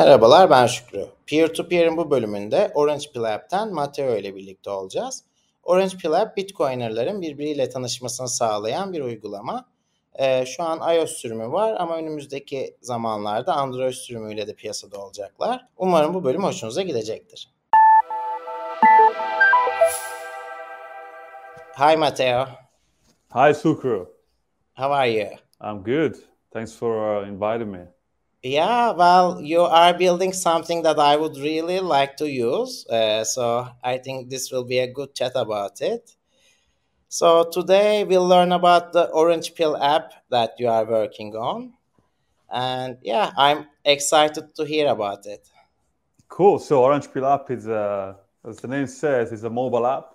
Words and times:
Merhabalar 0.00 0.50
ben 0.50 0.66
Şükrü. 0.66 1.06
Peer-to-Peer'in 1.26 1.96
bu 1.96 2.10
bölümünde 2.10 2.70
Orange 2.74 3.04
Pill 3.14 3.34
App'ten 3.34 3.74
Mateo 3.74 4.16
ile 4.16 4.34
birlikte 4.34 4.70
olacağız. 4.70 5.24
Orange 5.62 5.96
Pill 5.96 6.12
App, 6.12 6.36
Bitcoiner'ların 6.36 7.22
birbiriyle 7.22 7.68
tanışmasını 7.68 8.28
sağlayan 8.28 8.92
bir 8.92 9.00
uygulama. 9.00 9.68
Ee, 10.14 10.46
şu 10.46 10.62
an 10.62 10.94
iOS 10.94 11.10
sürümü 11.10 11.52
var 11.52 11.76
ama 11.78 11.96
önümüzdeki 11.96 12.76
zamanlarda 12.80 13.54
Android 13.54 13.92
sürümüyle 13.92 14.46
de 14.46 14.54
piyasada 14.54 14.98
olacaklar. 14.98 15.66
Umarım 15.76 16.14
bu 16.14 16.24
bölüm 16.24 16.44
hoşunuza 16.44 16.82
gidecektir. 16.82 17.50
Hi 21.78 21.96
Mateo. 21.96 22.46
Hi 23.34 23.54
Sukru. 23.54 24.16
How 24.76 24.94
are 24.94 25.10
you? 25.10 25.28
I'm 25.62 25.82
good. 25.82 26.14
Thanks 26.50 26.76
for 26.76 27.22
uh, 27.22 27.28
inviting 27.28 27.70
me. 27.70 27.99
Yeah, 28.42 28.92
well, 28.92 29.42
you 29.42 29.60
are 29.60 29.92
building 29.92 30.32
something 30.32 30.80
that 30.82 30.98
I 30.98 31.14
would 31.14 31.36
really 31.36 31.78
like 31.78 32.16
to 32.16 32.30
use. 32.30 32.86
Uh, 32.86 33.22
so 33.22 33.68
I 33.84 33.98
think 33.98 34.30
this 34.30 34.50
will 34.50 34.64
be 34.64 34.78
a 34.78 34.90
good 34.90 35.14
chat 35.14 35.32
about 35.34 35.82
it. 35.82 36.16
So 37.08 37.50
today 37.52 38.04
we'll 38.04 38.26
learn 38.26 38.52
about 38.52 38.94
the 38.94 39.10
Orange 39.10 39.54
Pill 39.54 39.76
app 39.76 40.12
that 40.30 40.52
you 40.58 40.68
are 40.68 40.86
working 40.86 41.36
on. 41.36 41.74
And 42.50 42.96
yeah, 43.02 43.30
I'm 43.36 43.66
excited 43.84 44.54
to 44.54 44.64
hear 44.64 44.88
about 44.88 45.26
it. 45.26 45.46
Cool. 46.30 46.58
So 46.60 46.82
Orange 46.82 47.12
Pill 47.12 47.26
app 47.26 47.50
is, 47.50 47.66
a, 47.66 48.16
as 48.48 48.56
the 48.56 48.68
name 48.68 48.86
says, 48.86 49.32
is 49.32 49.44
a 49.44 49.50
mobile 49.50 49.86
app. 49.86 50.14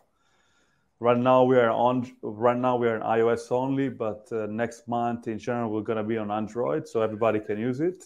Right 1.00 1.18
now 1.18 1.44
we 1.44 1.58
are 1.58 1.70
on. 1.70 2.10
Right 2.24 2.58
now 2.58 2.78
we 2.78 2.88
are 2.88 3.00
on 3.00 3.20
iOS 3.20 3.52
only, 3.52 3.90
but 3.90 4.28
uh, 4.32 4.48
next 4.50 4.88
month 4.88 5.28
in 5.28 5.38
general 5.38 5.70
we're 5.70 5.82
gonna 5.82 6.06
be 6.06 6.18
on 6.18 6.32
Android, 6.32 6.88
so 6.88 7.02
everybody 7.02 7.42
can 7.42 7.60
use 7.60 7.82
it 7.82 8.06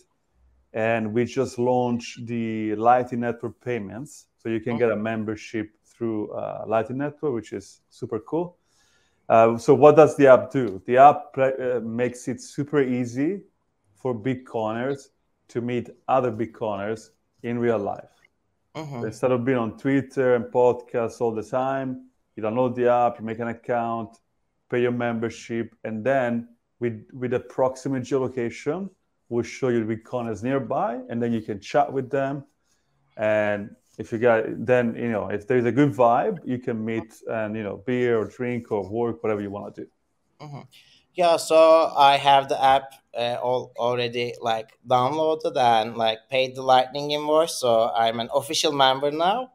and 0.73 1.13
we 1.13 1.25
just 1.25 1.57
launched 1.57 2.25
the 2.27 2.75
Lightning 2.75 3.21
Network 3.21 3.59
payments. 3.61 4.27
So 4.37 4.49
you 4.49 4.59
can 4.59 4.77
get 4.77 4.91
a 4.91 4.95
membership 4.95 5.71
through 5.85 6.31
uh, 6.31 6.63
Lightning 6.67 6.99
Network, 6.99 7.33
which 7.33 7.53
is 7.53 7.81
super 7.89 8.19
cool. 8.19 8.57
Uh, 9.27 9.57
so 9.57 9.73
what 9.75 9.95
does 9.95 10.15
the 10.15 10.27
app 10.27 10.51
do? 10.51 10.81
The 10.85 10.97
app 10.97 11.37
uh, 11.37 11.79
makes 11.81 12.27
it 12.27 12.41
super 12.41 12.81
easy 12.81 13.41
for 13.95 14.15
Bitcoiners 14.15 15.09
to 15.49 15.61
meet 15.61 15.89
other 16.07 16.31
Bitcoiners 16.31 17.09
in 17.43 17.59
real 17.59 17.77
life. 17.77 18.11
Mm-hmm. 18.75 19.05
Instead 19.05 19.31
of 19.31 19.43
being 19.43 19.57
on 19.57 19.77
Twitter 19.77 20.35
and 20.35 20.45
podcasts 20.45 21.21
all 21.21 21.33
the 21.33 21.43
time, 21.43 22.09
you 22.35 22.43
download 22.43 22.75
the 22.75 22.89
app, 22.89 23.19
you 23.19 23.25
make 23.25 23.39
an 23.39 23.49
account, 23.49 24.19
pay 24.69 24.81
your 24.81 24.91
membership, 24.91 25.75
and 25.83 26.03
then 26.03 26.47
with 26.79 27.05
with 27.13 27.33
a 27.33 27.39
proximate 27.39 28.03
geolocation, 28.03 28.89
will 29.29 29.43
show 29.43 29.69
you 29.69 29.85
the 29.85 29.95
Bitcoiners 29.95 30.43
nearby, 30.43 30.99
and 31.09 31.21
then 31.21 31.31
you 31.31 31.41
can 31.41 31.59
chat 31.59 31.91
with 31.91 32.09
them. 32.09 32.43
And 33.17 33.75
if 33.97 34.11
you 34.11 34.17
got, 34.17 34.43
then 34.65 34.95
you 34.95 35.11
know, 35.11 35.29
if 35.29 35.47
there's 35.47 35.65
a 35.65 35.71
good 35.71 35.93
vibe, 35.93 36.39
you 36.45 36.57
can 36.57 36.83
meet 36.83 37.13
and 37.29 37.55
you 37.55 37.63
know, 37.63 37.77
beer 37.85 38.19
or 38.19 38.25
drink 38.25 38.71
or 38.71 38.89
work, 38.89 39.23
whatever 39.23 39.41
you 39.41 39.51
want 39.51 39.75
to 39.75 39.81
do. 39.81 39.87
Mm-hmm. 40.41 40.61
Yeah, 41.15 41.37
so 41.37 41.91
I 41.97 42.17
have 42.17 42.47
the 42.47 42.63
app 42.63 42.93
uh, 43.13 43.37
all, 43.43 43.73
already 43.77 44.35
like 44.39 44.69
downloaded 44.87 45.57
and 45.57 45.97
like 45.97 46.19
paid 46.29 46.55
the 46.55 46.61
Lightning 46.61 47.11
invoice, 47.11 47.55
so 47.55 47.89
I'm 47.89 48.19
an 48.19 48.29
official 48.33 48.71
member 48.71 49.11
now. 49.11 49.51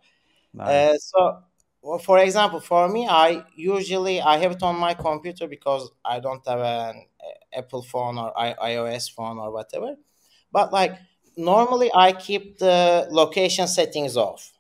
Nice. 0.53 0.69
Uh, 0.69 0.99
so 0.99 1.39
well, 1.85 1.99
for 1.99 2.19
example, 2.19 2.61
for 2.61 2.89
me, 2.89 3.07
I 3.07 3.45
usually 3.55 4.19
I 4.19 4.39
have 4.39 4.53
it 4.53 4.63
on 4.63 4.77
my 4.77 4.95
computer 4.95 5.47
because 5.47 5.91
I 6.03 6.19
don't 6.19 6.47
have 6.49 6.61
an 6.61 7.05
Apple 7.53 7.83
phone 7.83 8.17
or 8.17 8.33
I- 8.39 8.73
iOS 8.73 9.13
phone 9.13 9.39
or 9.39 9.53
whatever. 9.53 9.97
But 10.51 10.73
like 10.73 10.97
normally, 11.37 11.91
I 11.95 12.13
keep 12.13 12.59
the 12.59 13.07
location 13.11 13.69
settings 13.69 14.17
off. 14.17 14.51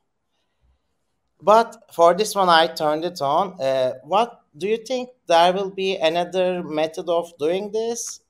But 1.41 1.91
for 1.95 2.12
this 2.12 2.34
one, 2.34 2.50
I 2.50 2.67
turned 2.67 3.06
it 3.06 3.22
on. 3.22 3.58
Uh, 3.58 3.95
what 4.02 4.42
do 4.56 4.69
you 4.69 4.77
think? 4.77 5.08
There 5.27 5.52
will 5.55 5.70
be 5.70 5.96
another 5.96 6.62
method 6.62 7.08
of 7.08 7.33
doing 7.39 7.73
this? 7.73 8.20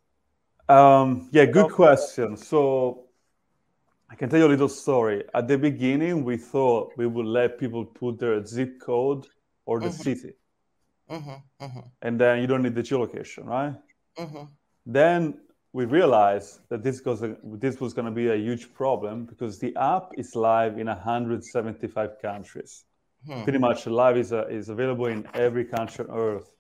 Um, 0.69 1.28
yeah, 1.32 1.47
good 1.47 1.72
question. 1.72 2.37
So 2.37 3.03
I 4.14 4.16
can 4.16 4.30
tell 4.30 4.38
you 4.38 4.47
a 4.47 4.54
little 4.56 4.69
story. 4.69 5.25
At 5.34 5.48
the 5.48 5.58
beginning, 5.58 6.22
we 6.22 6.36
thought 6.36 6.92
we 6.97 7.04
would 7.04 7.26
let 7.26 7.58
people 7.58 7.84
put 7.84 8.20
their 8.20 8.47
zip 8.47 8.80
code 8.80 9.26
or 9.66 9.80
the 9.80 9.88
mm-hmm. 9.88 10.02
city. 10.02 10.34
Mm-hmm, 11.10 11.64
mm-hmm. 11.64 11.80
And 12.00 12.20
then 12.20 12.41
you 12.41 12.47
don't 12.47 12.62
need 12.62 12.76
the 12.76 12.82
geolocation, 12.84 13.44
right? 13.44 13.75
Mm-hmm. 14.16 14.44
Then 14.86 15.41
we 15.72 15.86
realized 15.86 16.60
that 16.69 16.84
this 16.84 17.04
was, 17.04 17.25
this 17.54 17.80
was 17.80 17.92
going 17.92 18.04
to 18.04 18.12
be 18.12 18.28
a 18.28 18.36
huge 18.36 18.72
problem 18.72 19.25
because 19.25 19.58
the 19.58 19.75
app 19.75 20.12
is 20.16 20.36
live 20.36 20.78
in 20.78 20.86
175 20.86 22.10
countries. 22.22 22.84
Hmm. 23.26 23.42
Pretty 23.42 23.58
much 23.58 23.88
live 23.88 24.16
is, 24.16 24.32
uh, 24.32 24.46
is 24.46 24.69
available 24.69 25.06
in 25.06 25.26
every 25.34 25.64
country 25.64 26.04
on 26.08 26.16
earth 26.16 26.54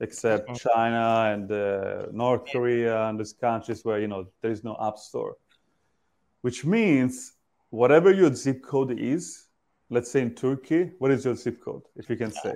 except 0.00 0.48
mm-hmm. 0.48 0.68
China 0.68 1.30
and 1.32 1.52
uh, 1.52 2.06
North 2.10 2.50
Korea 2.50 3.04
and 3.04 3.20
those 3.20 3.34
countries 3.34 3.84
where 3.84 4.00
you 4.00 4.08
know 4.08 4.26
there 4.42 4.50
is 4.50 4.64
no 4.64 4.76
app 4.80 4.98
store 4.98 5.36
which 6.42 6.64
means 6.64 7.34
whatever 7.70 8.12
your 8.12 8.34
zip 8.34 8.62
code 8.62 8.98
is, 8.98 9.46
let's 9.88 10.10
say 10.10 10.22
in 10.22 10.34
Turkey, 10.34 10.92
what 10.98 11.10
is 11.10 11.24
your 11.24 11.36
zip 11.36 11.62
code, 11.62 11.82
if 11.96 12.08
you 12.08 12.16
can 12.16 12.32
say? 12.32 12.54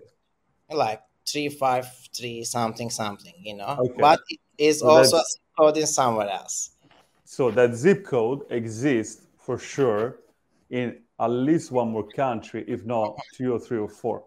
Like 0.70 1.02
353 1.26 2.44
something 2.44 2.90
something, 2.90 3.34
you 3.38 3.56
know, 3.56 3.76
okay. 3.78 3.94
but 3.98 4.20
it 4.28 4.40
is 4.58 4.80
so 4.80 4.88
also 4.88 5.16
a 5.16 5.20
zip 5.20 5.42
code 5.58 5.76
in 5.76 5.86
somewhere 5.86 6.28
else. 6.28 6.70
So 7.24 7.50
that 7.52 7.74
zip 7.74 8.04
code 8.04 8.42
exists 8.50 9.26
for 9.38 9.58
sure 9.58 10.18
in 10.70 10.98
at 11.20 11.28
least 11.28 11.70
one 11.70 11.90
more 11.90 12.06
country, 12.08 12.64
if 12.66 12.84
not 12.84 13.16
two 13.34 13.52
or 13.52 13.58
three 13.58 13.78
or 13.78 13.88
four. 13.88 14.24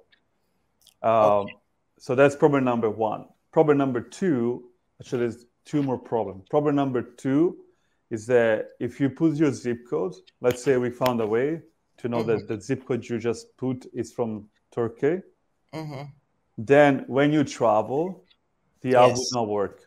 Um, 1.02 1.12
okay. 1.14 1.54
So 2.00 2.16
that's 2.16 2.36
problem 2.36 2.64
number 2.64 2.90
one. 2.90 3.26
Problem 3.52 3.78
number 3.78 4.02
two, 4.02 4.70
actually, 5.02 5.20
there's 5.20 5.46
two 5.66 5.84
more 5.84 5.98
problems. 5.98 6.46
Problem 6.50 6.76
number 6.76 7.02
two 7.02 7.58
is 8.10 8.26
that 8.28 8.70
if 8.80 9.00
you 9.00 9.10
put 9.10 9.36
your 9.36 9.52
zip 9.52 9.80
code, 9.90 10.14
let's 10.42 10.64
say 10.64 10.78
we 10.78 10.90
found 10.90 11.20
a 11.22 11.28
way 11.28 11.62
to 11.98 12.08
know 12.08 12.20
mm-hmm. 12.20 12.30
that 12.30 12.48
the 12.48 12.62
zip 12.62 12.86
code 12.86 13.08
you 13.08 13.18
just 13.20 13.56
put 13.58 13.86
is 13.94 14.14
from 14.14 14.48
Turkey, 14.72 15.22
mm-hmm. 15.74 16.04
then 16.58 17.04
when 17.08 17.34
you 17.34 17.44
travel, 17.44 18.24
the 18.82 18.90
yes. 18.90 19.12
app 19.12 19.18
would 19.18 19.28
not 19.34 19.48
work. 19.48 19.82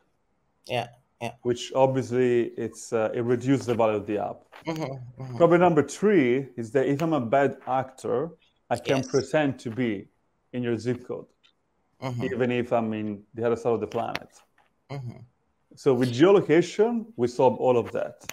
Yeah. 0.66 0.88
Yeah. 1.22 1.32
Which 1.42 1.72
obviously 1.74 2.52
it's 2.56 2.92
uh, 2.92 3.10
it 3.12 3.22
reduces 3.24 3.66
the 3.66 3.74
value 3.74 3.96
of 3.96 4.06
the 4.06 4.18
app. 4.18 4.40
Mm-hmm. 4.66 5.22
mm-hmm. 5.22 5.36
Problem 5.36 5.60
number 5.60 5.82
three 5.82 6.48
is 6.56 6.70
that 6.72 6.86
if 6.86 7.02
I'm 7.02 7.12
a 7.12 7.20
bad 7.20 7.58
actor, 7.66 8.30
I 8.70 8.76
can 8.76 8.98
yes. 8.98 9.08
pretend 9.08 9.58
to 9.60 9.70
be 9.70 10.08
in 10.52 10.62
your 10.62 10.78
zip 10.78 11.06
code, 11.06 11.26
mm-hmm. 12.02 12.24
even 12.24 12.50
if 12.50 12.72
I'm 12.72 12.92
in 12.94 13.22
the 13.34 13.44
other 13.46 13.56
side 13.56 13.72
of 13.72 13.80
the 13.80 13.86
planet. 13.86 14.30
So 15.76 15.94
with 15.94 16.12
geolocation, 16.12 17.06
we 17.16 17.28
solve 17.28 17.56
all 17.58 17.78
of 17.78 17.92
that. 17.92 18.24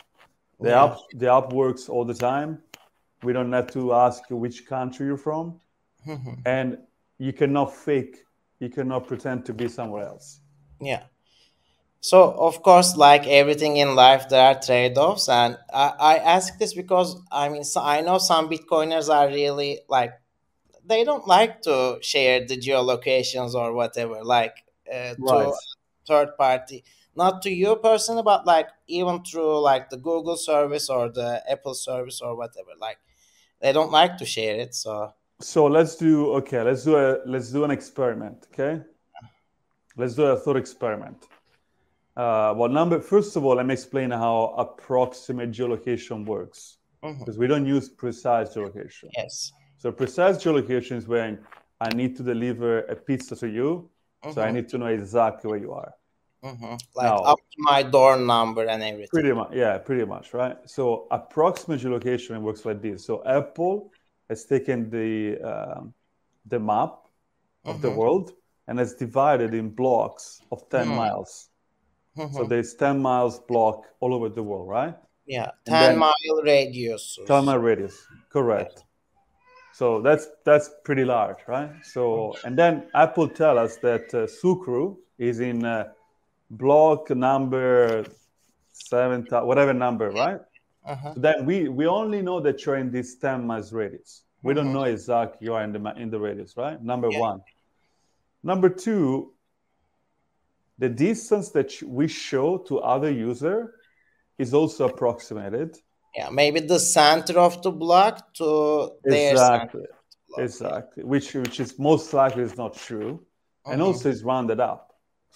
The 0.59 0.69
yeah. 0.69 0.85
app 0.85 0.97
the 1.13 1.31
app 1.31 1.53
works 1.53 1.87
all 1.87 2.03
the 2.03 2.13
time. 2.13 2.59
We 3.23 3.33
don't 3.33 3.51
have 3.53 3.71
to 3.71 3.93
ask 3.93 4.23
which 4.29 4.65
country 4.65 5.05
you're 5.05 5.17
from, 5.17 5.59
mm-hmm. 6.05 6.33
and 6.45 6.77
you 7.19 7.33
cannot 7.33 7.75
fake. 7.75 8.17
You 8.59 8.69
cannot 8.69 9.07
pretend 9.07 9.45
to 9.45 9.53
be 9.53 9.67
somewhere 9.67 10.05
else. 10.07 10.39
Yeah. 10.81 11.03
So 11.99 12.31
of 12.31 12.61
course, 12.63 12.95
like 12.95 13.27
everything 13.27 13.77
in 13.77 13.95
life, 13.95 14.29
there 14.29 14.43
are 14.43 14.59
trade-offs, 14.59 15.29
and 15.29 15.57
I, 15.73 15.93
I 15.99 16.17
ask 16.17 16.57
this 16.57 16.73
because 16.73 17.15
I 17.31 17.49
mean 17.49 17.63
so 17.63 17.81
I 17.81 18.01
know 18.01 18.17
some 18.17 18.49
Bitcoiners 18.49 19.13
are 19.13 19.27
really 19.27 19.81
like 19.87 20.13
they 20.85 21.03
don't 21.03 21.27
like 21.27 21.61
to 21.63 21.99
share 22.01 22.45
the 22.47 22.57
geolocations 22.57 23.53
or 23.53 23.73
whatever, 23.73 24.23
like 24.23 24.63
uh, 24.91 25.13
right. 25.19 25.45
to 25.45 25.53
third 26.07 26.37
party 26.37 26.83
not 27.17 27.41
to 27.41 27.49
you 27.49 27.75
personally, 27.77 28.23
but 28.23 28.45
like 28.45 28.69
even 28.87 29.23
through 29.23 29.59
like 29.59 29.89
the 29.89 29.97
Google 29.97 30.37
service 30.37 30.89
or 30.89 31.09
the 31.09 31.43
Apple 31.49 31.73
service 31.73 32.21
or 32.21 32.35
whatever. 32.35 32.71
Like 32.79 32.99
they 33.59 33.73
don't 33.73 33.91
like 33.91 34.17
to 34.17 34.25
share 34.25 34.55
it. 34.55 34.75
So 34.75 35.13
so 35.39 35.65
let's 35.65 35.95
do 35.95 36.31
okay. 36.33 36.61
Let's 36.61 36.83
do 36.83 36.95
a 36.95 37.19
let's 37.25 37.51
do 37.51 37.63
an 37.63 37.71
experiment. 37.71 38.47
Okay, 38.53 38.81
let's 39.95 40.15
do 40.15 40.25
a 40.25 40.37
thought 40.37 40.57
experiment. 40.57 41.27
Uh, 42.15 42.53
well, 42.57 42.69
number 42.69 42.99
first 42.99 43.35
of 43.35 43.45
all, 43.45 43.55
let 43.55 43.65
me 43.65 43.73
explain 43.73 44.09
how 44.11 44.55
approximate 44.57 45.51
geolocation 45.51 46.25
works 46.25 46.77
mm-hmm. 47.03 47.19
because 47.19 47.37
we 47.37 47.45
don't 47.45 47.65
use 47.65 47.89
precise 47.89 48.49
geolocation. 48.55 49.09
Yes. 49.15 49.51
So 49.77 49.91
precise 49.91 50.37
geolocation 50.37 50.97
is 50.97 51.07
when 51.07 51.39
I 51.79 51.89
need 51.89 52.15
to 52.17 52.23
deliver 52.23 52.79
a 52.79 52.95
pizza 52.95 53.35
to 53.35 53.47
you, 53.47 53.89
mm-hmm. 54.23 54.33
so 54.33 54.41
I 54.41 54.45
mm-hmm. 54.45 54.55
need 54.55 54.69
to 54.69 54.77
know 54.79 54.87
exactly 54.87 55.49
where 55.51 55.59
you 55.59 55.73
are. 55.73 55.93
Mm-hmm. 56.43 56.75
Like 56.95 57.05
now, 57.05 57.17
up 57.17 57.39
to 57.39 57.57
my 57.57 57.83
door 57.83 58.17
number 58.17 58.65
and 58.65 58.83
everything. 58.83 59.09
Pretty 59.11 59.33
much, 59.33 59.49
yeah, 59.53 59.77
pretty 59.77 60.05
much, 60.05 60.33
right? 60.33 60.57
So 60.65 61.07
approximate 61.11 61.81
geolocation 61.81 62.41
works 62.41 62.65
like 62.65 62.81
this. 62.81 63.05
So 63.05 63.23
Apple 63.25 63.91
has 64.29 64.45
taken 64.45 64.89
the 64.89 65.39
um, 65.41 65.93
the 66.45 66.59
map 66.59 67.07
of 67.65 67.75
mm-hmm. 67.75 67.81
the 67.81 67.91
world 67.91 68.31
and 68.67 68.79
has 68.79 68.93
divided 68.93 69.53
in 69.53 69.69
blocks 69.69 70.41
of 70.51 70.69
10 70.69 70.85
mm-hmm. 70.85 70.95
miles. 70.95 71.49
So 72.15 72.23
mm-hmm. 72.23 72.47
there's 72.47 72.73
10 72.73 72.99
miles 72.99 73.39
block 73.39 73.85
all 73.99 74.13
over 74.13 74.29
the 74.29 74.43
world, 74.43 74.67
right? 74.67 74.95
Yeah, 75.27 75.51
ten 75.65 75.97
mile 75.97 76.41
radius. 76.43 77.19
Ten 77.27 77.45
mile 77.45 77.59
radius, 77.59 78.07
correct. 78.29 78.85
So 79.73 80.01
that's 80.01 80.27
that's 80.45 80.69
pretty 80.85 81.03
large, 81.03 81.39
right? 81.47 81.69
So 81.83 82.33
and 82.45 82.57
then 82.57 82.87
Apple 82.95 83.27
tell 83.27 83.59
us 83.59 83.75
that 83.77 84.13
uh, 84.13 84.25
Şükrü 84.27 84.95
is 85.19 85.41
in 85.41 85.65
uh, 85.65 85.91
block 86.49 87.09
number 87.09 88.05
seven, 88.71 89.27
whatever 89.29 89.73
number, 89.73 90.09
right? 90.11 90.39
Uh-huh. 90.85 91.13
So 91.13 91.19
then 91.19 91.45
we 91.45 91.67
we 91.67 91.85
only 91.87 92.21
know 92.21 92.39
that 92.39 92.65
you're 92.65 92.77
in 92.77 92.91
this 92.91 93.17
10 93.17 93.45
miles 93.45 93.73
radius. 93.73 94.23
We 94.43 94.53
don't 94.53 94.65
mm-hmm. 94.65 94.73
know 94.73 94.83
exactly 94.83 95.45
you 95.45 95.53
are 95.53 95.63
in 95.63 95.73
the 95.73 95.93
in 95.97 96.09
the 96.09 96.19
radius, 96.19 96.55
right? 96.55 96.81
Number 96.81 97.09
yeah. 97.11 97.19
one. 97.19 97.41
Number 98.43 98.69
two, 98.69 99.33
the 100.77 100.87
distance 100.89 101.49
that 101.49 101.73
we 101.83 102.07
show 102.07 102.59
to 102.69 102.79
other 102.79 103.11
user 103.11 103.73
is 104.37 104.53
also 104.53 104.87
approximated. 104.87 105.75
Yeah, 106.15 106.29
maybe 106.29 106.61
the 106.61 106.79
center 106.79 107.39
of 107.39 107.61
the 107.61 107.71
block 107.71 108.33
to 108.35 108.91
exactly, 109.03 109.85
exactly, 110.37 111.03
which 111.03 111.33
which 111.33 111.59
is 111.59 111.77
most 111.77 112.13
likely 112.13 112.43
is 112.43 112.55
not 112.55 112.75
true, 112.75 113.13
mm-hmm. 113.13 113.71
and 113.73 113.81
also 113.81 114.09
is 114.09 114.23
rounded 114.23 114.59
up. 114.59 114.86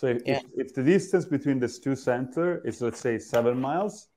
So 0.02 0.08
if, 0.08 0.24
yeah. 0.26 0.38
if, 0.38 0.44
if, 0.58 0.74
the 0.74 0.82
distance 0.82 1.26
between 1.26 1.60
these 1.60 1.78
two 1.78 1.96
center 1.96 2.60
is 2.66 2.82
let's 2.82 3.00
say 3.00 3.20
seven 3.20 3.62
miles, 3.62 4.08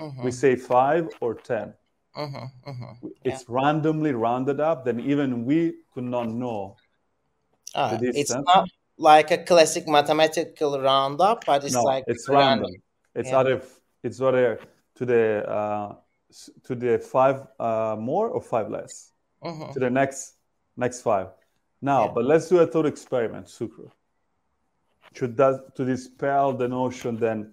mm-hmm. 0.00 0.22
we 0.22 0.30
say 0.30 0.54
five 0.54 1.08
or 1.20 1.34
10 1.34 1.74
mm-hmm. 2.16 2.70
mm-hmm. 2.70 3.06
It's 3.24 3.44
yeah. 3.48 3.56
randomly 3.60 4.12
rounded 4.12 4.60
up. 4.60 4.84
Then 4.84 5.00
even 5.00 5.44
we 5.44 5.74
could 5.92 6.04
not 6.04 6.28
know. 6.28 6.76
Ah, 7.74 7.98
it's 8.00 8.32
not 8.32 8.68
like 8.96 9.32
a 9.32 9.38
classic 9.38 9.88
mathematical 9.88 10.80
roundup, 10.80 11.44
but 11.44 11.64
it's 11.64 11.74
no, 11.74 11.82
like 11.82 12.04
it's 12.06 12.28
random. 12.28 12.66
random. 12.66 12.82
It's 13.16 13.30
yeah. 13.30 13.38
either 13.40 13.62
it's 14.04 14.20
either 14.20 14.60
to 14.94 15.04
the 15.04 15.50
uh, 15.50 15.96
to 16.62 16.74
the 16.76 17.00
five 17.00 17.48
uh, 17.58 17.96
more 17.98 18.28
or 18.28 18.40
five 18.40 18.70
less 18.70 19.10
mm-hmm. 19.42 19.72
to 19.72 19.80
the 19.80 19.90
next 19.90 20.34
next 20.76 21.00
five. 21.00 21.30
Now, 21.80 22.06
but 22.14 22.24
let's 22.24 22.48
do 22.48 22.60
a 22.60 22.66
thought 22.66 22.86
experiment, 22.86 23.48
Şükrü. 23.48 23.90
Should 25.14 25.36
that 25.36 25.74
to 25.76 25.84
dispel 25.84 26.52
the 26.52 26.68
notion 26.68 27.16
that 27.18 27.46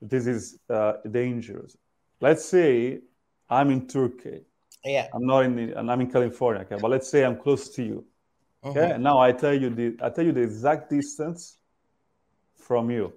this 0.00 0.26
is 0.26 0.58
uh, 0.68 0.94
dangerous. 1.10 1.76
Let's 2.20 2.44
say 2.44 3.00
I'm 3.48 3.70
in 3.70 3.86
Turkey. 3.86 4.42
Yeah. 4.84 5.08
I'm 5.14 5.24
not 5.24 5.44
in 5.44 5.58
and 5.58 5.90
I'm 5.90 6.00
in 6.00 6.10
California. 6.10 6.62
Okay, 6.62 6.76
but 6.80 6.90
let's 6.90 7.08
say 7.08 7.24
I'm 7.24 7.38
close 7.38 7.70
to 7.70 7.82
you. 7.82 8.04
Okay. 8.64 8.80
Mm-hmm. 8.80 9.02
Now 9.02 9.18
I 9.18 9.32
tell 9.32 9.54
you 9.54 9.70
the 9.70 9.96
I 10.02 10.10
tell 10.10 10.24
you 10.24 10.32
the 10.32 10.42
exact 10.42 10.90
distance 10.90 11.58
from 12.56 12.90
you. 12.90 13.12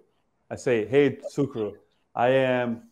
I 0.49 0.55
say, 0.55 0.85
hey 0.85 1.17
Şükrü, 1.35 1.73
I 2.15 2.29
am 2.29 2.83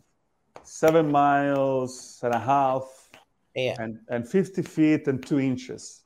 seven 0.64 1.12
miles 1.12 2.20
and 2.24 2.34
a 2.34 2.40
half 2.40 3.10
yeah. 3.56 3.76
and, 3.80 4.00
and 4.10 4.28
50 4.28 4.62
feet 4.62 5.08
and 5.08 5.26
two 5.26 5.40
inches. 5.40 6.02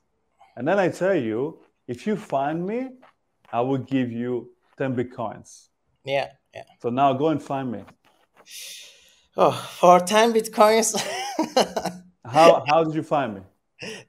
And 0.56 0.66
then 0.66 0.78
I 0.78 0.88
tell 0.88 1.14
you, 1.14 1.58
if 1.88 2.06
you 2.06 2.16
find 2.16 2.64
me, 2.64 2.90
I 3.52 3.60
will 3.60 3.78
give 3.78 4.12
you 4.12 4.50
10 4.80 4.96
bitcoins. 4.96 5.68
Yeah, 6.06 6.28
yeah. 6.54 6.62
So 6.80 6.88
now 6.88 7.12
go 7.12 7.28
and 7.28 7.42
find 7.42 7.70
me. 7.70 7.84
Oh, 9.36 9.52
for 9.78 10.00
10 10.00 10.32
bitcoins. 10.32 10.96
how, 12.24 12.64
how 12.66 12.84
did 12.84 12.94
you 12.94 13.02
find 13.02 13.34
me? 13.34 13.42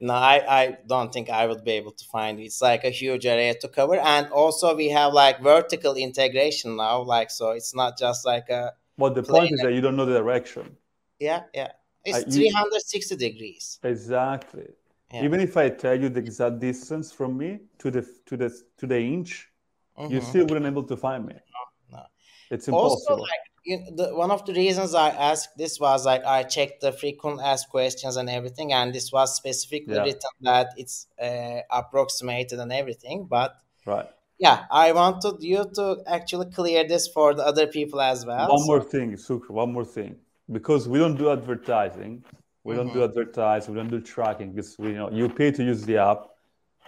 no 0.01 0.13
I, 0.13 0.35
I 0.61 0.77
don't 0.85 1.13
think 1.13 1.29
i 1.29 1.45
would 1.47 1.63
be 1.63 1.71
able 1.71 1.93
to 1.93 2.05
find 2.11 2.37
it. 2.41 2.43
it's 2.43 2.61
like 2.61 2.83
a 2.83 2.89
huge 2.89 3.25
area 3.25 3.53
to 3.61 3.69
cover 3.69 3.97
and 3.97 4.27
also 4.27 4.75
we 4.75 4.89
have 4.89 5.13
like 5.13 5.41
vertical 5.41 5.93
integration 5.95 6.75
now 6.75 7.03
like 7.03 7.31
so 7.31 7.51
it's 7.51 7.73
not 7.73 7.97
just 7.97 8.25
like 8.25 8.49
a 8.49 8.73
but 8.97 9.15
the 9.15 9.23
point 9.23 9.53
is 9.53 9.61
that 9.61 9.73
you 9.73 9.79
don't 9.79 9.95
know 9.95 10.05
the 10.05 10.17
direction 10.17 10.75
yeah 11.21 11.43
yeah 11.53 11.71
it's 12.03 12.17
uh, 12.17 12.29
360 12.29 13.15
degrees 13.15 13.79
exactly 13.83 14.67
yeah. 15.13 15.23
even 15.23 15.39
if 15.39 15.55
i 15.55 15.69
tell 15.69 15.97
you 15.97 16.09
the 16.09 16.19
exact 16.19 16.59
distance 16.59 17.13
from 17.13 17.37
me 17.37 17.59
to 17.79 17.89
the 17.89 18.05
to 18.25 18.35
the 18.35 18.49
to 18.75 18.85
the 18.85 18.99
inch 18.99 19.50
mm-hmm. 19.97 20.13
you 20.13 20.21
still 20.21 20.45
wouldn't 20.45 20.65
able 20.65 20.83
to 20.83 20.97
find 20.97 21.25
me 21.25 21.33
no, 21.33 21.97
no. 21.97 22.03
it's 22.49 22.67
impossible 22.67 23.13
also, 23.13 23.15
like, 23.21 23.39
you 23.63 23.79
the, 23.95 24.15
one 24.15 24.31
of 24.31 24.45
the 24.45 24.53
reasons 24.53 24.95
I 24.95 25.09
asked 25.09 25.57
this 25.57 25.79
was 25.79 26.05
like 26.05 26.25
I 26.25 26.43
checked 26.43 26.81
the 26.81 26.91
frequent 26.91 27.41
asked 27.41 27.69
questions 27.69 28.17
and 28.17 28.29
everything, 28.29 28.73
and 28.73 28.93
this 28.93 29.11
was 29.11 29.35
specifically 29.35 29.95
yeah. 29.95 30.03
written 30.03 30.31
that 30.41 30.69
it's 30.77 31.07
uh, 31.21 31.59
approximated 31.69 32.59
and 32.59 32.71
everything. 32.71 33.27
But 33.29 33.55
right, 33.85 34.09
yeah, 34.39 34.65
I 34.71 34.91
wanted 34.91 35.43
you 35.43 35.65
to 35.75 36.01
actually 36.07 36.47
clear 36.51 36.87
this 36.87 37.07
for 37.07 37.33
the 37.33 37.45
other 37.45 37.67
people 37.67 38.01
as 38.01 38.25
well. 38.25 38.49
One 38.49 38.59
so. 38.59 38.65
more 38.65 38.81
thing, 38.81 39.15
Şükrü, 39.15 39.49
one 39.49 39.71
more 39.73 39.85
thing, 39.85 40.15
because 40.51 40.87
we 40.89 40.97
don't 40.97 41.17
do 41.17 41.31
advertising, 41.31 42.23
we 42.63 42.73
mm-hmm. 42.73 42.77
don't 42.77 42.93
do 42.93 42.99
mm-hmm. 42.99 43.09
advertise, 43.09 43.69
we 43.69 43.75
don't 43.75 43.91
do 43.91 44.01
tracking 44.01 44.53
because 44.53 44.77
we 44.79 44.89
you 44.89 44.95
know 44.95 45.11
you 45.11 45.29
pay 45.29 45.51
to 45.51 45.63
use 45.63 45.83
the 45.85 45.97
app, 45.97 46.29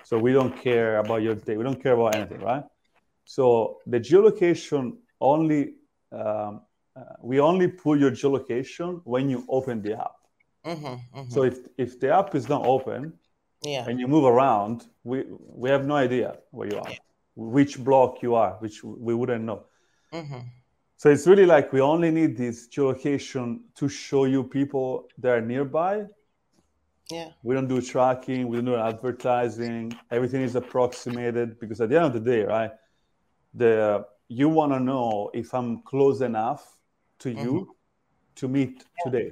so 0.03 0.17
we 0.17 0.33
don't 0.33 0.55
care 0.57 0.97
about 0.97 1.21
your 1.21 1.35
data. 1.35 1.57
we 1.57 1.63
don't 1.63 1.81
care 1.81 1.93
about 1.93 2.15
anything, 2.15 2.41
right? 2.41 2.63
So 3.25 3.79
the 3.87 3.99
geolocation 3.99 4.97
only 5.19 5.75
um, 6.11 6.61
uh, 6.95 7.01
we 7.21 7.39
only 7.39 7.67
pull 7.67 7.99
your 7.99 8.11
geolocation 8.11 9.01
when 9.03 9.29
you 9.29 9.45
open 9.49 9.81
the 9.81 9.93
app. 9.93 10.15
Mm-hmm, 10.65 10.85
mm-hmm. 10.85 11.29
So 11.29 11.43
if, 11.43 11.57
if 11.77 11.99
the 11.99 12.13
app 12.13 12.35
is 12.35 12.47
not 12.47 12.65
open 12.65 13.13
yeah. 13.63 13.85
and 13.87 13.99
you 13.99 14.07
move 14.07 14.25
around, 14.25 14.85
we, 15.03 15.23
we 15.27 15.69
have 15.69 15.85
no 15.85 15.95
idea 15.95 16.37
where 16.51 16.69
you 16.69 16.77
are, 16.77 16.89
yeah. 16.89 16.97
which 17.35 17.83
block 17.83 18.21
you 18.21 18.35
are, 18.35 18.57
which 18.59 18.83
we 18.83 19.15
wouldn't 19.15 19.43
know. 19.43 19.63
Mm-hmm. 20.13 20.39
So 20.97 21.09
it's 21.09 21.25
really 21.25 21.47
like 21.47 21.73
we 21.73 21.81
only 21.81 22.11
need 22.11 22.37
this 22.37 22.67
geolocation 22.69 23.61
to 23.75 23.89
show 23.89 24.25
you 24.25 24.43
people 24.43 25.07
that 25.17 25.31
are 25.31 25.41
nearby. 25.41 26.05
Yeah. 27.11 27.29
We 27.41 27.55
don't 27.55 27.67
do 27.67 27.81
tracking, 27.81 28.47
we 28.47 28.57
don't 28.57 28.65
do 28.65 28.75
advertising. 28.75 29.97
Everything 30.11 30.43
is 30.43 30.55
approximated 30.55 31.59
because 31.59 31.81
at 31.81 31.89
the 31.89 31.97
end 31.97 32.05
of 32.05 32.13
the 32.13 32.19
day, 32.19 32.43
right? 32.43 32.71
The 33.53 34.05
you 34.27 34.49
want 34.49 34.71
to 34.73 34.79
know 34.79 35.29
if 35.33 35.53
I'm 35.53 35.81
close 35.83 36.21
enough 36.21 36.77
to 37.19 37.29
you 37.29 37.53
mm-hmm. 37.53 37.71
to 38.35 38.47
meet 38.47 38.83
yeah. 38.83 39.11
today. 39.11 39.31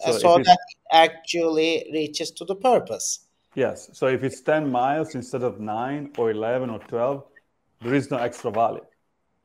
So, 0.00 0.12
so 0.12 0.38
that 0.38 0.58
actually 0.92 1.88
reaches 1.92 2.30
to 2.32 2.44
the 2.44 2.54
purpose. 2.54 3.26
Yes. 3.54 3.90
So 3.92 4.06
if 4.06 4.22
it's 4.22 4.40
10 4.40 4.70
miles 4.70 5.14
instead 5.14 5.42
of 5.42 5.58
9 5.58 6.12
or 6.18 6.30
11 6.30 6.70
or 6.70 6.78
12, 6.78 7.24
there 7.80 7.94
is 7.94 8.10
no 8.10 8.18
extra 8.18 8.50
value. 8.50 8.84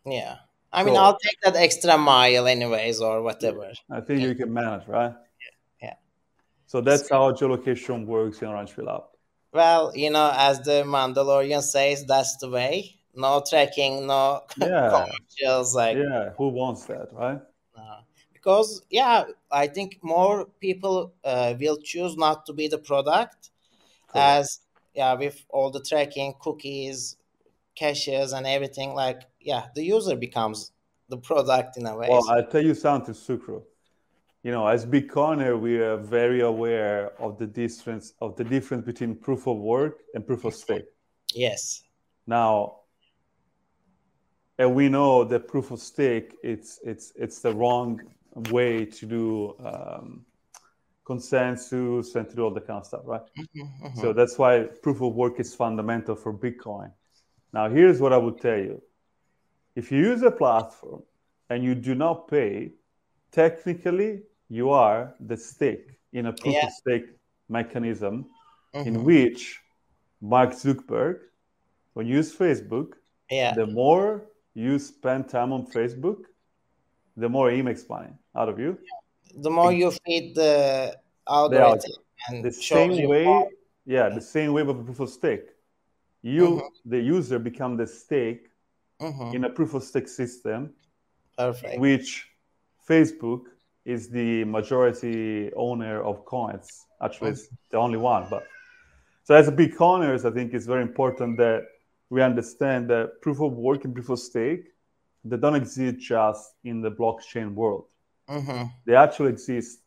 Yeah. 0.05 0.35
I 0.71 0.83
mean, 0.83 0.95
so, 0.95 1.01
I'll 1.01 1.17
take 1.17 1.39
that 1.43 1.55
extra 1.55 1.97
mile 1.97 2.47
anyways 2.47 2.99
or 2.99 3.21
whatever. 3.21 3.71
I 3.89 4.01
think 4.01 4.21
yeah. 4.21 4.27
you 4.27 4.35
can 4.35 4.53
manage, 4.53 4.87
right? 4.87 5.13
Yeah. 5.81 5.87
yeah. 5.87 5.93
So 6.67 6.81
that's 6.81 7.09
how 7.09 7.31
geolocation 7.31 8.05
works 8.05 8.41
in 8.41 8.47
Orange 8.49 8.75
Pill 8.75 8.89
app. 8.89 9.05
Well, 9.53 9.91
you 9.95 10.09
know, 10.09 10.31
as 10.35 10.59
the 10.61 10.83
Mandalorian 10.85 11.61
says, 11.61 12.05
that's 12.05 12.37
the 12.37 12.49
way 12.49 13.02
no 13.15 13.43
tracking, 13.47 14.07
no 14.07 14.41
yeah. 14.57 14.89
commercials. 14.89 15.75
Like 15.75 15.97
yeah, 15.97 16.31
who 16.37 16.49
wants 16.49 16.85
that, 16.85 17.09
right? 17.13 17.39
Uh, 17.77 18.01
because 18.33 18.83
yeah, 18.89 19.25
I 19.51 19.67
think 19.67 19.99
more 20.01 20.45
people 20.59 21.13
uh, 21.23 21.53
will 21.59 21.77
choose 21.77 22.17
not 22.17 22.45
to 22.45 22.53
be 22.53 22.67
the 22.67 22.77
product, 22.77 23.51
as 24.13 24.59
yeah, 24.93 25.13
with 25.13 25.43
all 25.49 25.71
the 25.71 25.81
tracking, 25.81 26.33
cookies, 26.39 27.17
caches, 27.75 28.33
and 28.33 28.45
everything. 28.45 28.93
Like 28.93 29.21
yeah, 29.39 29.65
the 29.75 29.83
user 29.83 30.15
becomes 30.15 30.71
the 31.09 31.17
product 31.17 31.77
in 31.77 31.85
a 31.85 31.95
way. 31.95 32.07
Well, 32.09 32.29
I'll 32.29 32.47
tell 32.47 32.63
you 32.63 32.75
something, 32.75 33.13
Şükrü. 33.13 33.61
You 34.43 34.51
know, 34.51 34.67
as 34.67 34.85
Bitcoiner, 34.85 35.57
we 35.57 35.77
are 35.77 35.95
very 35.95 36.41
aware 36.41 37.13
of 37.17 37.37
the 37.37 37.47
difference 37.47 38.13
of 38.19 38.35
the 38.35 38.43
difference 38.43 38.85
between 38.85 39.15
proof 39.15 39.47
of 39.47 39.57
work 39.57 39.99
and 40.13 40.27
proof 40.27 40.43
of 40.43 40.53
stake. 40.53 40.85
Yes. 41.33 41.83
Now, 42.27 42.82
and 44.59 44.75
we 44.75 44.89
know 44.89 45.23
that 45.23 45.47
proof 45.47 45.71
of 45.71 45.79
stake 45.79 46.35
it's 46.43 46.79
it's 46.83 47.13
it's 47.15 47.39
the 47.39 47.53
wrong 47.53 47.99
way 48.49 48.85
to 48.85 49.05
do 49.05 49.55
um, 49.63 50.25
consensus 51.05 52.15
and 52.15 52.29
to 52.29 52.35
do 52.35 52.43
all 52.43 52.51
the 52.51 52.61
kind 52.61 52.79
of 52.79 52.85
stuff 52.85 53.01
right 53.05 53.21
mm-hmm, 53.37 53.85
mm-hmm. 53.85 53.99
so 53.99 54.13
that's 54.13 54.37
why 54.37 54.63
proof 54.81 55.01
of 55.01 55.13
work 55.13 55.39
is 55.39 55.53
fundamental 55.53 56.15
for 56.15 56.33
bitcoin 56.33 56.91
now 57.51 57.69
here's 57.69 57.99
what 57.99 58.13
i 58.13 58.17
would 58.17 58.39
tell 58.39 58.57
you 58.57 58.81
if 59.75 59.91
you 59.91 59.99
use 59.99 60.21
a 60.21 60.31
platform 60.31 61.01
and 61.49 61.63
you 61.63 61.75
do 61.75 61.95
not 61.95 62.27
pay 62.27 62.71
technically 63.31 64.21
you 64.49 64.69
are 64.69 65.13
the 65.19 65.35
stake 65.35 65.97
in 66.13 66.27
a 66.27 66.33
proof 66.33 66.53
yeah. 66.53 66.65
of 66.67 66.71
stake 66.71 67.05
mechanism 67.49 68.25
mm-hmm. 68.73 68.87
in 68.87 69.03
which 69.03 69.59
mark 70.21 70.51
zuckerberg 70.51 71.19
when 71.93 72.07
you 72.07 72.15
use 72.15 72.33
facebook 72.33 72.93
yeah. 73.29 73.53
the 73.53 73.67
more 73.67 74.23
you 74.53 74.79
spend 74.79 75.29
time 75.29 75.51
on 75.51 75.65
Facebook, 75.65 76.23
the 77.17 77.29
more 77.29 77.51
makes 77.63 77.87
money 77.89 78.09
out 78.35 78.49
of 78.49 78.59
you. 78.59 78.77
The 79.35 79.49
more 79.49 79.71
you 79.71 79.91
feed 80.05 80.35
the 80.35 80.97
algorithm, 81.27 81.91
the, 82.29 82.41
the 82.43 82.51
same 82.51 83.07
way, 83.07 83.25
more. 83.25 83.49
yeah, 83.85 84.09
the 84.09 84.21
same 84.21 84.53
way 84.53 84.63
with 84.63 84.85
proof 84.85 84.99
of 84.99 85.09
stake. 85.09 85.47
You, 86.21 86.47
mm-hmm. 86.47 86.89
the 86.89 86.99
user, 86.99 87.39
become 87.39 87.75
the 87.77 87.87
stake 87.87 88.47
mm-hmm. 89.01 89.35
in 89.35 89.43
a 89.43 89.49
proof 89.49 89.73
of 89.73 89.83
stake 89.83 90.07
system, 90.07 90.73
Perfect. 91.37 91.79
which 91.79 92.29
Facebook 92.87 93.41
is 93.85 94.09
the 94.09 94.43
majority 94.45 95.51
owner 95.55 96.01
of 96.01 96.25
coins. 96.25 96.85
Actually, 97.01 97.31
it's 97.31 97.49
the 97.71 97.77
only 97.77 97.97
one. 97.97 98.27
But 98.29 98.43
so 99.23 99.35
as 99.35 99.47
a 99.47 99.51
Bitcoiners, 99.51 100.29
I 100.29 100.33
think 100.33 100.53
it's 100.53 100.65
very 100.65 100.81
important 100.81 101.37
that 101.37 101.65
we 102.13 102.21
understand 102.21 102.81
that 102.93 103.05
proof 103.21 103.39
of 103.41 103.51
work 103.67 103.85
and 103.85 103.93
proof 103.97 104.09
of 104.09 104.19
stake 104.19 104.65
they 105.25 105.37
don't 105.37 105.55
exist 105.55 105.99
just 105.99 106.53
in 106.63 106.81
the 106.81 106.91
blockchain 106.91 107.53
world. 107.53 107.85
Mm-hmm. 108.29 108.63
They 108.85 108.95
actually 108.95 109.29
exist 109.29 109.79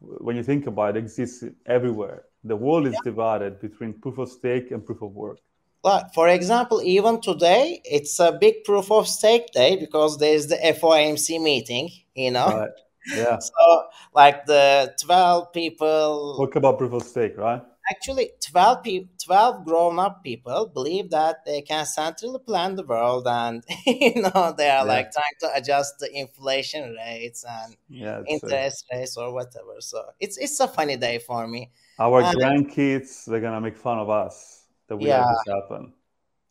when 0.00 0.36
you 0.36 0.42
think 0.42 0.66
about 0.66 0.96
it, 0.96 1.00
exists 1.00 1.44
everywhere. 1.66 2.24
The 2.44 2.56
world 2.56 2.86
is 2.86 2.94
yeah. 2.94 3.10
divided 3.10 3.60
between 3.60 3.92
proof 3.94 4.18
of 4.18 4.28
stake 4.30 4.70
and 4.70 4.84
proof 4.84 5.02
of 5.02 5.12
work. 5.12 5.38
But 5.82 6.14
for 6.14 6.28
example, 6.28 6.80
even 6.82 7.20
today, 7.20 7.80
it's 7.84 8.18
a 8.18 8.32
big 8.32 8.64
proof 8.64 8.90
of 8.90 9.06
stake 9.06 9.46
day 9.52 9.76
because 9.76 10.18
there's 10.18 10.46
the 10.46 10.56
FOMC 10.56 11.40
meeting, 11.42 11.90
you 12.14 12.30
know? 12.30 12.48
Right. 12.48 12.70
Yeah. 13.14 13.38
So, 13.50 13.84
like 14.14 14.46
the 14.46 14.94
12 15.02 15.52
people. 15.52 16.36
Talk 16.36 16.56
about 16.56 16.78
proof 16.78 16.92
of 16.92 17.02
stake, 17.02 17.36
right? 17.38 17.62
Actually 17.90 18.30
12 18.50 18.82
people 18.82 19.08
12 19.24 19.64
grown-up 19.64 20.22
people 20.22 20.70
believe 20.72 21.10
that 21.10 21.44
they 21.44 21.62
can 21.62 21.84
centrally 21.86 22.38
plan 22.38 22.76
the 22.76 22.82
world 22.82 23.26
and 23.26 23.64
you 23.86 24.14
know 24.16 24.54
they 24.56 24.68
are 24.68 24.82
yeah. 24.84 24.94
like 24.94 25.10
trying 25.12 25.38
to 25.40 25.48
adjust 25.54 25.94
the 25.98 26.10
inflation 26.14 26.94
rates 26.94 27.44
and 27.48 27.76
yeah, 27.88 28.22
interest 28.28 28.86
a... 28.92 28.96
rates 28.96 29.16
or 29.16 29.32
whatever 29.32 29.76
so 29.80 30.02
it's 30.20 30.38
it's 30.38 30.58
a 30.60 30.68
funny 30.68 30.96
day 30.96 31.18
for 31.18 31.46
me 31.46 31.70
our 31.98 32.22
grandkids 32.22 33.24
they're 33.26 33.40
gonna 33.40 33.60
make 33.60 33.76
fun 33.76 33.98
of 33.98 34.10
us 34.10 34.64
that 34.88 34.96
we 34.96 35.06
yeah. 35.06 35.24
this 35.28 35.54
happen 35.54 35.92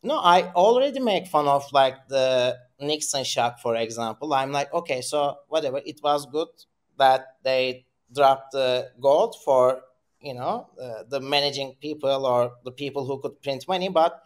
no 0.02 0.18
i 0.18 0.50
already 0.52 1.00
make 1.00 1.26
fun 1.26 1.46
of 1.46 1.64
like 1.72 2.08
the 2.08 2.56
nixon 2.80 3.24
shock 3.24 3.58
for 3.60 3.74
example 3.76 4.32
i'm 4.34 4.52
like 4.52 4.72
okay 4.72 5.00
so 5.00 5.36
whatever 5.48 5.80
it 5.84 6.00
was 6.02 6.26
good 6.26 6.48
that 6.96 7.36
they 7.42 7.84
dropped 8.14 8.52
the 8.52 8.90
gold 9.00 9.36
for 9.44 9.82
you 10.20 10.34
know 10.34 10.68
uh, 10.80 11.02
the 11.08 11.20
managing 11.20 11.74
people 11.80 12.26
or 12.26 12.52
the 12.64 12.72
people 12.72 13.04
who 13.06 13.20
could 13.20 13.40
print 13.42 13.66
money 13.68 13.88
but 13.88 14.22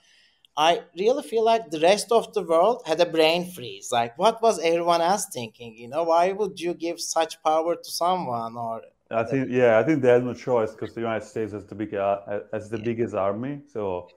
i 0.56 0.80
really 0.98 1.22
feel 1.22 1.44
like 1.44 1.70
the 1.70 1.80
rest 1.80 2.12
of 2.12 2.32
the 2.34 2.42
world 2.42 2.82
had 2.86 3.00
a 3.00 3.06
brain 3.06 3.50
freeze 3.52 3.90
like 3.92 4.16
what 4.18 4.40
was 4.42 4.58
everyone 4.60 5.00
else 5.00 5.26
thinking 5.32 5.76
you 5.76 5.88
know 5.88 6.02
why 6.04 6.32
would 6.32 6.58
you 6.60 6.74
give 6.74 7.00
such 7.00 7.42
power 7.42 7.76
to 7.76 7.90
someone 7.90 8.56
or 8.56 8.82
i 9.10 9.22
think 9.22 9.48
yeah 9.50 9.78
i 9.78 9.82
think 9.82 10.02
they 10.02 10.08
had 10.08 10.24
no 10.24 10.34
choice 10.34 10.72
because 10.72 10.94
the 10.94 11.00
united 11.00 11.26
states 11.26 11.52
has 11.52 11.66
the 11.66 11.74
big 11.74 11.94
uh, 11.94 12.40
as 12.52 12.68
the 12.70 12.78
yeah. 12.78 12.84
biggest 12.84 13.14
army 13.14 13.60
so 13.72 14.08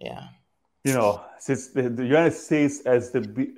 yeah 0.00 0.24
you 0.84 0.94
know 0.94 1.20
since 1.38 1.68
the, 1.68 1.88
the 1.88 2.04
united 2.04 2.32
states 2.32 2.80
as 2.86 3.10
the 3.10 3.52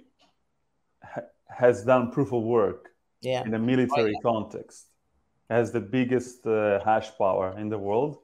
ha, 1.04 1.20
has 1.48 1.84
done 1.84 2.10
proof 2.10 2.32
of 2.32 2.42
work 2.42 2.90
yeah. 3.20 3.44
in 3.44 3.54
a 3.54 3.58
military 3.58 4.10
oh, 4.10 4.14
yeah. 4.14 4.22
context 4.22 4.86
has 5.52 5.72
the 5.72 5.80
biggest 5.80 6.46
uh, 6.46 6.80
hash 6.84 7.10
power 7.16 7.56
in 7.58 7.68
the 7.68 7.78
world. 7.78 8.18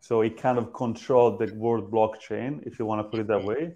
So 0.00 0.22
it 0.22 0.36
kind 0.36 0.58
of 0.58 0.72
controlled 0.72 1.38
the 1.38 1.54
world 1.54 1.90
blockchain, 1.90 2.66
if 2.66 2.78
you 2.78 2.84
want 2.86 3.00
to 3.00 3.04
put 3.04 3.20
it 3.20 3.28
that 3.28 3.44
way. 3.44 3.72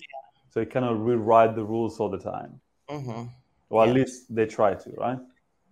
So 0.50 0.60
it 0.60 0.70
kind 0.70 0.84
of 0.84 1.00
rewrite 1.00 1.54
the 1.54 1.64
rules 1.64 2.00
all 2.00 2.10
the 2.10 2.18
time. 2.18 2.60
Mm-hmm. 2.90 3.24
Or 3.70 3.84
yeah. 3.84 3.90
at 3.90 3.94
least 3.96 4.34
they 4.34 4.46
try 4.46 4.74
to, 4.74 4.90
right? 4.96 5.18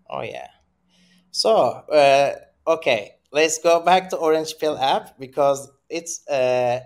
Oh 0.09 0.23
yeah. 0.23 0.49
So 1.31 1.55
uh, 2.01 2.35
okay, 2.67 3.13
let's 3.33 3.59
go 3.59 3.81
back 3.81 4.11
to 4.11 4.17
Orange 4.17 4.55
Pill 4.59 4.79
app 4.79 5.19
because 5.19 5.71
it's 5.89 6.27
uh, 6.29 6.81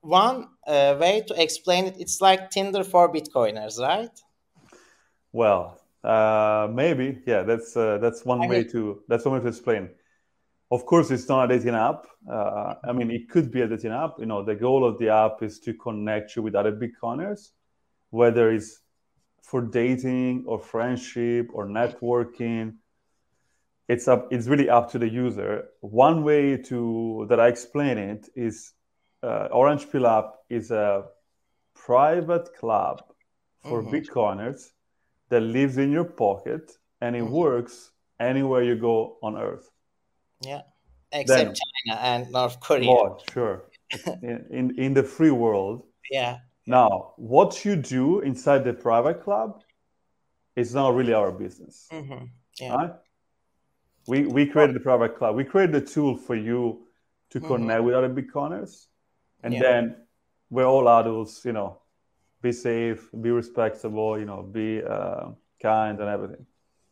one 0.00 0.48
uh, 0.66 0.96
way 0.98 1.22
to 1.28 1.42
explain 1.42 1.86
it. 1.86 1.96
It's 1.98 2.20
like 2.20 2.50
Tinder 2.50 2.84
for 2.84 3.12
Bitcoiners, 3.12 3.78
right? 3.80 4.10
Well, 5.32 5.77
uh, 6.08 6.68
maybe, 6.72 7.18
yeah. 7.26 7.42
That's 7.42 7.76
uh, 7.76 7.98
that's 7.98 8.24
one 8.24 8.40
I 8.42 8.46
way 8.46 8.60
mean, 8.60 8.70
to 8.70 9.02
that's 9.08 9.26
one 9.26 9.34
way 9.34 9.40
to 9.40 9.48
explain. 9.48 9.90
Of 10.70 10.86
course, 10.86 11.10
it's 11.10 11.28
not 11.28 11.50
a 11.50 11.58
dating 11.58 11.74
app. 11.74 12.06
Uh, 12.30 12.74
I 12.82 12.92
mean, 12.92 13.10
it 13.10 13.28
could 13.28 13.50
be 13.50 13.60
a 13.60 13.68
dating 13.68 13.92
app. 13.92 14.14
You 14.18 14.26
know, 14.26 14.42
the 14.42 14.54
goal 14.54 14.86
of 14.86 14.98
the 14.98 15.10
app 15.10 15.42
is 15.42 15.60
to 15.60 15.74
connect 15.74 16.34
you 16.34 16.42
with 16.42 16.54
other 16.54 16.72
Bitcoiners, 16.72 17.50
whether 18.08 18.50
it's 18.50 18.80
for 19.42 19.60
dating 19.60 20.44
or 20.46 20.58
friendship 20.58 21.48
or 21.52 21.66
networking. 21.66 22.76
It's 23.86 24.08
up. 24.08 24.28
It's 24.30 24.46
really 24.46 24.70
up 24.70 24.90
to 24.92 24.98
the 24.98 25.08
user. 25.10 25.68
One 25.80 26.24
way 26.24 26.56
to 26.56 27.26
that 27.28 27.38
I 27.38 27.48
explain 27.48 27.98
it 27.98 28.30
is 28.34 28.72
uh, 29.22 29.48
Orange 29.52 29.90
Pill 29.90 30.06
app 30.06 30.36
is 30.48 30.70
a 30.70 31.04
private 31.74 32.54
club 32.54 33.02
for 33.62 33.82
mm-hmm. 33.82 33.94
Bitcoiners 33.94 34.70
that 35.28 35.40
lives 35.40 35.78
in 35.78 35.90
your 35.90 36.04
pocket 36.04 36.72
and 37.00 37.14
it 37.16 37.22
mm-hmm. 37.22 37.32
works 37.32 37.90
anywhere 38.20 38.62
you 38.62 38.76
go 38.76 39.18
on 39.22 39.36
earth. 39.36 39.70
Yeah, 40.42 40.62
except 41.12 41.28
then, 41.28 41.54
China 41.54 42.00
and 42.00 42.32
North 42.32 42.60
Korea. 42.60 42.90
Oh, 42.90 43.18
sure. 43.32 43.64
in, 44.22 44.46
in, 44.50 44.78
in 44.78 44.94
the 44.94 45.02
free 45.02 45.30
world. 45.30 45.84
Yeah. 46.10 46.38
Now, 46.66 47.14
what 47.16 47.64
you 47.64 47.76
do 47.76 48.20
inside 48.20 48.64
the 48.64 48.74
private 48.74 49.22
club 49.22 49.62
is 50.54 50.74
not 50.74 50.94
really 50.94 51.14
our 51.14 51.32
business. 51.32 51.88
Mm-hmm. 51.90 52.24
Yeah. 52.60 52.74
Right? 52.74 52.90
We 54.06 54.26
we 54.26 54.46
created 54.46 54.74
the 54.74 54.80
private 54.80 55.16
club. 55.16 55.36
We 55.36 55.44
created 55.44 55.74
the 55.74 55.86
tool 55.86 56.16
for 56.16 56.34
you 56.34 56.86
to 57.30 57.38
mm-hmm. 57.38 57.48
connect 57.48 57.78
mm-hmm. 57.78 57.86
with 57.86 57.94
other 57.94 58.08
Bitcoiners, 58.10 58.86
and 59.42 59.54
yeah. 59.54 59.60
then 59.60 59.96
we're 60.50 60.66
all 60.66 60.88
adults, 60.88 61.44
you 61.44 61.52
know, 61.52 61.78
be 62.40 62.52
safe, 62.52 63.08
be 63.20 63.30
respectable, 63.30 64.18
you 64.18 64.24
know, 64.24 64.42
be 64.42 64.82
uh, 64.82 65.30
kind 65.60 65.98
and 66.00 66.08
everything. 66.08 66.46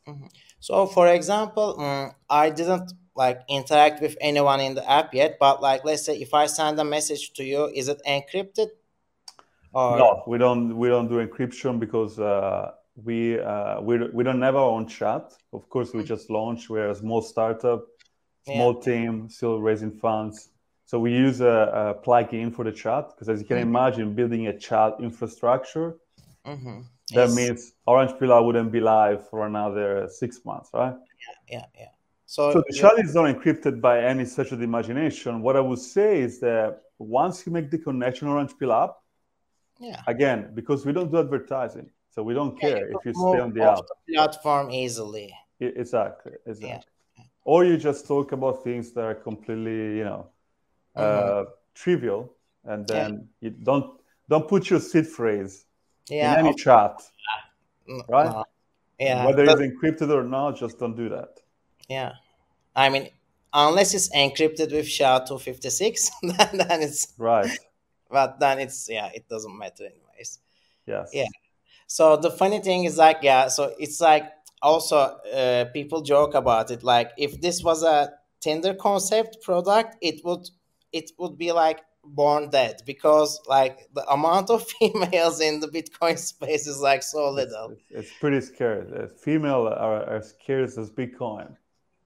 Mm-hmm. 0.08 0.26
So, 0.60 0.86
for 0.86 1.08
example, 1.08 1.80
um, 1.80 2.12
I 2.28 2.50
didn't 2.50 2.92
like 3.14 3.40
interact 3.48 4.00
with 4.00 4.16
anyone 4.20 4.60
in 4.60 4.74
the 4.74 4.88
app 4.88 5.14
yet, 5.14 5.36
but 5.40 5.62
like, 5.62 5.84
let's 5.84 6.04
say 6.04 6.16
if 6.16 6.34
I 6.34 6.46
send 6.46 6.78
a 6.78 6.84
message 6.84 7.32
to 7.34 7.44
you, 7.44 7.66
is 7.74 7.88
it 7.88 8.00
encrypted? 8.06 8.68
Or... 9.72 9.98
No, 9.98 10.22
we 10.26 10.38
don't. 10.38 10.76
We 10.76 10.88
don't 10.88 11.08
do 11.08 11.26
encryption 11.26 11.78
because 11.78 12.18
uh, 12.18 12.72
we 13.04 13.38
uh, 13.38 13.80
we 13.80 13.98
we 14.08 14.24
don't 14.24 14.40
have 14.42 14.56
our 14.56 14.70
own 14.70 14.86
chat. 14.86 15.32
Of 15.52 15.68
course, 15.68 15.92
we 15.92 16.00
mm-hmm. 16.00 16.08
just 16.08 16.30
launched. 16.30 16.70
We're 16.70 16.90
a 16.90 16.94
small 16.94 17.20
startup, 17.20 17.84
small 18.44 18.74
yeah. 18.74 18.84
team, 18.84 19.28
still 19.28 19.60
raising 19.60 19.92
funds. 19.92 20.50
So 20.86 21.00
we 21.00 21.10
use 21.12 21.40
a, 21.40 21.46
a 22.00 22.06
plugin 22.06 22.54
for 22.54 22.64
the 22.64 22.72
chat 22.72 23.08
because, 23.08 23.28
as 23.28 23.40
you 23.40 23.46
can 23.46 23.58
mm-hmm. 23.58 23.68
imagine, 23.68 24.14
building 24.14 24.46
a 24.46 24.56
chat 24.56 24.94
infrastructure 25.00 25.96
mm-hmm. 26.46 26.82
that 27.12 27.30
means 27.32 27.72
Orange 27.86 28.12
Pill 28.18 28.44
wouldn't 28.46 28.70
be 28.70 28.80
live 28.80 29.28
for 29.28 29.46
another 29.46 30.08
six 30.08 30.44
months, 30.44 30.70
right? 30.72 30.94
Yeah, 31.50 31.58
yeah, 31.58 31.66
yeah. 31.80 31.88
So, 32.26 32.52
so 32.52 32.62
the 32.68 32.74
chat 32.74 32.98
is 32.98 33.14
not 33.14 33.24
encrypted 33.24 33.80
by 33.80 34.00
any 34.00 34.24
stretch 34.24 34.52
of 34.52 34.58
the 34.58 34.64
imagination. 34.64 35.42
What 35.42 35.56
I 35.56 35.60
would 35.60 35.80
say 35.80 36.20
is 36.20 36.38
that 36.40 36.82
once 36.98 37.44
you 37.44 37.52
make 37.52 37.68
the 37.70 37.78
connection 37.78 38.28
Orange 38.28 38.54
Pill 38.58 38.72
app, 38.72 38.94
yeah, 39.80 40.00
again, 40.06 40.52
because 40.54 40.86
we 40.86 40.92
don't 40.92 41.10
do 41.10 41.18
advertising, 41.18 41.90
so 42.10 42.22
we 42.22 42.32
don't 42.32 42.58
care 42.58 42.88
yeah, 42.88 42.96
if 42.96 43.04
you 43.04 43.12
stay 43.12 43.40
on 43.40 43.52
the 43.52 43.62
app 43.62 43.78
the 44.06 44.14
platform 44.14 44.70
easily. 44.70 45.34
Exactly, 45.58 46.32
exactly. 46.46 46.92
Yeah. 47.18 47.24
Or 47.42 47.64
you 47.64 47.76
just 47.76 48.06
talk 48.06 48.32
about 48.32 48.64
things 48.64 48.92
that 48.92 49.04
are 49.04 49.14
completely, 49.14 49.98
you 49.98 50.04
know, 50.04 50.30
mm-hmm. 50.96 51.50
trivial, 51.74 52.34
and 52.64 52.86
then 52.86 53.28
yeah. 53.40 53.48
you 53.48 53.56
don't 53.62 54.00
don't 54.28 54.48
put 54.48 54.70
your 54.70 54.80
seed 54.80 55.06
phrase 55.06 55.64
yeah, 56.08 56.38
in 56.38 56.46
any 56.46 56.54
chat, 56.54 57.00
right? 58.08 58.32
No. 58.32 58.44
Yeah, 58.98 59.26
whether 59.26 59.44
but, 59.44 59.60
it's 59.60 59.74
encrypted 59.74 60.10
or 60.10 60.24
not, 60.24 60.56
just 60.56 60.78
don't 60.78 60.96
do 60.96 61.08
that. 61.10 61.40
Yeah, 61.88 62.12
I 62.74 62.88
mean, 62.88 63.10
unless 63.52 63.94
it's 63.94 64.08
encrypted 64.14 64.72
with 64.72 64.88
SHA-256, 64.88 66.08
then, 66.22 66.66
then 66.66 66.82
it's 66.82 67.12
right. 67.18 67.50
But 68.08 68.38
then 68.38 68.60
it's 68.60 68.88
yeah, 68.88 69.10
it 69.12 69.28
doesn't 69.28 69.58
matter 69.58 69.84
anyways. 69.84 70.38
Yes. 70.86 71.10
Yeah. 71.12 71.26
So 71.88 72.16
the 72.16 72.30
funny 72.30 72.60
thing 72.60 72.84
is 72.84 72.96
like 72.98 73.18
yeah, 73.22 73.48
so 73.48 73.74
it's 73.80 74.00
like 74.00 74.30
also 74.62 74.96
uh, 74.96 75.64
people 75.72 76.02
joke 76.02 76.34
about 76.34 76.70
it 76.70 76.84
like 76.84 77.10
if 77.18 77.40
this 77.40 77.64
was 77.64 77.82
a 77.82 78.12
Tinder 78.40 78.74
concept 78.74 79.42
product, 79.42 79.96
it 80.00 80.24
would 80.24 80.48
it 80.92 81.10
would 81.18 81.36
be 81.38 81.52
like 81.52 81.80
born 82.04 82.50
dead 82.50 82.80
because 82.86 83.40
like 83.46 83.88
the 83.94 84.06
amount 84.08 84.50
of 84.50 84.66
females 84.80 85.40
in 85.40 85.60
the 85.60 85.68
bitcoin 85.68 86.18
space 86.18 86.66
is 86.66 86.78
like 86.78 87.02
so 87.02 87.30
little. 87.30 87.70
it's, 87.72 87.82
it's, 87.90 88.18
pretty 88.20 88.40
scary. 88.40 88.84
The 88.84 89.08
female 89.08 89.66
are, 89.68 90.04
are 90.08 90.22
scarce 90.22 90.78
as 90.78 90.90
bitcoin. 90.90 91.56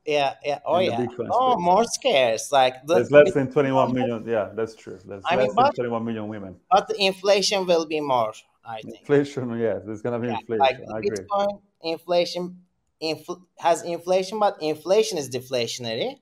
Yeah 0.07 0.35
yeah. 0.45 0.61
Oh 0.65 0.79
yeah. 0.79 1.07
Oh 1.31 1.53
space. 1.53 1.65
more 1.65 1.85
scarce. 1.85 2.53
Like 2.53 2.87
the, 2.87 2.95
there's 2.95 3.11
less 3.11 3.35
than 3.35 3.53
21 3.53 3.93
million 3.93 4.25
yeah 4.27 4.51
that's 4.55 4.75
true. 4.75 4.99
There's 5.05 5.23
I 5.27 5.37
less 5.37 5.49
mean, 5.49 5.57
than 5.57 5.73
21 5.73 6.05
million 6.05 6.29
women. 6.29 6.57
but 6.71 6.89
the 6.89 6.97
inflation 7.05 7.67
will 7.67 7.87
be 7.87 8.01
more 8.01 8.33
i 8.65 8.81
think. 8.83 9.01
Inflation 9.01 9.59
yes 9.59 9.83
there's 9.85 10.03
gonna 10.03 10.19
be 10.19 10.29
yeah, 10.29 10.39
inflation. 10.39 10.59
like 10.59 10.77
I 10.95 10.99
agree. 10.99 11.17
bitcoin 11.17 11.61
inflation 11.83 12.59
infl- 13.03 13.43
has 13.59 13.83
inflation 13.83 14.39
but 14.39 14.57
inflation 14.61 15.19
is 15.19 15.31
deflationary 15.31 16.19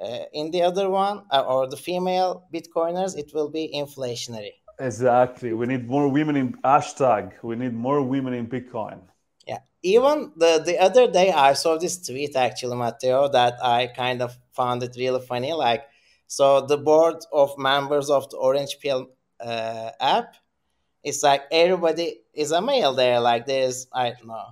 uh, 0.00 0.24
in 0.32 0.50
the 0.50 0.62
other 0.62 0.90
one, 0.90 1.22
uh, 1.30 1.40
or 1.40 1.68
the 1.68 1.76
female 1.76 2.44
Bitcoiners, 2.52 3.16
it 3.16 3.32
will 3.34 3.48
be 3.48 3.72
inflationary. 3.74 4.52
Exactly. 4.78 5.52
We 5.52 5.66
need 5.66 5.88
more 5.88 6.08
women 6.08 6.36
in 6.36 6.52
hashtag. 6.64 7.32
We 7.42 7.56
need 7.56 7.74
more 7.74 8.00
women 8.02 8.32
in 8.32 8.46
Bitcoin. 8.46 9.00
Yeah, 9.46 9.58
even 9.82 10.32
the 10.36 10.62
the 10.64 10.78
other 10.78 11.10
day 11.10 11.32
I 11.32 11.54
saw 11.54 11.78
this 11.78 11.98
tweet 12.06 12.36
actually, 12.36 12.76
Matteo, 12.76 13.28
that 13.28 13.54
I 13.62 13.88
kind 13.88 14.22
of 14.22 14.38
found 14.52 14.82
it 14.82 14.94
really 14.96 15.20
funny. 15.26 15.52
Like, 15.52 15.84
so 16.28 16.60
the 16.60 16.76
board 16.76 17.16
of 17.32 17.58
members 17.58 18.08
of 18.08 18.30
the 18.30 18.36
Orange 18.36 18.78
Pill 18.80 19.08
uh, 19.40 19.90
app, 20.00 20.36
it's 21.02 21.24
like 21.24 21.42
everybody 21.50 22.20
is 22.32 22.52
a 22.52 22.62
male 22.62 22.94
there. 22.94 23.18
Like, 23.18 23.46
there's 23.46 23.88
I 23.92 24.10
don't 24.10 24.28
know. 24.28 24.48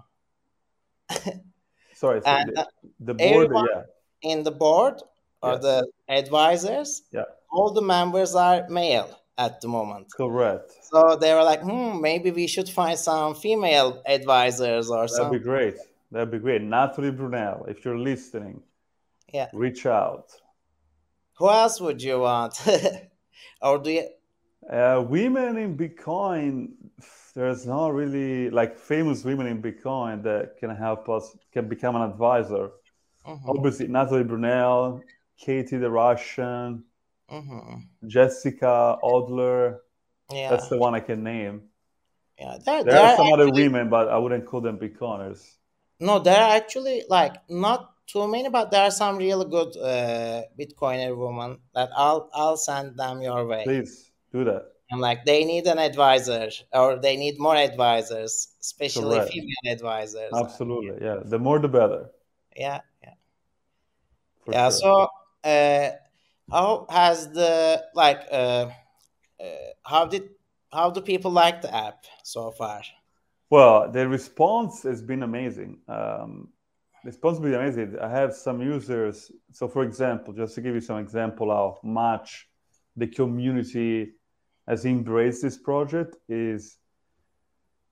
Sorry, 1.95 2.21
so 2.25 2.27
and, 2.27 2.51
the, 2.53 2.67
the 2.99 3.15
board, 3.15 3.51
yeah. 3.53 3.83
In 4.23 4.43
the 4.43 4.51
board 4.51 5.03
or 5.47 5.59
the 5.59 5.87
advisors, 6.09 7.03
yeah, 7.13 7.25
all 7.51 7.73
the 7.73 7.83
members 7.83 8.35
are 8.35 8.69
male 8.69 9.11
at 9.39 9.61
the 9.61 9.69
moment. 9.69 10.07
Correct. 10.17 10.73
So 10.83 11.17
they 11.17 11.35
were 11.35 11.43
like, 11.43 11.61
hmm, 11.61 12.01
maybe 12.01 12.31
we 12.31 12.47
should 12.47 12.69
find 12.69 12.99
some 12.99 13.35
female 13.35 14.03
advisors 14.07 14.91
or 14.91 15.09
something. 15.09 15.33
That'd 15.33 15.43
be 15.43 15.45
great. 15.45 15.77
That'd 16.11 16.31
be 16.31 16.39
great. 16.39 16.63
Natalie 16.63 17.11
Brunell, 17.11 17.69
if 17.69 17.85
you're 17.85 17.99
listening, 17.99 18.63
yeah, 19.33 19.49
reach 19.53 19.87
out. 19.87 20.33
Who 21.39 21.51
else 21.51 21.81
would 21.81 22.03
you 22.03 22.21
want? 22.21 22.55
or 23.63 23.79
do 23.79 23.91
you? 23.91 24.09
Uh, 24.71 25.05
women 25.07 25.59
in 25.59 25.77
Bitcoin, 25.77 26.71
there's 27.35 27.67
not 27.67 27.93
really 27.93 28.51
like 28.51 28.79
famous 28.79 29.23
women 29.25 29.47
in 29.47 29.63
Bitcoin 29.63 30.23
that 30.23 30.57
can 30.59 30.75
help 30.75 31.09
us, 31.09 31.37
can 31.53 31.69
become 31.69 31.95
an 31.95 32.03
advisor. 32.03 32.71
Mm-hmm. 33.27 33.51
Obviously, 33.51 33.89
Natalie 33.89 34.25
Brunell, 34.25 35.03
Katie 35.39 35.77
the 35.77 35.91
Russian, 35.91 36.85
Mm-hmm. 37.31 38.07
Jessica 38.07 38.99
Adler. 39.05 39.81
Yeah, 40.31 40.51
that's 40.51 40.69
the 40.69 40.79
one 40.79 40.95
I 40.95 41.01
can 41.01 41.23
name. 41.23 41.63
Yeah, 42.39 42.59
there, 42.65 42.85
there 42.85 43.01
are 43.01 43.17
some 43.17 43.27
actually, 43.27 43.33
other 43.33 43.51
women, 43.51 43.89
but 43.89 44.09
I 44.09 44.19
wouldn't 44.19 44.45
call 44.47 44.61
them 44.61 44.79
Bitcoiners. 44.79 45.43
No, 46.01 46.19
there 46.19 46.37
are 46.37 46.57
actually 46.57 47.05
like 47.09 47.35
not 47.49 47.95
too 48.07 48.29
many, 48.29 48.49
but 48.49 48.71
there 48.71 48.83
are 48.83 48.91
some 48.91 49.17
really 49.17 49.49
good 49.49 49.77
uh, 49.77 50.43
Bitcoiner 50.59 51.17
women 51.17 51.59
that 51.75 51.91
I'll 51.97 52.29
I'll 52.35 52.57
send 52.57 52.97
them 52.97 53.23
your 53.23 53.47
way. 53.47 53.65
Please 53.65 54.11
do 54.33 54.45
that. 54.45 54.67
I'm 54.93 55.01
like 55.01 55.25
they 55.25 55.45
need 55.45 55.67
an 55.67 55.79
advisor, 55.79 56.51
or 56.73 57.01
they 57.01 57.17
need 57.17 57.39
more 57.39 57.57
advisors, 57.57 58.49
especially 58.61 59.17
Correct. 59.17 59.33
female 59.33 59.73
advisors. 59.73 60.33
Absolutely, 60.35 61.05
yeah. 61.05 61.21
The 61.25 61.39
more, 61.39 61.59
the 61.59 61.69
better. 61.69 62.11
Yeah, 62.55 62.81
yeah, 63.03 63.15
For 64.45 64.53
yeah. 64.53 64.69
Sure. 64.69 64.71
So. 64.71 65.09
Uh, 65.47 65.91
how 66.51 66.87
has 66.91 67.31
the 67.31 67.85
like 67.95 68.23
uh, 68.33 68.67
uh, 69.41 69.45
how 69.85 70.05
did 70.05 70.25
how 70.73 70.91
do 70.91 71.01
people 71.01 71.31
like 71.31 71.63
the 71.63 71.73
app 71.75 72.05
so 72.25 72.51
far? 72.51 72.83
Well 73.49 73.91
the 73.91 74.09
response 74.09 74.83
has 74.83 75.01
been 75.03 75.23
amazing. 75.23 75.79
Um, 75.89 76.49
response 77.05 77.37
has 77.37 77.45
been 77.45 77.55
amazing. 77.55 77.99
I 78.01 78.11
have 78.11 78.35
some 78.35 78.61
users. 78.61 79.31
So 79.53 79.69
for 79.69 79.85
example 79.85 80.35
just 80.35 80.57
to 80.57 80.61
give 80.61 80.75
you 80.75 80.81
some 80.81 80.99
example 80.99 81.51
how 81.51 81.79
much 81.85 82.49
the 82.97 83.07
community 83.07 84.15
has 84.67 84.85
embraced 84.85 85.43
this 85.43 85.57
project 85.57 86.17
is 86.29 86.79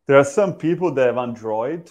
there 0.06 0.18
are 0.18 0.24
some 0.24 0.54
people 0.54 0.92
that 0.92 1.06
have 1.06 1.18
android 1.18 1.88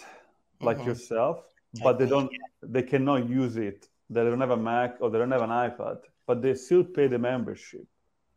like 0.61 0.77
mm-hmm. 0.77 0.89
yourself 0.89 1.43
but 1.81 1.97
they 1.97 2.05
don't 2.05 2.29
they 2.61 2.83
cannot 2.83 3.29
use 3.29 3.55
it 3.57 3.87
they 4.09 4.23
don't 4.23 4.39
have 4.39 4.51
a 4.51 4.57
mac 4.57 4.97
or 4.99 5.09
they 5.09 5.17
don't 5.17 5.31
have 5.31 5.41
an 5.41 5.49
ipad 5.49 5.97
but 6.27 6.41
they 6.41 6.53
still 6.53 6.83
pay 6.83 7.07
the 7.07 7.19
membership 7.19 7.85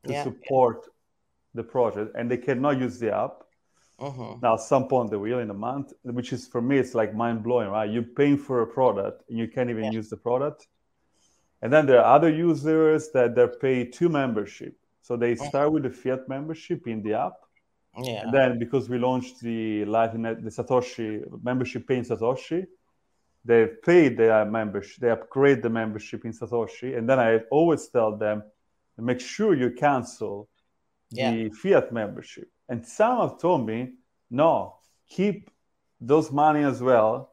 to 0.05 0.13
yeah. 0.13 0.25
support 0.25 0.87
the 1.55 1.63
project 1.63 2.15
and 2.17 2.31
they 2.31 2.37
cannot 2.37 2.79
use 2.79 2.99
the 2.99 3.15
app 3.15 3.43
uh-huh. 3.99 4.37
now 4.43 4.55
at 4.55 4.61
some 4.61 4.87
point 4.89 5.11
they 5.11 5.17
will 5.17 5.39
in 5.39 5.51
a 5.51 5.55
month 5.55 5.93
which 6.03 6.33
is 6.33 6.47
for 6.47 6.61
me 6.61 6.79
it's 6.79 6.95
like 6.95 7.15
mind-blowing 7.15 7.69
right 7.69 7.91
you're 7.91 8.03
paying 8.03 8.37
for 8.37 8.63
a 8.63 8.67
product 8.67 9.23
and 9.29 9.39
you 9.39 9.49
can't 9.49 9.71
even 9.71 9.85
yeah. 9.85 9.91
use 9.91 10.09
the 10.11 10.17
product 10.17 10.69
and 11.63 11.73
then 11.73 11.87
there 11.87 11.99
are 12.03 12.15
other 12.15 12.31
users 12.31 13.11
that 13.13 13.35
they're 13.35 13.57
paid 13.67 13.93
two 13.93 14.09
membership 14.09 14.75
so 15.03 15.17
they 15.17 15.33
uh-huh. 15.33 15.49
start 15.49 15.73
with 15.73 15.83
the 15.85 15.91
fiat 15.91 16.29
membership 16.29 16.87
in 16.87 17.03
the 17.03 17.15
app 17.15 17.35
yeah. 18.03 18.23
and 18.23 18.35
then 18.35 18.59
because 18.59 18.89
we 18.89 18.99
launched 18.99 19.41
the 19.41 19.85
lightning 19.87 20.23
the 20.23 20.51
satoshi 20.51 21.23
membership 21.43 21.87
paying 21.89 22.05
satoshi 22.05 22.67
they 23.47 23.67
pay 23.85 24.09
their 24.09 24.45
membership, 24.45 25.01
they 25.01 25.11
upgrade 25.11 25.63
the 25.63 25.71
membership 25.71 26.25
in 26.25 26.33
Satoshi, 26.33 26.99
and 26.99 27.09
then 27.09 27.21
I 27.21 27.39
always 27.51 27.87
tell 27.89 28.17
them, 28.17 28.43
make 28.99 29.21
sure 29.21 29.55
you 29.55 29.71
cancel 29.71 30.49
yeah. 31.11 31.31
the 31.31 31.51
fiat 31.51 31.93
membership. 31.93 32.49
And 32.69 32.85
some 32.85 33.21
have 33.21 33.39
told 33.39 33.67
me, 33.67 33.93
no, 34.31 34.77
keep 35.09 35.51
those 36.01 36.33
money 36.33 36.65
as 36.65 36.83
well. 36.83 37.33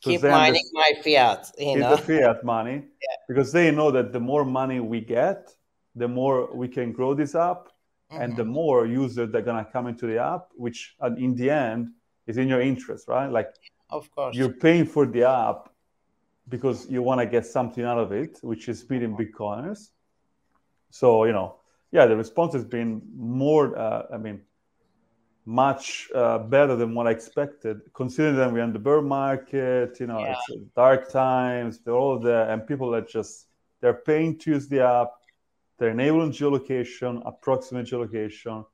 Keep 0.00 0.22
mining 0.22 0.68
my 0.72 0.92
fiat, 1.02 1.50
you 1.58 1.78
know? 1.78 1.96
the 1.96 2.02
fiat 2.02 2.42
money, 2.44 2.76
yeah. 3.02 3.16
because 3.28 3.52
they 3.52 3.70
know 3.70 3.90
that 3.90 4.12
the 4.12 4.20
more 4.20 4.44
money 4.44 4.80
we 4.80 5.00
get, 5.00 5.50
the 5.94 6.08
more 6.08 6.54
we 6.54 6.68
can 6.68 6.92
grow 6.92 7.14
this 7.14 7.34
app, 7.34 7.68
mm-hmm. 8.10 8.22
and 8.22 8.36
the 8.36 8.42
mm-hmm. 8.42 8.52
more 8.52 8.86
users 8.86 9.30
that 9.30 9.38
are 9.38 9.42
gonna 9.42 9.66
come 9.70 9.86
into 9.86 10.06
the 10.06 10.18
app, 10.18 10.48
which 10.54 10.94
in 11.18 11.34
the 11.34 11.50
end 11.50 11.88
is 12.26 12.38
in 12.38 12.48
your 12.48 12.60
interest, 12.60 13.08
right? 13.08 13.30
Like 13.30 13.48
of 13.94 14.10
course. 14.14 14.36
You're 14.36 14.56
paying 14.66 14.86
for 14.86 15.06
the 15.06 15.24
app 15.24 15.70
because 16.48 16.90
you 16.90 17.02
want 17.02 17.20
to 17.20 17.26
get 17.26 17.46
something 17.46 17.84
out 17.84 17.98
of 17.98 18.12
it, 18.12 18.38
which 18.42 18.68
is 18.68 18.82
beating 18.82 19.16
Bitcoiners. 19.16 19.90
So, 20.90 21.24
you 21.24 21.32
know, 21.32 21.56
yeah, 21.90 22.06
the 22.06 22.16
response 22.16 22.52
has 22.54 22.64
been 22.64 23.02
more, 23.16 23.78
uh, 23.78 24.02
I 24.12 24.18
mean, 24.18 24.42
much 25.46 26.08
uh, 26.14 26.38
better 26.38 26.74
than 26.76 26.94
what 26.94 27.06
I 27.06 27.10
expected, 27.10 27.80
considering 27.92 28.36
that 28.36 28.52
we're 28.52 28.64
in 28.64 28.72
the 28.72 28.78
bear 28.78 29.02
market, 29.02 30.00
you 30.00 30.06
know, 30.06 30.20
yeah. 30.20 30.36
it's 30.48 30.62
dark 30.74 31.10
times, 31.10 31.80
they're 31.80 31.94
all 31.94 32.18
there, 32.18 32.48
and 32.50 32.66
people 32.66 32.94
are 32.94 33.02
just, 33.02 33.46
they're 33.80 34.00
paying 34.10 34.38
to 34.38 34.52
use 34.52 34.66
the 34.68 34.80
app, 34.82 35.10
they're 35.78 35.90
enabling 35.90 36.32
geolocation, 36.32 37.22
approximate 37.26 37.86
geolocation, 37.86 38.64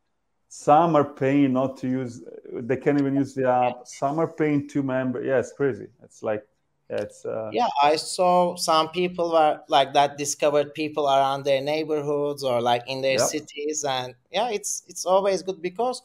some 0.53 0.97
are 0.97 1.05
paying 1.05 1.53
not 1.53 1.77
to 1.77 1.89
use 1.89 2.23
they 2.53 2.77
can't 2.77 2.99
even 2.99 3.15
use 3.15 3.35
the 3.35 3.49
app. 3.49 3.87
Some 3.87 4.19
are 4.19 4.27
paying 4.27 4.69
to 4.71 4.83
member 4.83 5.23
yeah 5.23 5.39
it's 5.39 5.53
crazy. 5.53 5.87
It's 6.03 6.25
like 6.25 6.45
it's 6.89 7.25
uh... 7.25 7.51
yeah 7.53 7.69
i 7.85 7.95
saw 7.95 8.57
some 8.57 8.89
people 8.89 9.31
were 9.31 9.61
like 9.69 9.93
that 9.93 10.19
discovered 10.19 10.75
people 10.75 11.07
around 11.07 11.45
their 11.45 11.61
neighborhoods 11.61 12.43
or 12.43 12.61
like 12.61 12.83
in 12.89 13.01
their 13.01 13.19
yep. 13.19 13.29
cities 13.29 13.85
and 13.89 14.13
yeah 14.33 14.51
it's 14.51 14.83
it's 14.89 15.07
always 15.07 15.41
good 15.43 15.63
because 15.63 16.03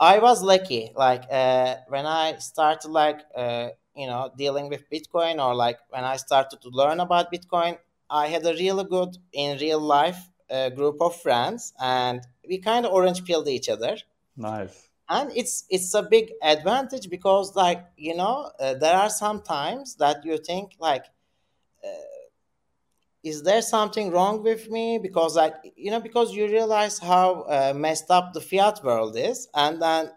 i 0.00 0.18
was 0.18 0.42
lucky. 0.42 0.90
Like 0.96 1.22
uh, 1.30 1.76
when 1.86 2.04
i 2.04 2.36
started 2.38 2.90
like 2.90 3.20
uh, 3.36 3.68
you 3.94 4.08
know 4.08 4.32
dealing 4.36 4.68
with 4.68 4.90
bitcoin 4.90 5.38
or 5.38 5.54
like 5.54 5.78
when 5.90 6.02
i 6.02 6.16
started 6.16 6.60
to 6.62 6.68
learn 6.70 6.98
about 6.98 7.32
bitcoin 7.32 7.78
i 8.10 8.26
had 8.26 8.44
a 8.44 8.54
really 8.54 8.84
good 8.84 9.16
in 9.32 9.56
real 9.58 9.80
life 9.80 10.18
uh, 10.50 10.68
group 10.70 10.96
of 11.00 11.14
friends 11.20 11.72
and 11.80 12.20
we 12.48 12.58
kind 12.58 12.86
of 12.86 12.92
orange 12.92 13.24
pilled 13.24 13.48
each 13.48 13.68
other. 13.68 13.96
Nice. 14.36 14.88
And 15.08 15.30
it's 15.36 15.64
it's 15.70 15.94
a 15.94 16.02
big 16.02 16.32
advantage 16.42 17.08
because 17.08 17.54
like 17.54 17.84
you 17.96 18.16
know 18.16 18.50
uh, 18.58 18.74
there 18.74 18.94
are 18.94 19.10
some 19.10 19.42
times 19.42 19.96
that 19.96 20.24
you 20.24 20.36
think 20.38 20.72
like 20.80 21.04
uh, 21.84 22.16
is 23.22 23.42
there 23.42 23.62
something 23.62 24.10
wrong 24.10 24.42
with 24.42 24.70
me 24.70 24.98
because 24.98 25.36
like 25.36 25.54
you 25.76 25.90
know 25.90 26.00
because 26.00 26.32
you 26.32 26.46
realize 26.46 26.98
how 26.98 27.42
uh, 27.42 27.72
messed 27.74 28.10
up 28.10 28.32
the 28.32 28.40
fiat 28.40 28.82
world 28.84 29.16
is 29.16 29.48
and 29.54 29.82
then 29.82 30.10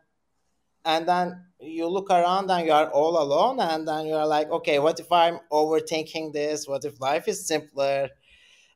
and 0.85 1.07
then 1.07 1.45
you 1.59 1.87
look 1.87 2.09
around 2.09 2.49
and 2.51 2.65
you 2.65 2.71
are 2.71 2.89
all 2.91 3.21
alone 3.21 3.59
and 3.59 3.87
then 3.87 4.05
you 4.05 4.13
are 4.13 4.27
like 4.27 4.49
okay 4.49 4.79
what 4.79 4.99
if 4.99 5.11
i'm 5.11 5.39
overthinking 5.51 6.31
this 6.33 6.67
what 6.67 6.85
if 6.85 6.99
life 7.01 7.27
is 7.27 7.47
simpler 7.47 8.09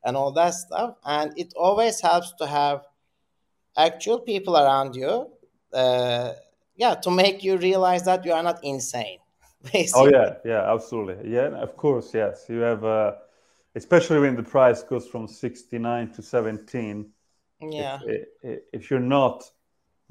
and 0.04 0.18
all 0.18 0.32
that 0.32 0.54
stuff 0.54 0.96
and 1.06 1.32
it 1.38 1.54
always 1.56 2.02
helps 2.02 2.34
to 2.34 2.46
have 2.46 2.82
actual 3.78 4.20
people 4.20 4.58
around 4.58 4.96
you 4.96 5.28
uh, 5.74 6.34
yeah 6.76 6.96
to 6.96 7.12
make 7.12 7.44
you 7.44 7.58
realize 7.58 8.04
that 8.04 8.26
you 8.26 8.32
are 8.32 8.44
not 8.44 8.64
insane 8.64 9.20
basically. 9.72 10.02
oh 10.02 10.08
yeah 10.08 10.36
yeah 10.46 10.74
absolutely 10.74 11.32
yeah 11.32 11.50
of 11.62 11.76
course 11.78 12.14
yes 12.14 12.46
you 12.50 12.60
have 12.60 12.84
uh, 12.84 13.14
especially 13.76 14.20
when 14.20 14.36
the 14.36 14.44
price 14.44 14.84
goes 14.84 15.08
from 15.08 15.28
69 15.28 16.12
to 16.12 16.22
17 16.22 17.10
yeah 17.62 18.00
if, 18.06 18.60
if 18.74 18.92
you're 18.92 19.00
not 19.00 19.44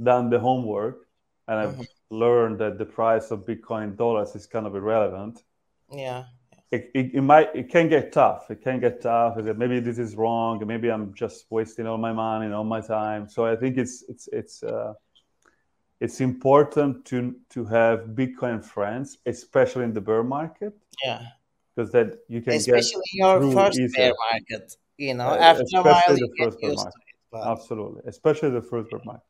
done 0.03 0.31
the 0.31 0.39
homework 0.39 1.07
and 1.49 1.59
i've 1.59 1.75
mm-hmm. 1.75 2.17
learned 2.17 2.59
that 2.59 2.79
the 2.79 2.85
price 2.85 3.31
of 3.31 3.45
bitcoin 3.45 3.97
dollars 3.97 4.35
is 4.35 4.47
kind 4.47 4.67
of 4.67 4.75
irrelevant 4.75 5.43
yeah 5.91 6.25
it, 6.73 6.91
it, 6.95 7.15
it, 7.15 7.21
might 7.21 7.55
it 7.55 7.69
can 7.69 7.89
get 7.89 8.13
tough. 8.13 8.51
It 8.51 8.63
can 8.63 8.81
get 8.81 9.03
tough. 9.03 9.37
Maybe 9.37 9.79
this 9.79 9.99
is 9.99 10.17
wrong. 10.17 10.67
Maybe 10.67 10.91
i'm 10.91 11.13
just 11.13 11.45
wasting 11.51 11.87
all 11.87 11.99
my 11.99 12.15
money 12.15 12.47
and 12.47 12.55
all 12.55 12.65
my 12.65 12.81
time. 12.81 13.29
So 13.29 13.45
i 13.45 13.55
think 13.55 13.77
it's 13.77 14.03
it's 14.09 14.29
it's 14.33 14.63
uh, 14.63 14.95
it's 16.01 16.21
important 16.23 17.05
to 17.05 17.37
to 17.51 17.65
have 17.67 17.99
bitcoin 18.21 18.65
friends 18.65 19.19
especially 19.27 19.85
in 19.85 19.93
the 19.93 20.01
bear 20.01 20.25
market. 20.25 20.73
Yeah. 21.05 21.23
Because 21.77 21.93
that 21.93 22.21
you 22.29 22.41
can 22.41 22.55
especially 22.55 23.03
your 23.13 23.53
first 23.53 23.79
easier. 23.79 23.97
bear 23.97 24.13
market 24.31 24.77
you 24.97 25.15
know 25.15 25.29
uh, 25.29 25.51
after 25.51 25.77
a 25.77 25.83
while 25.83 26.03
the 26.09 26.31
first 26.39 26.59
bear 26.61 26.75
market. 26.75 27.05
It, 27.35 27.43
absolutely. 27.55 28.03
Especially 28.07 28.51
the 28.51 28.63
first 28.63 28.91
bear 28.91 29.01
market. 29.05 29.27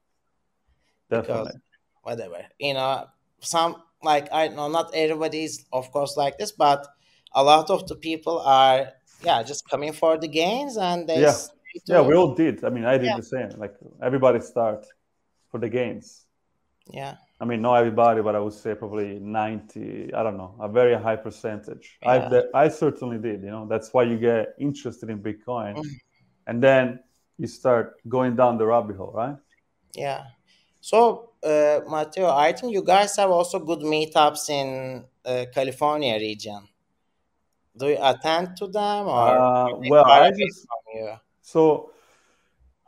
Definitely. 1.11 1.43
Because 1.45 1.61
whatever 2.03 2.47
you 2.61 2.75
know 2.75 3.07
some 3.41 3.83
like 4.03 4.29
I 4.33 4.49
know 4.49 4.69
not 4.69 4.95
everybody 4.95 5.45
is 5.45 5.65
of 5.73 5.91
course 5.91 6.17
like 6.17 6.39
this, 6.39 6.53
but 6.53 6.87
a 7.35 7.43
lot 7.43 7.71
of 7.71 7.87
the 7.89 7.97
people 7.97 8.41
are 8.41 8.89
yeah 9.25 9.43
just 9.43 9.69
coming 9.69 9.93
for 9.93 10.19
the 10.19 10.29
gains 10.29 10.77
and 10.77 11.09
they 11.09 11.21
yeah 11.21 11.37
yeah 11.87 12.01
we 12.01 12.15
all 12.15 12.35
did. 12.35 12.65
I 12.65 12.71
mean, 12.71 12.85
I 12.85 12.99
did 12.99 13.07
yeah. 13.07 13.17
the 13.17 13.23
same. 13.23 13.51
Like 13.57 13.75
everybody 14.03 14.41
start 14.41 14.87
for 15.51 15.59
the 15.59 15.69
gains 15.69 16.25
Yeah. 16.91 17.17
I 17.41 17.45
mean, 17.45 17.61
not 17.61 17.75
everybody, 17.75 18.23
but 18.23 18.35
I 18.37 18.41
would 18.41 18.53
say 18.53 18.75
probably 18.75 19.19
90, 19.19 20.15
I 20.15 20.23
don't 20.23 20.37
know, 20.37 20.55
a 20.61 20.69
very 20.69 20.95
high 20.95 21.17
percentage. 21.17 21.99
Yeah. 22.03 22.43
I, 22.55 22.65
I 22.65 22.69
certainly 22.69 23.19
did, 23.19 23.43
you 23.43 23.51
know, 23.51 23.67
that's 23.67 23.93
why 23.93 24.05
you 24.05 24.17
get 24.17 24.55
interested 24.59 25.11
in 25.11 25.19
Bitcoin. 25.19 25.77
Mm-hmm. 25.77 25.83
And 26.47 26.63
then 26.63 27.01
you 27.39 27.49
start 27.49 28.01
going 28.09 28.37
down 28.37 28.59
the 28.59 28.67
rabbit 28.67 28.97
hole, 28.97 29.13
right? 29.13 29.37
Yeah. 29.95 30.23
So, 30.81 31.31
uh, 31.43 31.81
Matteo, 31.89 32.31
I 32.31 32.53
think 32.53 32.73
you 32.73 32.83
guys 32.83 33.17
have 33.17 33.31
also 33.31 33.59
good 33.59 33.81
meetups 33.81 34.49
in 34.51 35.05
uh, 35.25 35.47
California 35.53 36.15
region. 36.15 36.69
Do 37.77 37.89
you 37.89 37.99
attend 38.01 38.57
to 38.59 38.67
them 38.67 39.07
or? 39.07 39.29
Uh, 39.29 39.69
well, 39.89 40.05
I 40.05 40.31
just, 40.31 40.67
so 41.41 41.91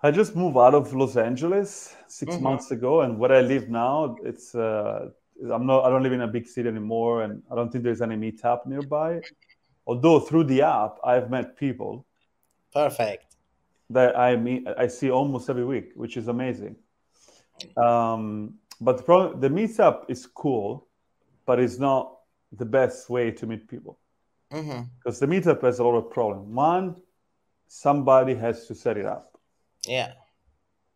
I 0.02 0.10
just 0.10 0.36
moved 0.36 0.56
out 0.58 0.74
of 0.74 0.92
Los 0.92 1.16
Angeles 1.16 1.96
6 2.08 2.34
mm-hmm. 2.34 2.42
months 2.42 2.70
ago, 2.70 3.00
and 3.00 3.18
where 3.18 3.32
I 3.32 3.40
live 3.40 3.68
now, 3.70 4.16
it's 4.22 4.54
uh, 4.54 5.08
I'm 5.50 5.66
not 5.66 5.84
I 5.84 5.88
don't 5.88 6.02
live 6.02 6.12
in 6.12 6.20
a 6.20 6.28
big 6.28 6.46
city 6.46 6.68
anymore, 6.68 7.22
and 7.22 7.42
I 7.50 7.54
don't 7.54 7.72
think 7.72 7.84
there's 7.84 8.02
any 8.02 8.16
meetup 8.16 8.66
nearby. 8.66 9.20
Although 9.86 10.20
through 10.20 10.44
the 10.44 10.62
app, 10.62 10.98
I've 11.04 11.30
met 11.30 11.56
people. 11.56 12.06
Perfect. 12.72 13.36
That 13.90 14.18
I 14.18 14.36
meet, 14.36 14.66
I 14.78 14.86
see 14.88 15.10
almost 15.10 15.50
every 15.50 15.64
week, 15.64 15.92
which 15.94 16.16
is 16.16 16.28
amazing. 16.28 16.76
Um, 17.76 18.54
but 18.80 18.96
the 18.98 19.02
problem, 19.02 19.40
the 19.40 19.48
meetup 19.48 20.04
is 20.08 20.26
cool, 20.26 20.86
but 21.46 21.60
it's 21.60 21.78
not 21.78 22.18
the 22.52 22.64
best 22.64 23.10
way 23.10 23.30
to 23.30 23.46
meet 23.46 23.68
people. 23.68 23.98
Mm-hmm. 24.54 24.82
Because 24.98 25.20
mm-hmm. 25.20 25.30
the 25.30 25.40
meetup 25.40 25.62
has 25.62 25.78
a 25.78 25.84
lot 25.84 25.96
of 25.96 26.10
problems. 26.10 26.48
One, 26.48 26.96
somebody 27.66 28.34
has 28.34 28.66
to 28.66 28.74
set 28.74 28.96
it 28.96 29.06
up. 29.06 29.38
Yeah. 29.86 30.12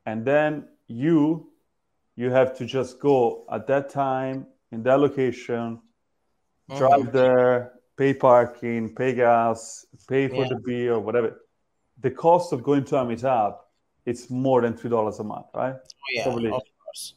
And 0.06 0.24
then 0.24 0.68
you 0.86 1.50
you 2.16 2.30
have 2.30 2.56
to 2.58 2.66
just 2.66 2.98
go 2.98 3.44
at 3.52 3.66
that 3.68 3.90
time 3.90 4.46
in 4.72 4.82
that 4.82 4.98
location, 4.98 5.78
mm-hmm. 6.70 6.78
drive 6.78 7.12
there, 7.12 7.72
pay 7.96 8.14
parking, 8.14 8.94
pay 8.94 9.14
gas, 9.14 9.86
pay 10.08 10.28
for 10.28 10.42
yeah. 10.42 10.48
the 10.48 10.56
beer, 10.56 10.94
or 10.94 11.00
whatever. 11.00 11.40
The 12.00 12.10
cost 12.10 12.52
of 12.52 12.62
going 12.62 12.84
to 12.86 12.96
a 12.96 13.04
meetup 13.04 13.58
it's 14.08 14.30
more 14.30 14.62
than 14.62 14.74
three 14.74 14.88
dollars 14.88 15.18
a 15.18 15.24
month, 15.24 15.46
right? 15.54 15.74
Oh, 15.74 16.12
yeah, 16.12 16.22
Probably. 16.22 16.48
of 16.48 16.62
course. 16.84 17.14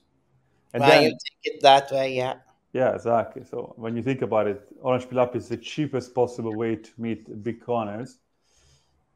And 0.74 0.84
then, 0.84 1.04
you 1.04 1.10
take 1.10 1.54
it 1.54 1.62
that 1.62 1.90
way, 1.90 2.14
yeah. 2.14 2.36
Yeah, 2.74 2.96
exactly. 2.96 3.44
So 3.44 3.74
when 3.76 3.96
you 3.98 4.02
think 4.02 4.22
about 4.22 4.48
it, 4.48 4.62
Orange 4.82 5.10
Pill 5.10 5.20
App 5.20 5.36
is 5.36 5.50
the 5.50 5.58
cheapest 5.58 6.16
possible 6.16 6.56
way 6.56 6.78
to 6.78 6.92
meet 6.98 7.44
Bitcoiners 7.44 8.16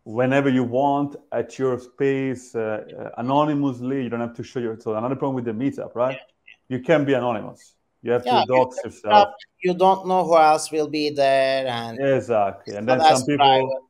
whenever 0.03 0.49
you 0.49 0.63
want 0.63 1.15
at 1.31 1.57
your 1.57 1.79
space 1.79 2.55
uh, 2.55 2.83
uh, 2.97 3.09
anonymously. 3.17 4.03
You 4.03 4.09
don't 4.09 4.19
have 4.19 4.35
to 4.35 4.43
show 4.43 4.59
your. 4.59 4.79
So 4.79 4.95
another 4.95 5.15
problem 5.15 5.35
with 5.35 5.45
the 5.45 5.51
meetup, 5.51 5.95
right? 5.95 6.17
Yeah. 6.17 6.77
You 6.77 6.83
can 6.83 7.05
be 7.05 7.13
anonymous. 7.13 7.75
You 8.01 8.11
have 8.11 8.25
yeah, 8.25 8.41
to 8.41 8.45
dox 8.45 8.77
you 8.77 8.89
yourself. 8.89 9.29
You 9.63 9.73
don't 9.73 10.07
know 10.07 10.23
who 10.23 10.37
else 10.37 10.71
will 10.71 10.87
be 10.87 11.09
there, 11.09 11.65
and 11.67 11.99
exactly. 11.99 12.75
And 12.75 12.87
then 12.87 12.99
some 12.99 13.25
people, 13.25 13.37
private. 13.37 13.83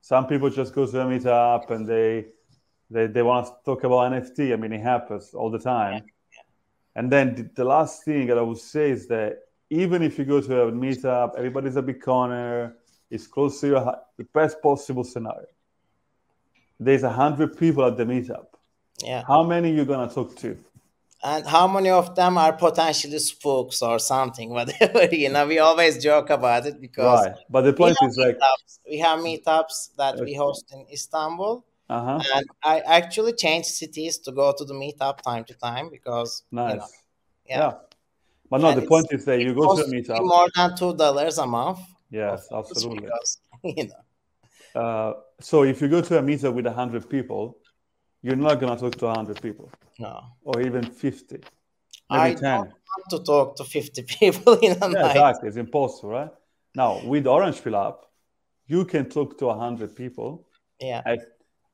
some 0.00 0.26
people 0.26 0.50
just 0.50 0.74
go 0.74 0.84
to 0.84 1.00
a 1.00 1.04
meetup 1.04 1.70
and 1.70 1.86
they, 1.86 2.26
they, 2.90 3.06
they 3.06 3.22
want 3.22 3.46
to 3.46 3.52
talk 3.64 3.84
about 3.84 4.10
NFT. 4.10 4.52
I 4.52 4.56
mean, 4.56 4.72
it 4.72 4.80
happens 4.80 5.32
all 5.32 5.48
the 5.50 5.60
time. 5.60 5.94
Yeah. 5.94 6.00
And 6.94 7.10
then 7.10 7.34
the, 7.34 7.50
the 7.54 7.64
last 7.64 8.04
thing 8.04 8.26
that 8.26 8.38
I 8.38 8.42
would 8.42 8.58
say 8.58 8.90
is 8.90 9.06
that 9.08 9.38
even 9.70 10.02
if 10.02 10.18
you 10.18 10.24
go 10.24 10.40
to 10.40 10.62
a 10.62 10.72
meetup, 10.72 11.36
everybody's 11.36 11.76
a 11.76 11.82
Bitcoiner 11.82 12.74
it's 13.12 13.26
close 13.26 13.60
to 13.60 13.66
your 13.66 13.96
the 14.16 14.24
best 14.32 14.62
possible 14.62 15.04
scenario. 15.04 15.46
There's 16.80 17.02
a 17.02 17.10
hundred 17.10 17.58
people 17.58 17.84
at 17.84 17.98
the 17.98 18.04
meetup. 18.04 18.46
Yeah. 19.04 19.22
How 19.28 19.42
many 19.42 19.70
you 19.70 19.84
gonna 19.84 20.10
talk 20.10 20.34
to? 20.36 20.56
And 21.22 21.46
how 21.46 21.68
many 21.68 21.90
of 21.90 22.16
them 22.16 22.38
are 22.38 22.54
potentially 22.54 23.18
spooks 23.18 23.82
or 23.82 23.98
something, 23.98 24.48
whatever? 24.58 25.04
You 25.14 25.28
know, 25.28 25.46
we 25.46 25.58
always 25.58 26.02
joke 26.02 26.30
about 26.30 26.64
it 26.66 26.80
because. 26.80 27.26
Right. 27.26 27.36
But 27.50 27.62
the 27.62 27.74
point 27.74 27.98
is 28.02 28.16
like 28.16 28.38
we 28.88 28.98
have 28.98 29.18
meetups 29.18 29.94
that 29.98 30.14
okay. 30.14 30.24
we 30.24 30.34
host 30.34 30.72
in 30.72 30.86
Istanbul. 30.90 31.62
Uh-huh. 31.92 32.20
And 32.34 32.46
I 32.64 32.80
actually 32.80 33.34
change 33.34 33.66
cities 33.66 34.18
to 34.18 34.32
go 34.32 34.54
to 34.56 34.64
the 34.64 34.74
meetup 34.74 35.20
time 35.20 35.44
to 35.44 35.54
time 35.54 35.90
because 35.90 36.42
nice. 36.50 36.72
You 36.72 36.78
know, 36.78 36.86
yeah. 37.46 37.58
yeah. 37.58 37.72
But 38.50 38.60
no, 38.60 38.68
and 38.68 38.82
the 38.82 38.86
point 38.86 39.06
is 39.10 39.24
that 39.26 39.40
you 39.40 39.54
go 39.54 39.76
to 39.76 39.82
a 39.82 39.86
meetup. 39.86 40.24
More 40.24 40.48
than 40.54 40.76
two 40.76 40.94
dollars 40.94 41.38
a 41.38 41.46
month 41.46 41.80
Yes, 42.12 42.46
absolutely. 42.52 43.06
Because, 43.06 43.38
you 43.64 43.88
know. 43.88 44.80
Uh, 44.80 45.14
so 45.40 45.64
if 45.64 45.80
you 45.80 45.88
go 45.88 46.00
to 46.00 46.18
a 46.18 46.22
meetup 46.22 46.54
with 46.54 46.66
100 46.66 47.08
people, 47.08 47.58
you're 48.20 48.36
not 48.36 48.60
going 48.60 48.72
to 48.74 48.80
talk 48.80 48.96
to 48.98 49.06
100 49.06 49.40
people. 49.42 49.70
No. 49.98 50.22
Or 50.44 50.60
even 50.60 50.84
50. 50.84 51.36
Maybe 51.36 51.46
I 52.10 52.34
10. 52.34 52.42
don't 52.42 52.58
want 52.68 53.10
to 53.10 53.18
talk 53.20 53.56
to 53.56 53.64
50 53.64 54.02
people 54.20 54.54
in 54.58 54.72
a 54.72 54.74
yeah, 54.74 54.88
night. 54.88 55.10
Exactly. 55.10 55.48
It's 55.48 55.56
impossible, 55.56 56.10
right? 56.10 56.30
Now, 56.74 57.00
with 57.04 57.26
Orange 57.26 57.62
Pill 57.64 57.76
App, 57.76 58.04
you 58.66 58.84
can 58.84 59.08
talk 59.08 59.38
to 59.38 59.46
100 59.46 59.96
people 59.96 60.46
yeah. 60.78 61.02
at, 61.06 61.18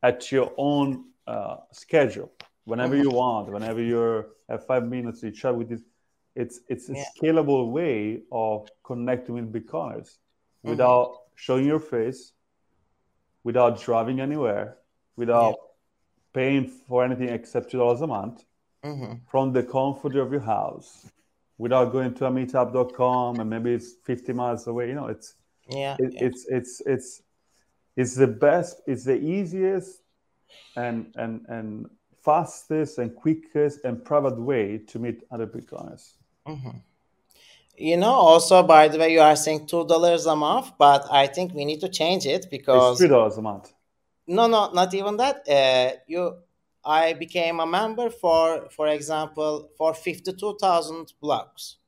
at 0.03 0.31
your 0.31 0.53
own 0.57 1.05
uh, 1.27 1.57
schedule, 1.73 2.33
whenever 2.65 2.95
mm-hmm. 2.95 3.05
you 3.05 3.11
want, 3.11 3.51
whenever 3.51 3.83
you're 3.83 4.29
at 4.49 4.67
five 4.67 4.87
minutes, 4.87 5.23
you 5.23 5.31
chat 5.31 5.55
with 5.55 5.69
this. 5.69 5.83
It's, 6.35 6.61
it's 6.69 6.89
a 6.89 6.95
yeah. 6.95 7.05
scalable 7.21 7.71
way 7.71 8.23
of 8.31 8.69
connecting 8.85 9.35
with 9.35 9.53
Bitcoiners 9.53 10.07
mm-hmm. 10.07 10.71
without 10.71 11.17
showing 11.35 11.67
your 11.67 11.81
face, 11.81 12.33
without 13.43 13.81
driving 13.81 14.21
anywhere, 14.21 14.77
without 15.17 15.51
yeah. 15.51 15.55
paying 16.33 16.69
for 16.69 17.05
anything 17.05 17.29
except 17.29 17.71
two 17.71 17.79
dollars 17.79 18.03
a 18.03 18.07
month, 18.07 18.45
mm-hmm. 18.85 19.15
from 19.27 19.53
the 19.53 19.63
comfort 19.63 20.15
of 20.17 20.31
your 20.31 20.41
house, 20.41 21.11
without 21.59 21.91
going 21.91 22.15
to 22.15 22.27
a 22.27 22.31
meetup.com 22.31 23.41
and 23.41 23.51
maybe 23.51 23.73
it's 23.73 23.95
50 24.05 24.33
miles 24.33 24.67
away. 24.69 24.89
You 24.89 24.95
know, 24.95 25.07
it's 25.07 25.35
yeah, 25.69 25.97
it, 25.99 26.13
yeah. 26.15 26.25
it's 26.25 26.47
it's 26.49 26.83
it's 26.87 27.23
it's 27.99 28.15
the 28.15 28.29
best, 28.29 28.81
it's 28.87 29.05
the 29.05 29.19
easiest 29.19 30.03
and 30.77 31.13
and 31.17 31.45
and 31.49 31.91
fastest 32.25 32.99
and 32.99 33.15
quickest 33.15 33.85
and 33.85 34.05
private 34.05 34.39
way 34.39 34.79
to 34.91 34.99
meet 35.01 35.25
other 35.33 35.49
Bitcoiners. 35.49 36.13
Mm-hmm. 36.47 36.79
You 37.77 37.97
know 37.97 38.17
also 38.31 38.63
by 38.63 38.87
the 38.87 38.99
way 38.99 39.13
you 39.13 39.21
are 39.21 39.35
saying 39.37 39.67
two 39.67 39.85
dollars 39.87 40.27
a 40.27 40.35
month 40.35 40.73
but 40.79 41.03
i 41.23 41.27
think 41.27 41.55
we 41.55 41.65
need 41.65 41.81
to 41.81 41.89
change 41.89 42.27
it 42.27 42.47
because 42.51 42.93
it's 42.93 43.01
three 43.01 43.09
dollars 43.09 43.37
a 43.37 43.43
month. 43.43 43.73
No 44.27 44.47
no 44.47 44.71
not 44.73 44.95
even 44.95 45.17
that. 45.17 45.37
Uh, 45.49 45.97
you 46.07 46.23
i 46.85 47.13
became 47.25 47.59
a 47.59 47.67
member 47.67 48.11
for 48.11 48.69
for 48.77 48.87
example 48.87 49.71
for 49.77 49.93
52000 49.93 51.15
blocks 51.21 51.79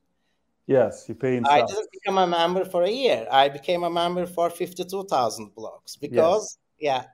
yes 0.67 1.05
you 1.07 1.15
pay 1.15 1.37
in 1.37 1.45
i 1.45 1.65
didn't 1.65 1.89
become 1.91 2.17
a 2.17 2.27
member 2.27 2.63
for 2.65 2.83
a 2.83 2.89
year 2.89 3.27
i 3.31 3.49
became 3.49 3.83
a 3.83 3.89
member 3.89 4.25
for 4.25 4.49
52000 4.49 5.53
blocks 5.55 5.95
because 5.95 6.57
yes. 6.79 7.03
yeah 7.03 7.05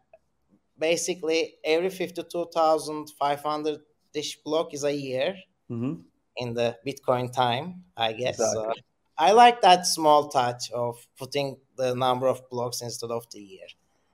basically 0.77 1.55
every 1.63 1.89
52500 1.89 3.79
dish 4.13 4.37
block 4.43 4.73
is 4.73 4.83
a 4.83 4.93
year 4.93 5.35
mm-hmm 5.71 6.01
in 6.37 6.53
the 6.53 6.77
Bitcoin 6.85 7.31
time, 7.31 7.83
I 7.95 8.13
guess. 8.13 8.39
Exactly. 8.39 8.61
Uh, 8.67 8.73
I 9.17 9.31
like 9.31 9.61
that 9.61 9.87
small 9.87 10.29
touch 10.29 10.71
of 10.71 10.95
putting 11.17 11.57
the 11.75 11.95
number 11.95 12.27
of 12.27 12.47
blocks 12.49 12.81
instead 12.81 13.09
of 13.09 13.25
the 13.31 13.39
year. 13.39 13.65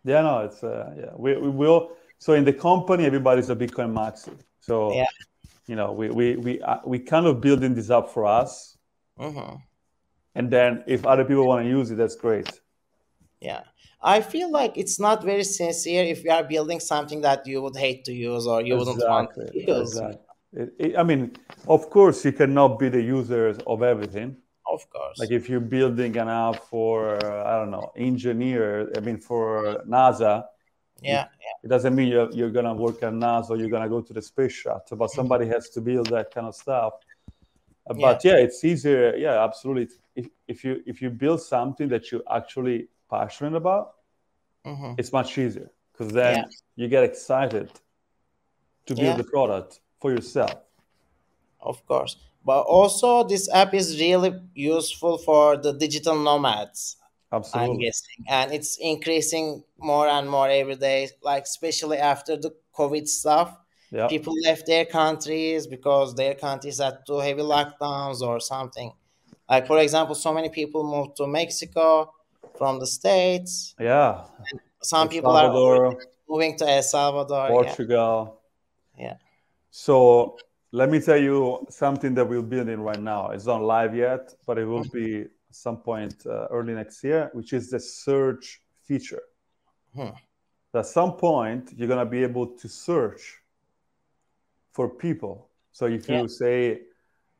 Yeah, 0.05 0.21
no, 0.21 0.39
it's 0.39 0.63
uh, 0.63 0.93
yeah. 0.97 1.11
We, 1.15 1.37
we 1.37 1.49
will. 1.49 1.91
So 2.19 2.33
in 2.33 2.45
the 2.45 2.53
company, 2.53 3.05
everybody's 3.05 3.49
a 3.49 3.55
Bitcoin 3.55 3.93
maxi. 3.93 4.33
So 4.61 4.93
yeah, 4.93 5.05
you 5.67 5.75
know, 5.75 5.91
we 5.91 6.09
we 6.09 6.35
we 6.37 6.61
uh, 6.61 6.79
we 6.85 6.99
kind 6.99 7.25
of 7.25 7.41
building 7.41 7.75
this 7.75 7.89
up 7.89 8.09
for 8.09 8.25
us. 8.25 8.72
Mm-hmm. 9.19 9.55
And 10.35 10.51
then 10.51 10.83
if 10.87 11.05
other 11.05 11.25
people 11.25 11.47
want 11.47 11.63
to 11.63 11.69
use 11.69 11.91
it, 11.91 11.95
that's 11.95 12.15
great. 12.15 12.49
Yeah. 13.39 13.61
I 14.01 14.19
feel 14.21 14.51
like 14.51 14.77
it's 14.77 14.99
not 14.99 15.23
very 15.23 15.43
sincere 15.43 16.03
if 16.03 16.23
you 16.23 16.31
are 16.31 16.43
building 16.43 16.79
something 16.79 17.21
that 17.21 17.47
you 17.47 17.61
would 17.61 17.77
hate 17.77 18.03
to 18.05 18.13
use 18.13 18.47
or 18.47 18.61
you 18.61 18.75
exactly. 18.75 18.93
wouldn't 18.93 19.09
want 19.09 19.33
to 19.35 19.43
use. 19.53 19.91
Exactly. 19.91 20.19
It, 20.53 20.73
it, 20.79 20.97
I 20.97 21.03
mean, 21.03 21.35
of 21.67 21.89
course, 21.89 22.25
you 22.25 22.31
cannot 22.31 22.79
be 22.79 22.89
the 22.89 23.01
users 23.01 23.57
of 23.65 23.81
everything. 23.81 24.35
Of 24.71 24.89
course. 24.89 25.19
Like 25.19 25.31
if 25.31 25.49
you're 25.49 25.59
building 25.59 26.17
an 26.17 26.29
app 26.29 26.63
for, 26.65 27.23
uh, 27.23 27.43
I 27.49 27.59
don't 27.59 27.71
know, 27.71 27.91
engineer, 27.95 28.91
I 28.97 28.99
mean, 28.99 29.17
for 29.17 29.83
NASA. 29.87 30.45
Yeah. 31.01 31.23
It, 31.23 31.65
it 31.65 31.67
doesn't 31.67 31.95
mean 31.95 32.07
you're, 32.07 32.31
you're 32.31 32.51
going 32.51 32.65
to 32.65 32.73
work 32.73 33.03
at 33.03 33.13
NASA 33.13 33.51
or 33.51 33.57
you're 33.57 33.69
going 33.69 33.83
to 33.83 33.89
go 33.89 34.01
to 34.01 34.13
the 34.13 34.21
space 34.21 34.53
shuttle, 34.53 34.97
but 34.97 35.11
somebody 35.11 35.47
has 35.47 35.69
to 35.69 35.81
build 35.81 36.07
that 36.07 36.33
kind 36.33 36.47
of 36.47 36.55
stuff. 36.55 36.93
Uh, 37.89 37.93
but 37.93 38.23
yeah. 38.23 38.33
yeah, 38.33 38.37
it's 38.37 38.63
easier. 38.63 39.15
Yeah, 39.15 39.43
absolutely. 39.43 39.89
If, 40.15 40.27
if 40.47 40.63
you 40.63 40.81
if 40.85 41.01
you 41.01 41.09
build 41.09 41.41
something 41.41 41.87
that 41.89 42.11
you're 42.11 42.23
actually 42.31 42.87
passionate 43.09 43.55
about, 43.55 43.93
mm-hmm. 44.65 44.93
it's 44.97 45.11
much 45.11 45.37
easier 45.37 45.69
because 45.91 46.13
then 46.13 46.37
yeah. 46.37 46.43
you 46.75 46.87
get 46.87 47.03
excited 47.03 47.71
to 48.85 48.95
build 48.95 49.07
yeah. 49.07 49.17
the 49.17 49.23
product 49.23 49.81
for 49.99 50.11
yourself. 50.11 50.55
Of 51.61 51.85
course. 51.85 52.17
but 52.45 52.61
also 52.61 53.23
this 53.23 53.49
app 53.53 53.73
is 53.73 53.99
really 53.99 54.39
useful 54.53 55.17
for 55.17 55.57
the 55.57 55.73
digital 55.73 56.17
nomads 56.17 56.97
Absolutely. 57.31 57.71
i'm 57.71 57.79
guessing 57.79 58.25
and 58.27 58.51
it's 58.51 58.77
increasing 58.81 59.63
more 59.77 60.07
and 60.07 60.29
more 60.29 60.49
every 60.49 60.75
day 60.75 61.09
like 61.21 61.43
especially 61.43 61.97
after 61.97 62.35
the 62.35 62.51
covid 62.77 63.07
stuff 63.07 63.57
Yeah. 63.93 64.07
people 64.07 64.33
left 64.43 64.65
their 64.65 64.85
countries 64.85 65.67
because 65.67 66.15
their 66.15 66.33
countries 66.33 66.79
had 66.79 66.95
too 67.05 67.19
heavy 67.19 67.43
lockdowns 67.43 68.21
or 68.21 68.39
something 68.39 68.91
like 69.47 69.67
for 69.67 69.77
example 69.85 70.15
so 70.15 70.33
many 70.33 70.49
people 70.49 70.81
moved 70.95 71.15
to 71.17 71.27
mexico 71.27 72.11
from 72.57 72.79
the 72.79 72.87
states 72.87 73.75
Yeah. 73.79 74.25
some 74.81 75.07
El 75.07 75.09
people 75.09 75.31
are 75.31 75.93
moving 76.27 76.57
to 76.57 76.65
el 76.67 76.81
salvador 76.81 77.45
yeah, 77.45 77.55
Portugal. 77.57 78.41
yeah. 78.97 79.17
So 79.69 80.37
let 80.71 80.89
me 80.89 80.99
tell 80.99 81.21
you 81.29 81.65
something 81.69 82.15
that 82.15 82.25
we're 82.27 82.41
building 82.41 82.81
right 82.81 82.99
now. 82.99 83.29
It's 83.29 83.45
not 83.45 83.61
live 83.61 83.95
yet, 83.95 84.33
but 84.47 84.57
it 84.57 84.65
will 84.65 84.85
be 84.85 85.21
at 85.21 85.55
some 85.65 85.77
point 85.77 86.15
uh, 86.25 86.47
early 86.49 86.73
next 86.73 87.03
year, 87.03 87.29
which 87.33 87.53
is 87.53 87.69
the 87.69 87.79
search 87.79 88.61
feature. 88.81 89.21
Hmm. 89.95 90.15
At 90.73 90.87
some 90.87 91.13
point, 91.13 91.73
you're 91.75 91.87
gonna 91.87 92.05
be 92.17 92.23
able 92.23 92.47
to 92.47 92.67
search 92.67 93.42
for 94.73 94.89
people. 94.89 95.49
So 95.71 95.85
if 95.85 96.09
you 96.09 96.21
Yeah. 96.21 96.27
say, 96.27 96.81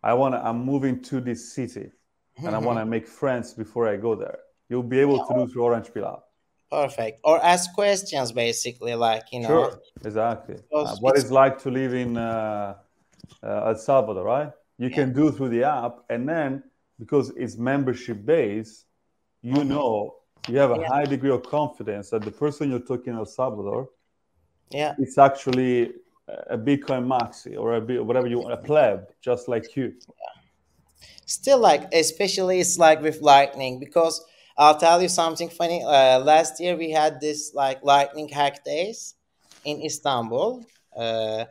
"I 0.02 0.13
want 0.13 0.34
to, 0.36 0.39
I'm 0.48 0.63
moving 0.63 1.02
to 1.10 1.19
this 1.22 1.54
city, 1.54 1.91
and 2.46 2.56
I 2.56 2.60
want 2.60 2.80
to 2.80 2.86
make 2.86 3.08
friends 3.08 3.54
before 3.54 3.88
I 3.93 3.98
go 3.98 4.15
there," 4.15 4.39
you'll 4.69 4.89
be 4.96 5.00
able 5.00 5.19
to 5.28 5.34
do 5.34 5.48
through 5.48 5.63
Orange 5.63 5.93
Pill. 5.93 6.24
Perfect. 6.72 7.19
Or 7.24 7.36
ask 7.43 7.74
questions, 7.76 8.32
basically, 8.32 8.96
like 8.96 9.26
you 9.34 9.41
know. 9.41 9.48
Sure, 9.50 9.72
exactly. 10.04 10.56
Uh, 10.72 10.96
what 11.02 11.17
it's- 11.17 11.32
like 11.32 11.56
to 11.63 11.69
live 11.69 11.93
in 11.93 12.17
uh, 12.17 12.76
uh, 13.43 13.67
El 13.69 13.76
Salvador, 13.76 14.24
right? 14.24 14.52
You 14.78 14.89
can 14.89 15.13
do 15.13 15.32
through 15.32 15.50
the 15.50 15.63
app, 15.63 15.96
and 16.10 16.28
then 16.28 16.63
because 17.00 17.30
it's 17.43 17.58
membership 17.58 18.26
based, 18.26 18.86
you 19.41 19.63
know 19.63 20.15
you 20.50 20.58
have 20.58 20.72
a 20.72 20.74
Mm-hmm. 20.74 20.82
Yeah. 20.84 20.89
high 20.96 21.06
degree 21.06 21.32
of 21.32 21.41
confidence 21.43 22.10
that 22.10 22.22
the 22.24 22.32
person 22.32 22.69
you're 22.72 22.88
talking 22.91 23.13
El 23.13 23.26
Salvador 23.26 23.89
Yeah, 24.72 24.96
it's 24.98 25.17
actually 25.17 25.93
a 26.28 26.58
Bitcoin 26.58 27.06
maxi 27.06 27.58
or 27.58 27.76
a 27.76 28.04
whatever 28.04 28.28
you 28.28 28.40
want, 28.40 28.54
a 28.54 28.58
pleb, 28.58 29.08
just 29.22 29.48
like 29.48 29.76
you. 29.76 29.94
still 31.26 31.60
like, 31.60 31.94
especially 31.94 32.60
it's 32.60 32.78
like 32.78 33.02
with 33.02 33.22
Lightning 33.22 33.80
because 33.80 34.24
I'll 34.58 34.78
tell 34.78 35.02
you 35.02 35.10
something 35.10 35.50
funny. 35.50 35.84
Uh, 35.84 36.20
last 36.20 36.60
year 36.60 36.76
we 36.78 36.92
had 36.92 37.20
this 37.20 37.54
like 37.54 37.84
Lightning 37.84 38.30
hack 38.30 38.64
days 38.64 39.16
in 39.66 39.82
Istanbul, 39.82 40.66
uh, 40.96 41.46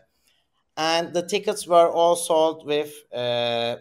and 0.77 1.13
the 1.13 1.23
tickets 1.23 1.67
were 1.67 1.89
all 1.89 2.17
sold 2.17 2.67
with 2.67 2.93
uh, 3.13 3.17
uh, 3.17 3.77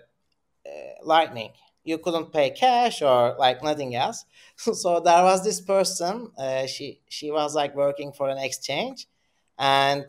Lightning. 1.04 1.52
You 1.84 1.98
couldn't 2.00 2.32
pay 2.34 2.52
cash 2.52 3.02
or 3.02 3.36
like 3.40 3.64
nothing 3.64 3.96
else. 3.96 4.26
so 4.58 5.00
there 5.00 5.24
was 5.24 5.44
this 5.44 5.62
person. 5.62 6.32
Uh, 6.38 6.66
she 6.66 7.00
she 7.08 7.32
was 7.32 7.56
like 7.56 7.76
working 7.76 8.12
for 8.12 8.28
an 8.30 8.38
exchange, 8.38 9.08
and 9.58 10.06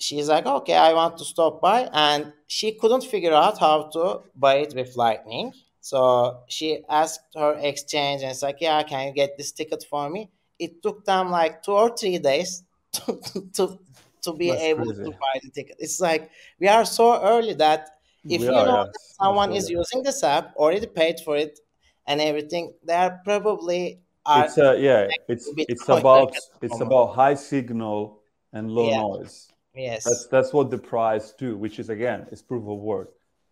she's 0.00 0.28
like, 0.28 0.46
okay, 0.46 0.74
I 0.76 0.92
want 0.94 1.18
to 1.18 1.24
stop 1.24 1.60
by, 1.60 1.88
and 1.92 2.32
she 2.46 2.72
couldn't 2.78 3.04
figure 3.04 3.32
out 3.32 3.58
how 3.58 3.88
to 3.90 4.22
buy 4.34 4.56
it 4.56 4.74
with 4.74 4.96
Lightning. 4.96 5.52
So 5.80 6.42
she 6.48 6.84
asked 6.88 7.34
her 7.36 7.54
exchange, 7.58 8.22
and 8.22 8.30
it's 8.30 8.42
like, 8.42 8.58
yeah, 8.60 8.82
can 8.82 9.08
you 9.08 9.14
get 9.14 9.36
this 9.36 9.52
ticket 9.52 9.84
for 9.88 10.08
me? 10.10 10.30
It 10.58 10.82
took 10.82 11.04
them 11.04 11.30
like 11.30 11.62
two 11.62 11.72
or 11.72 11.96
three 11.96 12.18
days 12.18 12.64
to 12.92 13.20
to, 13.54 13.78
to 14.22 14.32
be 14.34 14.50
That's 14.50 14.68
able 14.70 14.92
crazy. 14.94 15.04
to 15.04 15.10
buy 15.12 15.40
the 15.42 15.50
ticket. 15.50 15.76
It's 15.78 16.00
like 16.00 16.30
we 16.58 16.68
are 16.68 16.84
so 16.84 17.22
early 17.22 17.54
that 17.54 17.88
if 18.28 18.42
We 18.42 18.48
you 18.48 18.60
are, 18.60 18.64
know 18.64 18.76
that 18.76 19.00
someone 19.18 19.52
is 19.52 19.68
using 19.70 20.02
this 20.02 20.22
app, 20.22 20.54
already 20.56 20.86
paid 20.86 21.20
for 21.24 21.36
it, 21.36 21.58
and 22.06 22.20
everything, 22.20 22.74
they 22.84 22.94
are 22.94 23.20
probably 23.24 24.00
are 24.26 24.48
It's 24.48 24.58
uh, 24.58 24.74
yeah, 24.78 25.12
it's 25.28 25.54
it's 25.66 25.88
about 25.88 26.28
like 26.28 26.36
at 26.36 26.42
the 26.52 26.60
it's 26.60 26.80
moment. 26.80 26.80
about 26.80 27.14
high 27.14 27.34
signal 27.34 28.22
and 28.52 28.70
low 28.70 28.90
Yeah. 28.90 29.02
noise. 29.16 29.49
Yes. 29.88 30.04
That's 30.04 30.26
that's 30.34 30.52
what 30.52 30.70
the 30.70 30.78
price 30.78 31.26
do, 31.42 31.48
which 31.56 31.78
is 31.82 31.88
again 31.90 32.20
is 32.32 32.40
proof 32.42 32.64
of 32.74 32.78
work. 32.92 33.10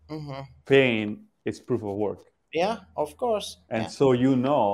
hmm 0.08 0.42
Paying 0.66 1.08
is 1.44 1.60
proof 1.68 1.82
of 1.82 1.96
work, 2.06 2.20
Yeah, 2.62 2.76
of 2.96 3.10
course. 3.16 3.48
and 3.70 3.82
yeah. 3.84 3.88
so 3.98 4.06
you 4.24 4.32
know 4.36 4.66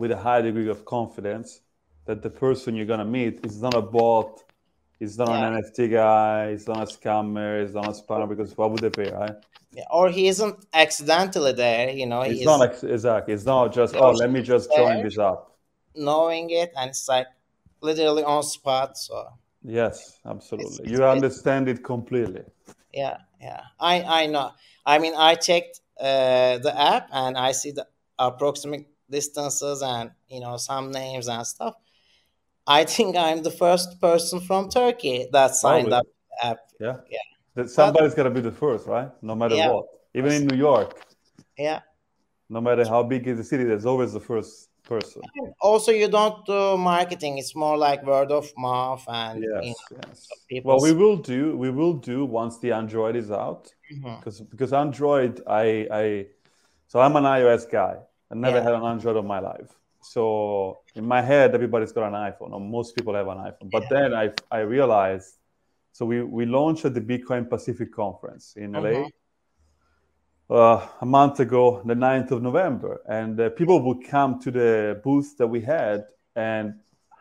with 0.00 0.10
a 0.18 0.20
high 0.28 0.42
degree 0.48 0.68
of 0.76 0.80
confidence 0.84 1.48
that 2.06 2.18
the 2.26 2.30
person 2.44 2.68
you're 2.76 2.90
gonna 2.94 3.10
meet 3.18 3.34
is 3.48 3.56
not 3.66 3.74
a 3.82 3.84
bot, 3.96 4.30
is 5.00 5.12
not 5.22 5.28
Yeah. 5.28 5.46
an 5.48 5.52
NFT 5.62 5.88
guy, 6.02 6.38
is 6.56 6.66
not 6.70 6.78
a 6.86 6.88
scammer, 6.96 7.50
is 7.66 7.74
not 7.78 7.86
a 7.94 7.96
spammer. 8.02 8.28
Because 8.32 8.50
why 8.58 8.66
would 8.70 8.80
they 8.86 8.90
pay, 9.00 9.10
right? 9.22 9.36
Yeah, 9.78 9.84
or 9.90 10.10
he 10.10 10.24
isn't 10.32 10.56
accidentally 10.84 11.52
there, 11.64 11.90
you 12.00 12.06
know, 12.10 12.20
It's 12.22 12.44
not 12.52 12.60
like 12.64 12.74
exactly. 12.96 13.32
It's 13.34 13.46
not 13.54 13.72
just 13.78 13.92
oh, 13.96 14.10
let 14.22 14.30
me 14.36 14.40
just 14.42 14.66
join 14.76 15.02
this 15.06 15.18
up. 15.18 15.40
knowing 15.94 16.50
it 16.62 16.70
and 16.78 16.90
it's 16.90 17.06
like 17.14 17.26
literally 17.80 18.24
on 18.24 18.42
spot. 18.42 18.90
So 19.06 19.16
Yes, 19.64 20.18
absolutely. 20.26 20.84
it's 20.84 20.90
You 20.92 21.04
understand 21.04 21.68
it 21.68 21.84
completely. 21.84 22.42
yeah, 22.92 23.18
yeah. 23.40 23.60
I 23.78 24.02
I 24.22 24.26
know. 24.26 24.50
I 24.84 24.98
mean 24.98 25.14
I 25.16 25.34
checked 25.36 25.80
uh, 26.00 26.58
the 26.58 26.72
app 26.76 27.08
and 27.12 27.36
I 27.36 27.52
see 27.52 27.70
the 27.70 27.86
approximate 28.18 28.86
distances 29.08 29.82
and 29.82 30.10
you 30.28 30.40
know 30.40 30.56
some 30.56 30.90
names 30.90 31.28
and 31.28 31.46
stuff. 31.46 31.74
I 32.66 32.84
think 32.94 33.16
I'm 33.16 33.42
the 33.42 33.50
first 33.50 34.00
person 34.00 34.40
from 34.40 34.68
Turkey 34.68 35.28
that 35.32 35.54
signed 35.54 35.86
really? 35.86 35.98
up 35.98 36.06
the 36.30 36.46
app. 36.46 36.58
Yeah. 36.80 36.96
Yeah. 37.10 37.18
That 37.54 37.70
somebody's 37.70 38.14
got 38.14 38.24
to 38.24 38.30
be 38.30 38.40
the 38.40 38.52
first, 38.52 38.86
right? 38.86 39.10
No 39.22 39.34
matter 39.34 39.54
Yeah. 39.56 39.70
what. 39.70 39.86
Even 40.14 40.32
in 40.32 40.46
New 40.46 40.56
York, 40.56 40.88
Yeah. 41.56 41.80
no 42.48 42.60
matter 42.60 42.84
how 42.88 43.02
big 43.02 43.26
is 43.28 43.38
the 43.38 43.44
city, 43.44 43.64
there's 43.64 43.86
always 43.86 44.12
the 44.12 44.20
first 44.20 44.68
person. 44.84 45.22
Also, 45.60 45.92
you 45.92 46.08
don't 46.08 46.44
do 46.46 46.76
marketing. 46.76 47.38
It's 47.38 47.54
more 47.54 47.76
like 47.76 48.04
word 48.04 48.30
of 48.32 48.50
mouth 48.56 49.04
and 49.08 49.42
you 49.42 49.48
know, 49.50 49.60
Yes, 49.62 49.76
yes. 49.90 50.28
people 50.48 50.68
Well, 50.72 50.82
we 50.82 50.92
will 50.92 51.16
do. 51.16 51.56
We 51.56 51.70
will 51.70 51.94
do 51.94 52.24
once 52.24 52.58
the 52.58 52.72
Android 52.72 53.16
is 53.16 53.30
out, 53.30 53.72
because 54.18 54.40
because 54.40 54.72
Android, 54.72 55.40
I 55.46 55.86
I, 55.90 56.26
so 56.88 57.00
I'm 57.00 57.16
an 57.16 57.24
iOS 57.24 57.70
guy. 57.70 57.96
I 58.30 58.34
never 58.34 58.56
Yeah. 58.58 58.64
had 58.64 58.74
an 58.74 58.84
Android 58.84 59.16
in 59.16 59.26
my 59.26 59.40
life. 59.40 59.70
So 60.00 60.80
in 60.94 61.06
my 61.06 61.22
head, 61.22 61.54
everybody's 61.54 61.92
got 61.92 62.08
an 62.08 62.14
iPhone, 62.14 62.52
or 62.52 62.60
most 62.60 62.96
people 62.96 63.14
have 63.14 63.28
an 63.28 63.38
iPhone. 63.38 63.70
But 63.70 63.84
then 63.88 64.12
I 64.14 64.32
I 64.50 64.60
realized, 64.60 65.38
so 65.92 66.04
we 66.06 66.22
we 66.22 66.44
launched 66.46 66.84
at 66.84 66.94
the 66.94 67.00
Bitcoin 67.00 67.48
Pacific 67.48 67.92
conference 67.92 68.56
in 68.56 68.72
LA. 68.72 68.90
Mhm. 68.90 69.10
Uh, 70.52 70.86
a 71.00 71.06
month 71.06 71.40
ago, 71.40 71.82
the 71.84 71.94
9th 71.94 72.30
of 72.30 72.42
November, 72.42 73.00
and 73.08 73.40
uh, 73.40 73.50
people 73.50 73.80
would 73.80 74.06
come 74.06 74.38
to 74.40 74.50
the 74.50 75.00
booth 75.02 75.36
that 75.38 75.46
we 75.46 75.60
had, 75.60 76.04
and 76.36 76.74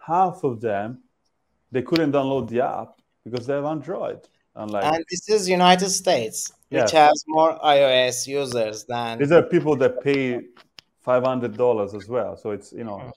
half 0.06 0.44
of 0.44 0.60
them 0.62 1.00
they 1.72 1.82
couldn't 1.82 2.12
download 2.12 2.50
the 2.50 2.62
app 2.62 3.00
because 3.24 3.48
they 3.48 3.54
have 3.54 3.66
Android. 3.66 4.20
Unlike 4.56 4.84
And 4.84 5.06
this 5.10 5.30
is 5.30 5.48
United 5.48 5.90
States, 5.90 6.52
which 6.70 6.92
has 6.92 7.24
more 7.28 7.58
iOS 7.60 8.28
users 8.28 8.84
than 8.84 9.18
these 9.18 9.32
are 9.32 9.44
people 9.44 9.78
that 9.78 10.04
pay 10.04 10.42
five 11.00 11.24
hundred 11.24 11.56
dollars 11.56 11.94
as 11.94 12.10
well. 12.10 12.36
So 12.36 12.52
it's 12.52 12.74
you 12.74 12.84
know, 12.84 13.14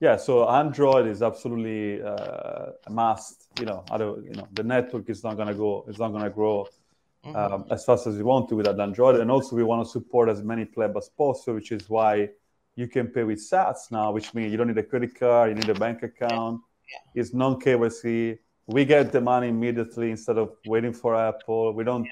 yeah. 0.00 0.16
So 0.16 0.46
Android 0.46 1.06
is 1.06 1.22
absolutely 1.22 2.02
uh, 2.02 2.86
a 2.86 2.90
must. 2.90 3.46
You 3.58 3.64
know, 3.64 3.82
other 3.90 4.16
you 4.22 4.34
know, 4.34 4.46
the 4.52 4.62
network 4.62 5.08
is 5.08 5.24
not 5.24 5.38
gonna 5.38 5.54
go. 5.54 5.86
It's 5.88 5.98
not 5.98 6.12
gonna 6.12 6.28
grow 6.28 6.68
um, 7.34 7.64
as 7.70 7.84
fast 7.84 8.06
as 8.06 8.16
we 8.16 8.22
want 8.22 8.48
to 8.48 8.56
without 8.56 8.78
Android. 8.80 9.20
And 9.20 9.30
also, 9.30 9.56
we 9.56 9.64
want 9.64 9.84
to 9.84 9.90
support 9.90 10.28
as 10.28 10.42
many 10.42 10.64
pleb 10.64 10.96
as 10.96 11.08
possible, 11.08 11.54
which 11.54 11.72
is 11.72 11.88
why 11.88 12.28
you 12.76 12.88
can 12.88 13.08
pay 13.08 13.22
with 13.22 13.38
Sats 13.38 13.90
now, 13.90 14.12
which 14.12 14.34
means 14.34 14.50
you 14.50 14.58
don't 14.58 14.68
need 14.68 14.78
a 14.78 14.82
credit 14.82 15.18
card, 15.18 15.50
you 15.50 15.54
need 15.54 15.68
a 15.68 15.74
bank 15.74 16.02
account. 16.02 16.60
It's 17.14 17.32
non 17.32 17.60
KYC. 17.60 18.38
We 18.66 18.84
get 18.84 19.12
the 19.12 19.20
money 19.20 19.48
immediately 19.48 20.10
instead 20.10 20.38
of 20.38 20.56
waiting 20.66 20.92
for 20.92 21.14
Apple. 21.14 21.72
We 21.72 21.84
don't 21.84 22.08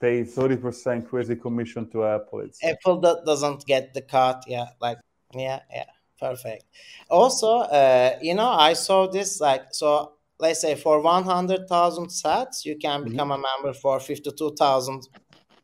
pay 0.00 0.22
30% 0.22 1.08
crazy 1.08 1.36
commission 1.36 1.90
to 1.90 2.04
Apple. 2.04 2.40
It's 2.40 2.62
Apple 2.62 3.00
do- 3.00 3.20
doesn't 3.24 3.66
get 3.66 3.94
the 3.94 4.02
cut. 4.02 4.44
Yeah, 4.46 4.66
like 4.80 4.98
yeah, 5.34 5.60
yeah, 5.72 5.86
perfect. 6.20 6.64
Also, 7.10 7.58
uh, 7.58 8.18
you 8.20 8.34
know, 8.34 8.50
I 8.50 8.74
saw 8.74 9.06
this 9.06 9.40
like 9.40 9.66
so. 9.72 10.13
Let's 10.40 10.60
say 10.60 10.74
for 10.74 11.00
one 11.00 11.24
hundred 11.24 11.68
thousand 11.68 12.08
sats, 12.08 12.64
you 12.64 12.76
can 12.76 13.04
become 13.04 13.30
a 13.30 13.38
member 13.38 13.72
for 13.72 14.00
fifty-two 14.00 14.54
thousand 14.58 15.02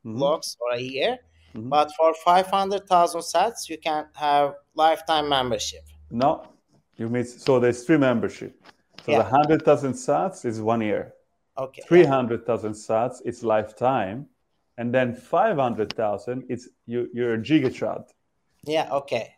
Mhm. 0.05 0.17
blocks 0.19 0.57
for 0.59 0.73
a 0.73 0.81
year. 0.81 1.19
Mhm. 1.55 1.69
But 1.69 1.91
for 1.97 2.15
five 2.15 2.47
hundred 2.47 2.87
thousand 2.89 3.23
sats, 3.23 3.69
you 3.69 3.79
can 3.79 4.07
have 4.15 4.55
lifetime 4.75 5.29
membership. 5.29 5.83
no, 6.11 6.43
you 6.97 7.09
mean 7.09 7.25
so 7.25 7.61
there's 7.61 7.85
three 7.85 7.99
membership. 7.99 8.53
So 9.05 9.13
Yeah. 9.13 9.19
the 9.19 9.25
100,000 9.25 9.95
sats 9.95 10.45
is 10.45 10.61
one 10.61 10.83
year. 10.83 11.15
Okay. 11.57 11.83
300,000 11.89 12.73
sats, 12.75 13.21
it's 13.25 13.43
lifetime. 13.43 14.29
And 14.77 14.95
then 14.95 15.15
500,000, 15.15 16.45
it's 16.49 16.69
you, 16.87 17.09
you're 17.13 17.35
a 17.35 17.39
GigaChad. 17.39 18.05
Yeah, 18.65 18.89
okay. 18.93 19.35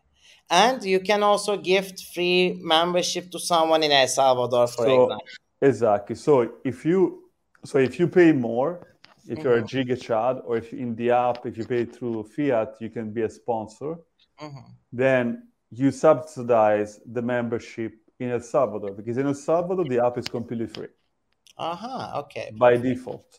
And 0.53 0.85
you 0.85 1.01
can 1.01 1.23
also 1.23 1.57
gift 1.57 2.05
free 2.15 2.61
membership 2.61 3.31
to 3.31 3.39
someone 3.39 3.83
in 3.83 3.91
El 3.91 4.07
Salvador, 4.07 4.67
for 4.67 4.85
So 4.85 5.05
example. 5.05 5.27
exactly. 5.63 6.15
So 6.15 6.33
if 6.63 6.85
you 6.85 7.23
so 7.65 7.79
if 7.79 7.99
you 7.99 8.07
pay 8.07 8.33
more, 8.33 8.71
if 9.27 9.39
you're 9.43 9.59
a 9.59 9.63
mm-hmm. 9.63 9.91
GigaChad 9.91 10.43
or 10.45 10.59
if 10.59 10.75
in 10.75 10.95
the 10.95 11.11
app, 11.11 11.47
if 11.47 11.57
you 11.57 11.65
pay 11.65 11.87
through 11.87 12.25
fiat, 12.25 12.75
you 12.81 12.91
can 12.91 13.11
be 13.13 13.23
a 13.23 13.31
sponsor. 13.31 13.93
Mm-hmm. 14.41 14.73
Then 14.93 15.25
you 15.71 15.91
subsidize 15.91 17.01
the 17.07 17.23
membership 17.23 17.95
in 18.21 18.29
El 18.31 18.41
Salvador 18.41 18.93
because 18.93 19.17
in 19.17 19.27
El 19.27 19.35
Salvador 19.35 19.87
the 19.87 20.05
app 20.05 20.19
is 20.19 20.29
completely 20.29 20.67
free. 20.67 20.93
Uh-huh. 21.57 22.21
Okay. 22.21 22.51
By 22.59 22.77
default. 22.77 23.39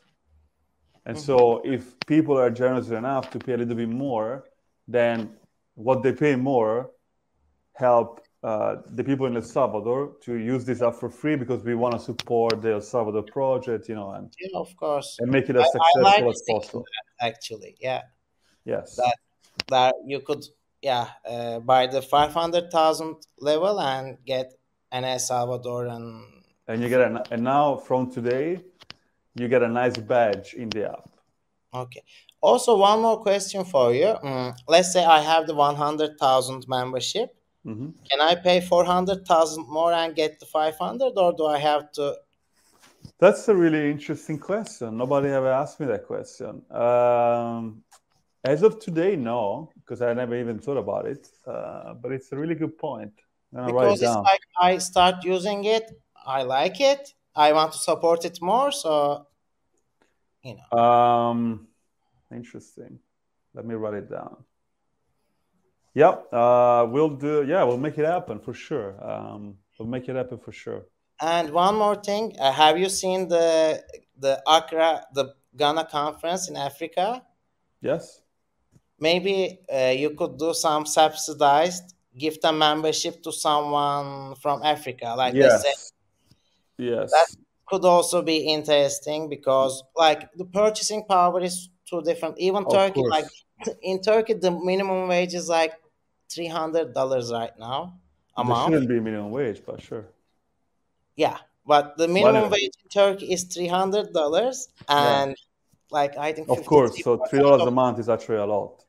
And 1.05 1.15
mm-hmm. 1.15 1.25
so 1.25 1.61
if 1.63 1.81
people 2.07 2.39
are 2.39 2.49
generous 2.49 2.89
enough 2.89 3.29
to 3.31 3.37
pay 3.37 3.53
a 3.53 3.57
little 3.57 3.75
bit 3.75 3.89
more, 3.89 4.45
then 4.87 5.37
what 5.75 6.01
they 6.01 6.13
pay 6.13 6.35
more 6.35 6.89
help 7.73 8.21
uh, 8.43 8.75
the 8.91 9.03
people 9.03 9.25
in 9.25 9.35
El 9.35 9.41
Salvador 9.41 10.13
to 10.21 10.35
use 10.35 10.65
this 10.65 10.81
app 10.81 10.95
for 10.95 11.09
free 11.09 11.35
because 11.35 11.63
we 11.63 11.75
want 11.75 11.93
to 11.93 11.99
support 11.99 12.61
the 12.61 12.73
El 12.73 12.81
Salvador 12.81 13.23
project, 13.23 13.87
you 13.89 13.95
know, 13.95 14.11
and 14.11 14.33
yeah, 14.39 14.59
of 14.59 14.75
course, 14.75 15.17
and 15.19 15.31
make 15.31 15.49
it 15.49 15.55
as 15.55 15.65
successful 15.65 16.07
I 16.07 16.19
like 16.19 16.23
as 16.25 16.43
possible. 16.47 16.85
That, 17.19 17.27
actually, 17.27 17.75
yeah. 17.79 18.01
Yes. 18.65 18.95
That 18.95 19.15
that 19.69 19.95
you 20.05 20.19
could, 20.19 20.45
yeah, 20.81 21.07
uh, 21.25 21.59
buy 21.59 21.87
the 21.87 22.01
five 22.01 22.33
hundred 22.33 22.71
thousand 22.71 23.15
level 23.39 23.79
and 23.79 24.17
get 24.25 24.53
an 24.91 25.03
El 25.05 25.19
Salvador 25.19 25.87
and. 25.87 26.25
And 26.67 26.81
you 26.81 26.89
get 26.89 27.01
an, 27.01 27.19
and 27.31 27.43
now 27.43 27.75
from 27.75 28.11
today, 28.11 28.61
you 29.35 29.47
get 29.47 29.63
a 29.63 29.67
nice 29.67 29.97
badge 29.97 30.53
in 30.53 30.69
the 30.69 30.91
app. 30.91 31.09
Okay. 31.73 32.03
Also, 32.39 32.77
one 32.77 33.01
more 33.01 33.21
question 33.21 33.65
for 33.65 33.93
you. 33.93 34.15
Mm, 34.23 34.55
let's 34.67 34.93
say 34.93 35.03
I 35.03 35.19
have 35.21 35.47
the 35.47 35.55
one 35.55 35.75
hundred 35.75 36.17
thousand 36.19 36.65
membership 36.67 37.35
Mm-hmm. 37.65 37.89
Can 38.09 38.21
I 38.21 38.35
pay 38.35 38.59
four 38.59 38.83
hundred 38.83 39.25
thousand 39.25 39.67
more 39.69 39.93
and 39.93 40.13
get 40.15 40.39
the 40.39 40.45
five 40.45 40.75
hundred, 40.77 41.13
or 41.15 41.33
do 41.33 41.45
I 41.45 41.57
have 41.59 41.91
to? 41.93 42.15
That's 43.19 43.47
a 43.47 43.55
really 43.55 43.89
interesting 43.89 44.37
question. 44.37 44.97
Nobody 44.97 45.29
ever 45.29 45.49
asked 45.49 45.79
me 45.79 45.85
that 45.87 46.05
question. 46.05 46.61
Um, 46.71 47.83
as 48.43 48.63
of 48.63 48.79
today, 48.79 49.15
no, 49.15 49.71
because 49.75 50.01
I 50.01 50.13
never 50.13 50.35
even 50.35 50.59
thought 50.59 50.77
about 50.77 51.05
it. 51.05 51.29
Uh, 51.47 51.93
but 51.93 52.11
it's 52.11 52.31
a 52.33 52.35
really 52.35 52.55
good 52.55 52.77
point. 52.77 53.13
Because 53.53 54.01
it 54.01 54.05
it's 54.05 54.15
like 54.15 54.41
I 54.59 54.77
start 54.79 55.23
using 55.23 55.63
it, 55.63 55.89
I 56.25 56.43
like 56.43 56.81
it, 56.81 57.13
I 57.35 57.53
want 57.53 57.71
to 57.73 57.77
support 57.77 58.25
it 58.25 58.41
more, 58.41 58.71
so 58.71 59.27
you 60.43 60.57
know. 60.57 60.77
Um, 60.77 61.67
interesting. 62.31 62.99
Let 63.53 63.65
me 63.65 63.75
write 63.75 63.93
it 63.93 64.09
down. 64.09 64.37
Yep, 65.95 66.33
uh, 66.33 66.87
we'll 66.89 67.09
do. 67.09 67.45
Yeah, 67.47 67.63
we'll 67.63 67.77
make 67.77 67.97
it 67.97 68.05
happen 68.05 68.39
for 68.39 68.53
sure. 68.53 68.95
Um, 69.03 69.57
we'll 69.77 69.87
make 69.87 70.09
it 70.09 70.15
happen 70.15 70.39
for 70.39 70.51
sure. 70.51 70.85
And 71.21 71.51
one 71.51 71.75
more 71.75 71.95
thing, 71.95 72.35
uh, 72.39 72.51
have 72.51 72.77
you 72.77 72.89
seen 72.89 73.27
the 73.27 73.83
the 74.17 74.41
Accra, 74.47 75.05
the 75.13 75.35
Ghana 75.55 75.85
conference 75.85 76.49
in 76.49 76.57
Africa? 76.57 77.23
Yes. 77.81 78.21
Maybe 78.99 79.59
uh, 79.71 79.93
you 79.95 80.11
could 80.11 80.37
do 80.37 80.53
some 80.53 80.85
subsidized, 80.85 81.93
gift 82.17 82.39
a 82.43 82.51
membership 82.51 83.21
to 83.23 83.31
someone 83.31 84.35
from 84.35 84.63
Africa, 84.63 85.13
like 85.15 85.33
yes. 85.33 85.61
Say, 85.61 85.73
yes. 86.77 87.11
That 87.11 87.27
could 87.67 87.85
also 87.85 88.21
be 88.21 88.37
interesting 88.37 89.29
because, 89.29 89.83
like, 89.95 90.31
the 90.35 90.45
purchasing 90.45 91.03
power 91.05 91.41
is 91.41 91.69
too 91.89 92.01
different. 92.01 92.39
Even 92.39 92.63
of 92.65 92.71
Turkey, 92.71 93.01
course. 93.01 93.11
like 93.11 93.25
in 93.81 94.01
Turkey, 94.01 94.33
the 94.33 94.51
minimum 94.51 95.07
wage 95.07 95.33
is 95.33 95.49
like 95.49 95.73
three 96.33 96.47
hundred 96.47 96.93
dollars 96.93 97.31
right 97.31 97.57
now. 97.59 97.99
Amount. 98.35 98.71
There 98.71 98.79
shouldn't 98.79 98.89
be 98.89 98.99
minimum 98.99 99.31
wage, 99.31 99.61
but 99.65 99.81
sure. 99.81 100.05
Yeah, 101.15 101.37
but 101.65 101.97
the 101.97 102.07
minimum 102.07 102.49
wage 102.49 102.71
in 102.83 102.89
Turkey 102.89 103.31
is 103.31 103.43
three 103.43 103.67
hundred 103.67 104.13
dollars, 104.13 104.69
and 104.87 105.31
yeah. 105.31 105.35
like 105.91 106.17
I 106.17 106.33
think. 106.33 106.49
Of 106.49 106.65
course, 106.65 107.01
so 107.03 107.23
three 107.29 107.39
dollars 107.39 107.63
a 107.63 107.71
month 107.71 107.99
is 107.99 108.09
actually 108.09 108.37
a 108.37 108.45
lot. 108.45 108.83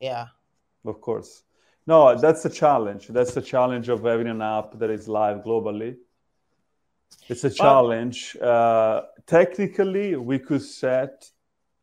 Yeah. 0.00 0.26
Of 0.84 1.00
course. 1.00 1.42
No, 1.86 2.14
that's 2.14 2.42
the 2.42 2.50
challenge. 2.50 3.08
That's 3.08 3.32
the 3.32 3.42
challenge 3.42 3.88
of 3.88 4.04
having 4.04 4.28
an 4.28 4.42
app 4.42 4.78
that 4.78 4.90
is 4.90 5.08
live 5.08 5.38
globally. 5.38 5.96
It's 7.28 7.44
a 7.44 7.50
challenge. 7.50 8.36
Uh, 8.36 9.02
technically, 9.26 10.16
we 10.16 10.38
could 10.38 10.62
set 10.62 11.30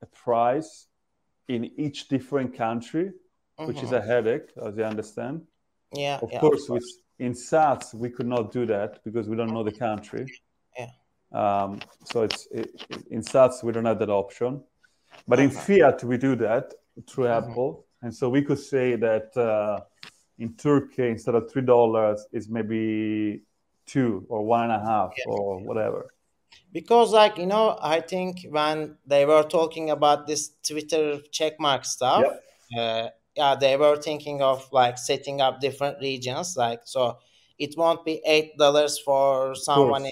a 0.02 0.06
price 0.06 0.88
in 1.48 1.72
each 1.78 2.08
different 2.08 2.56
country 2.56 3.14
mm-hmm. 3.58 3.68
which 3.68 3.84
is 3.84 3.92
a 3.92 4.00
mm-hmm. 4.00 4.10
headache, 4.10 4.50
as 4.66 4.76
you 4.78 4.84
understand. 4.84 5.42
Yeah. 5.94 6.20
Of 6.22 6.32
yeah, 6.32 6.40
course, 6.40 6.64
of 6.64 6.68
course. 6.68 6.84
With, 6.84 7.28
in 7.28 7.34
sats, 7.34 7.94
we 7.94 8.10
could 8.10 8.28
not 8.28 8.52
do 8.52 8.66
that 8.66 9.04
because 9.04 9.30
we 9.30 9.36
don't 9.36 9.54
know 9.54 9.64
the 9.64 9.72
country. 9.72 10.26
Yeah. 10.78 10.90
Um, 11.32 11.80
so 12.04 12.24
it's 12.24 12.48
it, 12.52 12.86
in 13.10 13.22
sats 13.22 13.64
we 13.64 13.72
don't 13.72 13.86
have 13.86 14.00
that 14.00 14.10
option, 14.10 14.62
but 15.28 15.40
in 15.40 15.50
uh-huh. 15.50 15.60
fiat 15.62 16.04
we 16.04 16.18
do 16.18 16.36
that 16.38 16.74
through 17.08 17.26
mm-hmm. 17.26 17.52
Apple, 17.52 17.86
and 18.02 18.14
so 18.14 18.30
we 18.30 18.42
could 18.42 18.60
say 18.60 18.96
that 18.96 19.36
uh, 19.38 19.82
in 20.40 20.54
Turkey 20.56 21.10
instead 21.10 21.36
of 21.36 21.52
three 21.52 21.62
dollars 21.62 22.26
is 22.32 22.50
maybe 22.50 23.42
two 23.86 24.26
or 24.30 24.44
one 24.44 24.64
and 24.64 24.74
a 24.74 24.86
half 24.86 25.14
yeah. 25.18 25.34
or 25.34 25.60
whatever 25.60 26.08
because 26.72 27.12
like 27.12 27.38
you 27.38 27.46
know 27.46 27.78
i 27.82 28.00
think 28.00 28.46
when 28.50 28.98
they 29.06 29.26
were 29.26 29.44
talking 29.44 29.90
about 29.92 30.26
this 30.26 30.52
twitter 30.68 31.20
checkmark 31.32 31.86
stuff 31.86 32.24
uh, 32.78 33.08
yeah 33.36 33.56
they 33.56 33.78
were 33.78 33.98
thinking 33.98 34.42
of 34.42 34.68
like 34.72 34.98
setting 34.98 35.42
up 35.42 35.60
different 35.60 35.98
regions 36.00 36.56
like 36.58 36.82
so 36.86 37.18
it 37.58 37.76
won't 37.78 38.04
be 38.06 38.22
eight 38.26 38.58
dollars 38.58 39.00
for 39.00 39.56
someone 39.56 40.06
in 40.06 40.12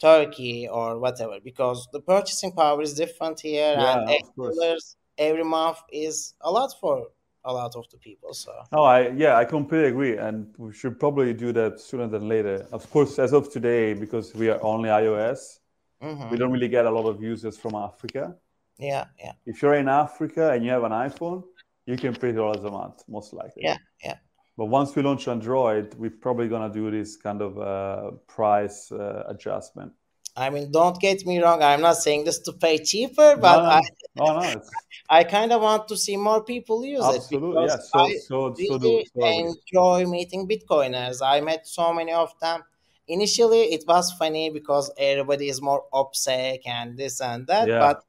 turkey 0.00 0.68
or 0.68 0.98
whatever 0.98 1.38
because 1.42 1.88
the 1.92 2.00
purchasing 2.00 2.52
power 2.52 2.80
is 2.82 2.94
different 2.94 3.40
here 3.40 3.74
yeah, 3.76 3.98
and 3.98 4.10
eight 4.10 4.26
dollars 4.36 4.96
every 5.18 5.44
month 5.44 5.78
is 5.92 6.34
a 6.42 6.50
lot 6.50 6.72
for 6.80 7.08
a 7.44 7.52
lot 7.52 7.74
of 7.74 7.88
the 7.90 7.96
people 7.98 8.32
so. 8.34 8.52
Oh 8.72 8.84
i 8.84 9.08
yeah 9.08 9.36
i 9.36 9.44
completely 9.44 9.88
agree 9.88 10.16
and 10.16 10.54
we 10.58 10.72
should 10.72 10.98
probably 11.00 11.32
do 11.34 11.52
that 11.52 11.80
sooner 11.80 12.06
than 12.06 12.28
later. 12.28 12.66
Of 12.72 12.88
course 12.90 13.18
as 13.18 13.32
of 13.32 13.50
today 13.52 13.94
because 13.94 14.34
we 14.34 14.48
are 14.50 14.62
only 14.62 14.88
ios 14.88 15.58
mm-hmm. 16.02 16.30
we 16.30 16.36
don't 16.36 16.52
really 16.52 16.68
get 16.68 16.84
a 16.84 16.90
lot 16.90 17.08
of 17.08 17.22
users 17.22 17.56
from 17.56 17.74
africa. 17.74 18.36
Yeah 18.78 19.06
yeah. 19.18 19.32
If 19.46 19.62
you're 19.62 19.74
in 19.74 19.88
africa 19.88 20.50
and 20.52 20.64
you 20.64 20.70
have 20.70 20.84
an 20.84 20.92
iphone 20.92 21.42
you 21.88 21.96
can 21.96 22.14
pay 22.14 22.32
dollars 22.32 22.62
a 22.64 22.70
month, 22.70 23.02
most 23.08 23.32
likely. 23.32 23.62
Yeah, 23.62 23.78
yeah. 24.04 24.16
But 24.58 24.66
once 24.66 24.94
we 24.94 25.02
launch 25.02 25.26
Android, 25.26 25.94
we're 25.94 26.18
probably 26.26 26.46
gonna 26.46 26.72
do 26.72 26.90
this 26.90 27.16
kind 27.16 27.40
of 27.40 27.58
uh, 27.58 28.10
price 28.26 28.92
uh, 28.92 29.24
adjustment. 29.26 29.92
I 30.36 30.50
mean, 30.50 30.70
don't 30.70 31.00
get 31.00 31.24
me 31.26 31.42
wrong. 31.42 31.62
I'm 31.62 31.80
not 31.80 31.96
saying 31.96 32.24
this 32.24 32.40
to 32.40 32.52
pay 32.52 32.76
cheaper, 32.78 33.36
but 33.36 33.56
no, 33.56 33.62
no. 33.62 33.68
I, 33.70 33.80
oh, 34.18 34.54
no, 34.54 34.62
I 35.18 35.24
kind 35.24 35.50
of 35.50 35.62
want 35.62 35.88
to 35.88 35.96
see 35.96 36.16
more 36.16 36.44
people 36.44 36.84
use 36.84 37.02
Absolutely, 37.02 37.64
it. 37.64 37.70
Absolutely, 37.70 38.12
yeah. 38.12 38.18
So, 38.20 38.54
so, 38.54 38.64
so, 38.68 38.78
do, 38.78 39.02
so 39.16 39.26
enjoy 39.26 40.10
meeting 40.10 40.46
Bitcoiners. 40.46 41.22
I 41.24 41.40
met 41.40 41.66
so 41.66 41.94
many 41.94 42.12
of 42.12 42.32
them. 42.40 42.62
Initially, 43.08 43.62
it 43.72 43.84
was 43.88 44.12
funny 44.12 44.50
because 44.50 44.92
everybody 44.98 45.48
is 45.48 45.62
more 45.62 45.84
OPSEC 45.94 46.60
and 46.66 46.98
this 46.98 47.22
and 47.22 47.46
that. 47.46 47.66
Yeah. 47.66 47.78
But 47.78 48.04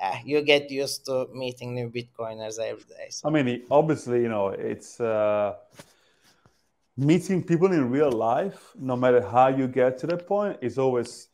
uh, 0.00 0.16
you 0.24 0.42
get 0.42 0.70
used 0.70 1.04
to 1.06 1.28
meeting 1.32 1.74
new 1.74 1.90
Bitcoiners 1.90 2.58
every 2.58 2.84
day. 2.84 3.08
So. 3.10 3.28
I 3.28 3.30
mean, 3.30 3.64
obviously, 3.70 4.22
you 4.22 4.28
know, 4.28 4.48
it's 4.48 5.00
uh, 5.00 5.54
meeting 6.96 7.42
people 7.42 7.72
in 7.72 7.90
real 7.90 8.10
life, 8.10 8.72
no 8.78 8.96
matter 8.96 9.20
how 9.20 9.48
you 9.48 9.68
get 9.68 9.98
to 9.98 10.06
that 10.08 10.26
point, 10.26 10.58
is 10.60 10.78
always 10.78 11.28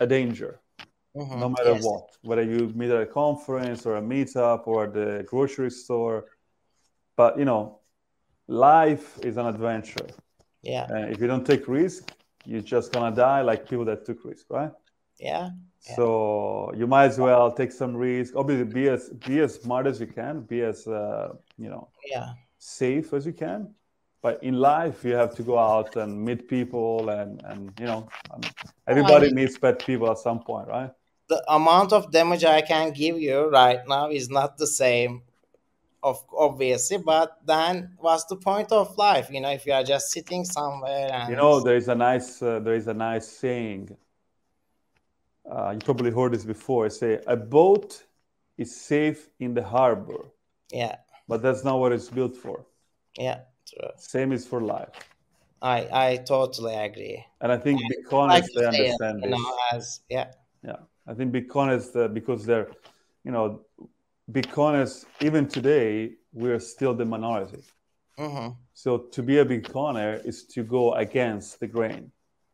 a 0.00 0.06
danger. 0.06 0.60
Mm-hmm. 1.16 1.40
No 1.40 1.48
matter 1.48 1.72
yes. 1.72 1.84
what, 1.84 2.16
whether 2.22 2.42
you 2.42 2.72
meet 2.74 2.90
at 2.90 3.02
a 3.02 3.06
conference 3.06 3.84
or 3.84 3.96
a 3.96 4.02
meetup 4.02 4.66
or 4.66 4.86
the 4.86 5.24
grocery 5.26 5.70
store, 5.70 6.26
but 7.16 7.38
you 7.38 7.44
know, 7.44 7.80
life 8.46 9.18
is 9.22 9.36
an 9.36 9.46
adventure. 9.46 10.06
Yeah. 10.62 10.86
And 10.88 11.12
if 11.12 11.20
you 11.20 11.26
don't 11.26 11.44
take 11.44 11.66
risk, 11.66 12.12
you're 12.44 12.60
just 12.60 12.92
gonna 12.92 13.14
die 13.14 13.42
like 13.42 13.68
people 13.68 13.84
that 13.86 14.04
took 14.04 14.24
risk, 14.24 14.46
right? 14.50 14.70
Yeah. 15.18 15.50
So 15.80 16.72
you 16.76 16.86
might 16.86 17.06
as 17.06 17.18
well 17.18 17.50
take 17.50 17.72
some 17.72 17.96
risk. 17.96 18.34
Obviously, 18.36 18.64
be 18.64 18.88
as 18.88 19.08
be 19.08 19.40
as 19.40 19.54
smart 19.54 19.86
as 19.86 19.98
you 20.00 20.06
can, 20.06 20.42
be 20.42 20.60
as 20.60 20.86
uh, 20.86 21.32
you 21.58 21.70
know, 21.70 21.88
yeah, 22.04 22.34
safe 22.58 23.12
as 23.14 23.24
you 23.24 23.32
can. 23.32 23.74
But 24.22 24.42
in 24.42 24.54
life, 24.54 25.02
you 25.04 25.14
have 25.14 25.34
to 25.36 25.42
go 25.42 25.58
out 25.58 25.96
and 25.96 26.22
meet 26.22 26.48
people, 26.48 27.08
and 27.08 27.42
and 27.44 27.72
you 27.80 27.86
know, 27.86 28.08
everybody 28.86 29.26
I 29.26 29.28
mean, 29.28 29.36
meets 29.36 29.58
bad 29.58 29.78
people 29.78 30.10
at 30.10 30.18
some 30.18 30.40
point, 30.40 30.68
right? 30.68 30.90
The 31.28 31.42
amount 31.50 31.94
of 31.94 32.12
damage 32.12 32.44
I 32.44 32.60
can 32.60 32.92
give 32.92 33.18
you 33.18 33.48
right 33.48 33.80
now 33.88 34.10
is 34.10 34.28
not 34.28 34.58
the 34.58 34.66
same, 34.66 35.22
of 36.02 36.22
obviously. 36.36 36.98
But 36.98 37.38
then, 37.46 37.96
what's 37.98 38.24
the 38.24 38.36
point 38.36 38.70
of 38.70 38.98
life? 38.98 39.30
You 39.30 39.40
know, 39.40 39.50
if 39.50 39.64
you 39.64 39.72
are 39.72 39.84
just 39.84 40.10
sitting 40.10 40.44
somewhere 40.44 41.10
and 41.10 41.30
you 41.30 41.36
know, 41.36 41.60
there 41.60 41.76
is 41.76 41.88
a 41.88 41.94
nice 41.94 42.42
uh, 42.42 42.60
there 42.60 42.74
is 42.74 42.86
a 42.86 42.94
nice 42.94 43.26
saying 43.26 43.96
uh, 45.50 45.70
you 45.74 45.80
probably 45.80 46.10
heard 46.10 46.32
this 46.32 46.44
before. 46.44 46.86
I 46.86 46.88
say 46.88 47.20
a 47.26 47.36
boat 47.36 48.02
is 48.56 48.74
safe 48.74 49.28
in 49.38 49.54
the 49.54 49.62
harbor. 49.62 50.22
Yeah. 50.72 50.96
But 51.28 51.42
that's 51.42 51.64
not 51.64 51.78
what 51.78 51.92
it's 51.92 52.08
built 52.08 52.36
for. 52.36 52.66
Yeah, 53.16 53.40
true. 53.68 53.88
Same 53.96 54.32
is 54.32 54.46
for 54.46 54.60
life. 54.60 54.88
I 55.62 55.78
I 56.06 56.16
totally 56.16 56.74
agree. 56.74 57.24
And 57.40 57.52
I 57.52 57.58
think 57.58 57.80
Bitcoin 57.92 58.28
like 58.28 58.44
they 58.54 58.66
understand 58.66 59.24
it, 59.24 59.24
you 59.24 59.30
know, 59.30 59.56
as 59.72 60.00
yeah. 60.08 60.32
Yeah. 60.64 60.80
I 61.06 61.14
think 61.14 61.32
Bitcoiners, 61.32 61.96
uh, 61.96 62.08
because 62.08 62.46
they're, 62.46 62.68
you 63.24 63.32
know, 63.32 63.62
Bitcoiners, 64.30 65.04
even 65.20 65.48
today, 65.48 66.12
we're 66.32 66.60
still 66.60 66.94
the 66.94 67.04
minority. 67.04 67.62
Mm-hmm. 68.18 68.50
So 68.74 68.98
to 68.98 69.22
be 69.22 69.38
a 69.38 69.44
Bitcoiner 69.44 70.24
is 70.24 70.44
to 70.54 70.62
go 70.62 70.94
against 70.94 71.60
the 71.60 71.66
grain. 71.66 72.12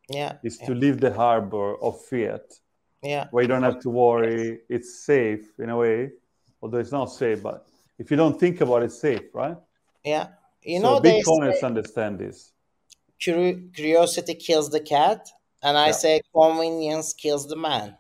Yeah. 0.09 0.33
Is 0.43 0.59
yeah. 0.61 0.67
to 0.69 0.75
leave 0.75 1.01
the 1.01 1.13
harbor 1.13 1.77
of 1.83 2.01
fiat, 2.01 2.47
Yeah. 3.07 3.27
where 3.31 3.43
you 3.45 3.49
don't 3.49 3.63
have 3.71 3.81
to 3.87 3.91
worry. 3.91 4.61
It's 4.69 4.91
safe 5.05 5.45
in 5.59 5.69
a 5.71 5.77
way, 5.77 6.11
although 6.61 6.79
it's 6.85 6.93
not 6.93 7.07
safe. 7.07 7.43
But 7.43 7.67
if 7.99 8.11
you 8.11 8.17
don't 8.17 8.39
think 8.39 8.61
about 8.61 8.83
it, 8.83 8.87
it's 8.87 9.01
safe, 9.01 9.27
right? 9.35 9.57
Yeah. 10.05 10.27
You 10.63 10.81
so 10.81 10.85
know, 10.85 11.01
Bitcoiners 11.01 11.61
say 11.61 11.67
understand 11.67 12.19
this. 12.19 12.53
curiosity 13.19 14.35
kills 14.35 14.69
the 14.71 14.81
cat, 14.81 15.21
and 15.63 15.77
I 15.79 15.87
Yeah. 15.87 15.93
say 15.93 16.21
convenience 16.35 17.15
kills 17.15 17.47
the 17.47 17.57
man. 17.57 17.97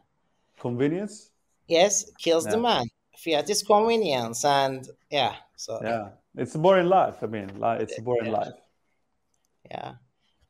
Convenience. 0.59 1.30
Yes, 1.68 2.11
kills 2.18 2.44
the 2.44 2.59
man. 2.59 2.84
Fiat 3.16 3.48
is 3.50 3.62
convenience, 3.62 4.44
and 4.44 4.88
yeah, 5.11 5.34
so 5.57 5.80
Yeah, 5.82 6.11
it's 6.36 6.54
a 6.54 6.59
boring 6.59 6.88
life. 6.88 7.16
I 7.22 7.26
mean, 7.26 7.48
li- 7.61 7.78
it's 7.80 7.98
a 7.98 8.02
boring 8.02 8.26
Yeah. 8.32 8.38
life. 8.40 8.59
yeah. 9.70 9.94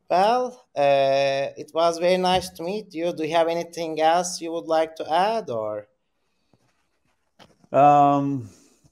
Well, 0.09 0.67
uh, 0.77 1.51
it 1.57 1.73
was 1.75 1.99
very 1.99 2.17
nice 2.17 2.49
to 2.51 2.63
meet 2.63 2.95
you. 2.95 3.13
Do 3.13 3.25
you 3.25 3.35
have 3.35 3.49
anything 3.49 4.01
else 4.01 4.41
you 4.41 4.53
would 4.53 4.67
like 4.67 4.95
to 4.97 5.13
add, 5.13 5.51
or? 5.51 5.89
Um, 7.73 8.49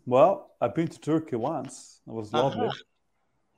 well, 0.06 0.50
I've 0.60 0.74
been 0.74 0.88
to 0.88 1.00
Turkey 1.00 1.36
once. 1.36 2.00
It 2.06 2.12
was 2.12 2.32
lovely. 2.32 2.66
Uh-huh. 2.66 2.74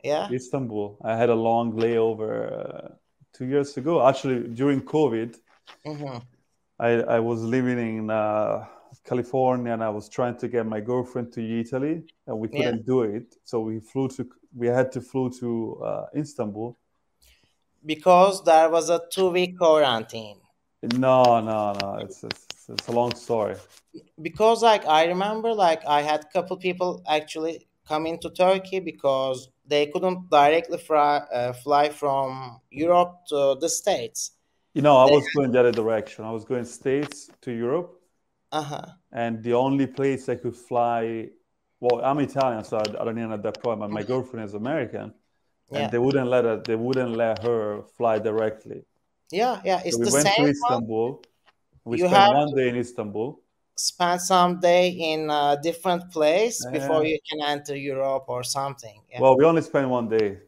Yeah. 0.04 0.28
Istanbul. 0.30 0.98
I 1.02 1.16
had 1.16 1.30
a 1.30 1.34
long 1.34 1.72
layover 1.72 2.52
uh, 2.52 2.88
two 3.32 3.46
years 3.46 3.76
ago. 3.76 4.06
Actually, 4.06 4.48
during 4.48 4.82
COVID, 4.82 5.36
hmm 5.84 6.18
I, 6.78 6.90
I 7.16 7.20
was 7.20 7.40
living 7.42 7.78
in 7.78 8.10
uh, 8.10 8.66
California 9.02 9.72
and 9.72 9.82
I 9.82 9.88
was 9.88 10.10
trying 10.10 10.36
to 10.36 10.48
get 10.48 10.66
my 10.66 10.80
girlfriend 10.80 11.32
to 11.32 11.40
Italy, 11.60 12.04
and 12.26 12.38
we 12.38 12.48
couldn't 12.48 12.84
do 12.84 13.02
it. 13.02 13.34
So 13.44 13.60
we 13.60 13.80
flew 13.80 14.08
to 14.08 14.28
we 14.54 14.66
had 14.66 14.92
to 14.92 15.00
flew 15.00 15.30
to 15.40 15.82
uh, 15.82 16.06
Istanbul. 16.14 16.76
Because 17.86 18.42
there 18.44 18.68
was 18.68 18.90
a 18.90 19.00
two-week 19.12 19.56
quarantine. 19.58 20.38
No, 20.82 21.40
no, 21.40 21.72
no. 21.80 21.98
It's 22.02 22.22
it's, 22.24 22.46
it's 22.68 22.88
a 22.88 22.92
long 22.92 23.14
story. 23.14 23.56
because 24.22 24.62
like 24.62 24.84
i 24.86 25.04
remember 25.06 25.50
like 25.54 25.82
i 25.86 26.00
had 26.02 26.20
a 26.24 26.28
couple 26.36 26.56
people 26.56 27.02
actually 27.08 27.66
come 27.88 28.06
into 28.06 28.28
turkey 28.30 28.80
because 28.80 29.48
they 29.72 29.86
couldn't 29.86 30.28
directly 30.30 30.78
fly, 30.78 31.16
uh, 31.32 31.52
fly 31.64 31.88
from 31.90 32.60
europe 32.70 33.12
to 33.30 33.56
the 33.60 33.68
states 33.68 34.32
You 34.74 34.82
know, 34.82 34.96
I 35.04 35.06
They- 35.06 35.14
was 35.16 35.26
going 35.34 35.50
the 35.52 35.60
other 35.60 35.72
direction. 35.82 36.18
I 36.30 36.32
was 36.38 36.44
going 36.44 36.66
States 36.80 37.16
to 37.44 37.50
Europe, 37.64 37.90
uh-huh 38.52 38.86
and 39.22 39.42
the 39.48 39.54
only 39.66 39.86
place 39.98 40.22
I 40.34 40.36
could 40.42 40.56
fly. 40.70 41.30
Well, 41.80 41.96
I'm 42.08 42.18
Italian, 42.30 42.62
so 42.64 42.76
I, 42.76 42.86
I 43.00 43.02
don't 43.04 43.18
even 43.18 43.30
have 43.36 43.42
that 43.48 43.58
problem. 43.64 43.86
My 44.00 44.02
girlfriend 44.12 44.44
is 44.48 44.54
American, 44.54 45.06
and 45.70 45.78
yeah 45.82 45.88
they 45.88 45.98
wouldn't 45.98 46.28
let 46.28 46.44
her. 46.44 46.56
They 46.62 46.76
wouldn't 46.76 47.12
let 47.16 47.42
her 47.42 47.82
fly 47.96 48.18
directly. 48.18 48.84
yeah 49.32 49.60
yeah 49.64 49.80
it's 49.84 49.96
so 49.96 50.00
we 50.00 50.06
the 50.06 50.12
went 50.12 50.26
to 50.26 50.32
same 50.32 50.44
one 50.44 50.50
Istanbul. 50.50 51.22
We 51.84 51.98
You 51.98 52.08
spent 52.08 52.34
one 52.34 52.54
day 52.54 52.68
in 52.68 52.76
Istanbul. 52.76 53.40
spend 53.76 54.20
some 54.22 54.60
day 54.60 54.88
in 54.88 55.30
a 55.30 55.58
different 55.62 56.10
place 56.10 56.64
before 56.72 57.04
you 57.04 57.18
can 57.28 57.40
enter 57.54 57.76
europe 57.76 58.24
or 58.28 58.42
something 58.42 58.98
yeah 59.10 59.20
Well, 59.20 59.36
we 59.36 59.44
only 59.44 59.62
spent 59.62 59.88
one 59.88 60.08
day, 60.08 60.38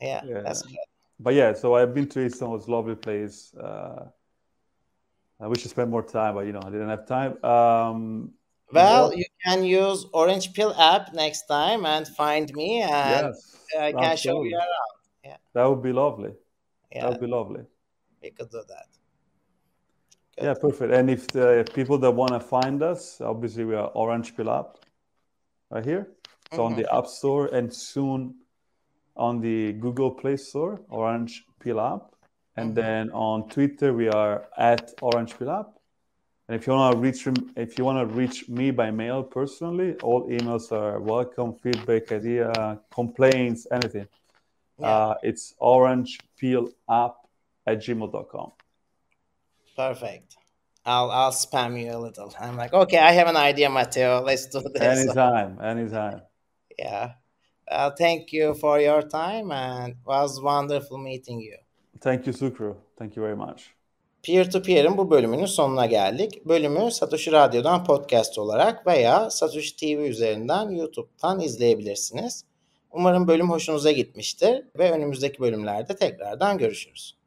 yeah, 0.00 0.22
yeah. 0.24 0.40
that's 0.40 0.62
good 0.62 0.76
but 1.20 1.34
yeah. 1.34 1.52
So 1.52 1.76
I've 1.76 1.94
been 1.94 2.08
to 2.08 2.20
Istanbul. 2.20 2.56
It's 2.56 2.66
a 2.66 2.70
lovely 2.70 2.96
place. 2.96 3.54
Uh, 3.54 4.06
I 5.40 5.46
wish 5.46 5.64
I 5.64 5.68
spent 5.68 5.90
more 5.90 6.02
time, 6.02 6.34
but 6.34 6.46
you 6.46 6.52
know, 6.52 6.62
I 6.64 6.70
didn't 6.70 6.88
have 6.88 7.06
time. 7.06 7.32
Um, 7.44 8.32
well 8.72 9.08
what- 9.08 9.16
you 9.16 9.24
can 9.44 9.64
use 9.64 10.06
orange 10.12 10.52
pill 10.54 10.72
app 10.92 11.12
next 11.14 11.42
time 11.46 11.84
and 11.86 12.06
find 12.08 12.52
me 12.54 12.82
and 12.82 13.26
yes, 13.26 13.66
i 13.78 13.92
can 13.92 14.16
show 14.16 14.42
you 14.44 14.56
around 14.56 14.94
Yeah, 15.24 15.36
That 15.54 15.64
would 15.68 15.82
be 15.82 15.92
lovely. 15.92 16.32
Yeah. 16.92 17.00
That 17.02 17.08
would 17.10 17.20
be 17.20 17.32
lovely. 17.38 17.62
we 18.22 18.30
could 18.30 18.50
do 18.50 18.62
that 18.74 18.86
Good. 20.38 20.44
Yeah, 20.46 20.54
perfect. 20.66 20.90
And 20.98 21.10
if 21.10 21.22
the 21.28 21.48
people 21.74 21.98
that 21.98 22.10
want 22.10 22.32
to 22.32 22.40
find 22.40 22.82
us, 22.82 23.20
obviously 23.20 23.64
we 23.70 23.74
are 23.74 23.88
Orange 24.02 24.34
Pill 24.34 24.48
app 24.50 24.70
right 25.70 25.84
here. 25.84 26.04
So 26.54 26.64
on 26.64 26.72
Mhm. 26.72 26.76
the 26.80 26.86
App 26.98 27.06
Store 27.06 27.44
and 27.56 27.66
soon 27.90 28.20
on 29.14 29.40
the 29.46 29.58
Google 29.84 30.10
Play 30.10 30.36
Store, 30.38 30.80
Orange 30.88 31.34
Pill 31.60 31.78
app. 31.78 32.04
And 32.56 32.70
Mhm. 32.70 32.74
then 32.82 33.10
on 33.12 33.48
Twitter 33.54 33.92
we 34.00 34.08
are 34.08 34.48
at 34.56 34.84
Orange 35.02 35.32
Pill 35.38 35.50
app. 35.50 35.70
And 36.52 36.60
if 36.60 36.66
you 36.66 36.74
want 36.74 36.92
to 36.92 37.00
reach 37.00 37.26
if 37.56 37.78
you 37.78 37.84
want 37.86 37.98
to 38.06 38.14
reach 38.14 38.46
me 38.46 38.70
by 38.70 38.90
mail 38.90 39.22
personally, 39.22 39.94
all 40.02 40.28
emails 40.28 40.70
are 40.70 41.00
welcome, 41.00 41.54
feedback, 41.54 42.12
idea, 42.12 42.78
complaints, 42.90 43.66
anything. 43.72 44.06
yeah 44.78 44.86
Uh, 44.86 45.14
it's 45.22 45.54
Orange 45.58 46.18
Pill 46.38 46.64
app 46.90 47.14
at 47.66 47.78
gmail.com. 47.84 48.48
Perfect. 49.74 50.36
I'll 50.84 51.10
I'll 51.10 51.32
spam 51.32 51.72
you 51.82 51.90
a 51.98 52.00
little. 52.06 52.30
I'm 52.38 52.56
like, 52.62 52.74
okay, 52.82 52.98
I 52.98 53.12
have 53.12 53.28
an 53.28 53.38
idea, 53.50 53.70
Matteo. 53.70 54.20
Let's 54.20 54.44
do 54.54 54.60
this. 54.74 54.82
Anytime, 54.82 55.58
anytime. 55.72 56.20
Yeah. 56.78 57.14
Uh, 57.66 57.90
thank 58.02 58.30
you 58.36 58.52
for 58.62 58.78
your 58.78 59.00
time 59.00 59.52
and 59.52 59.94
was 60.04 60.38
wonderful 60.38 60.98
meeting 60.98 61.40
you. 61.40 61.56
Thank 62.00 62.26
you, 62.26 62.34
Şükrü. 62.34 62.74
Thank 62.98 63.16
you 63.16 63.22
very 63.26 63.36
much. 63.36 63.60
Peer 64.22 64.50
to 64.50 64.62
Peer'in 64.62 64.98
bu 64.98 65.10
bölümünün 65.10 65.46
sonuna 65.46 65.86
geldik. 65.86 66.46
Bölümü 66.46 66.90
Satoshi 66.90 67.32
Radyo'dan 67.32 67.84
podcast 67.84 68.38
olarak 68.38 68.86
veya 68.86 69.30
Satoshi 69.30 69.76
TV 69.76 69.84
üzerinden 69.84 70.70
YouTube'dan 70.70 71.40
izleyebilirsiniz. 71.40 72.44
Umarım 72.90 73.28
bölüm 73.28 73.50
hoşunuza 73.50 73.92
gitmiştir 73.92 74.64
ve 74.78 74.92
önümüzdeki 74.92 75.40
bölümlerde 75.40 75.96
tekrardan 75.96 76.58
görüşürüz. 76.58 77.21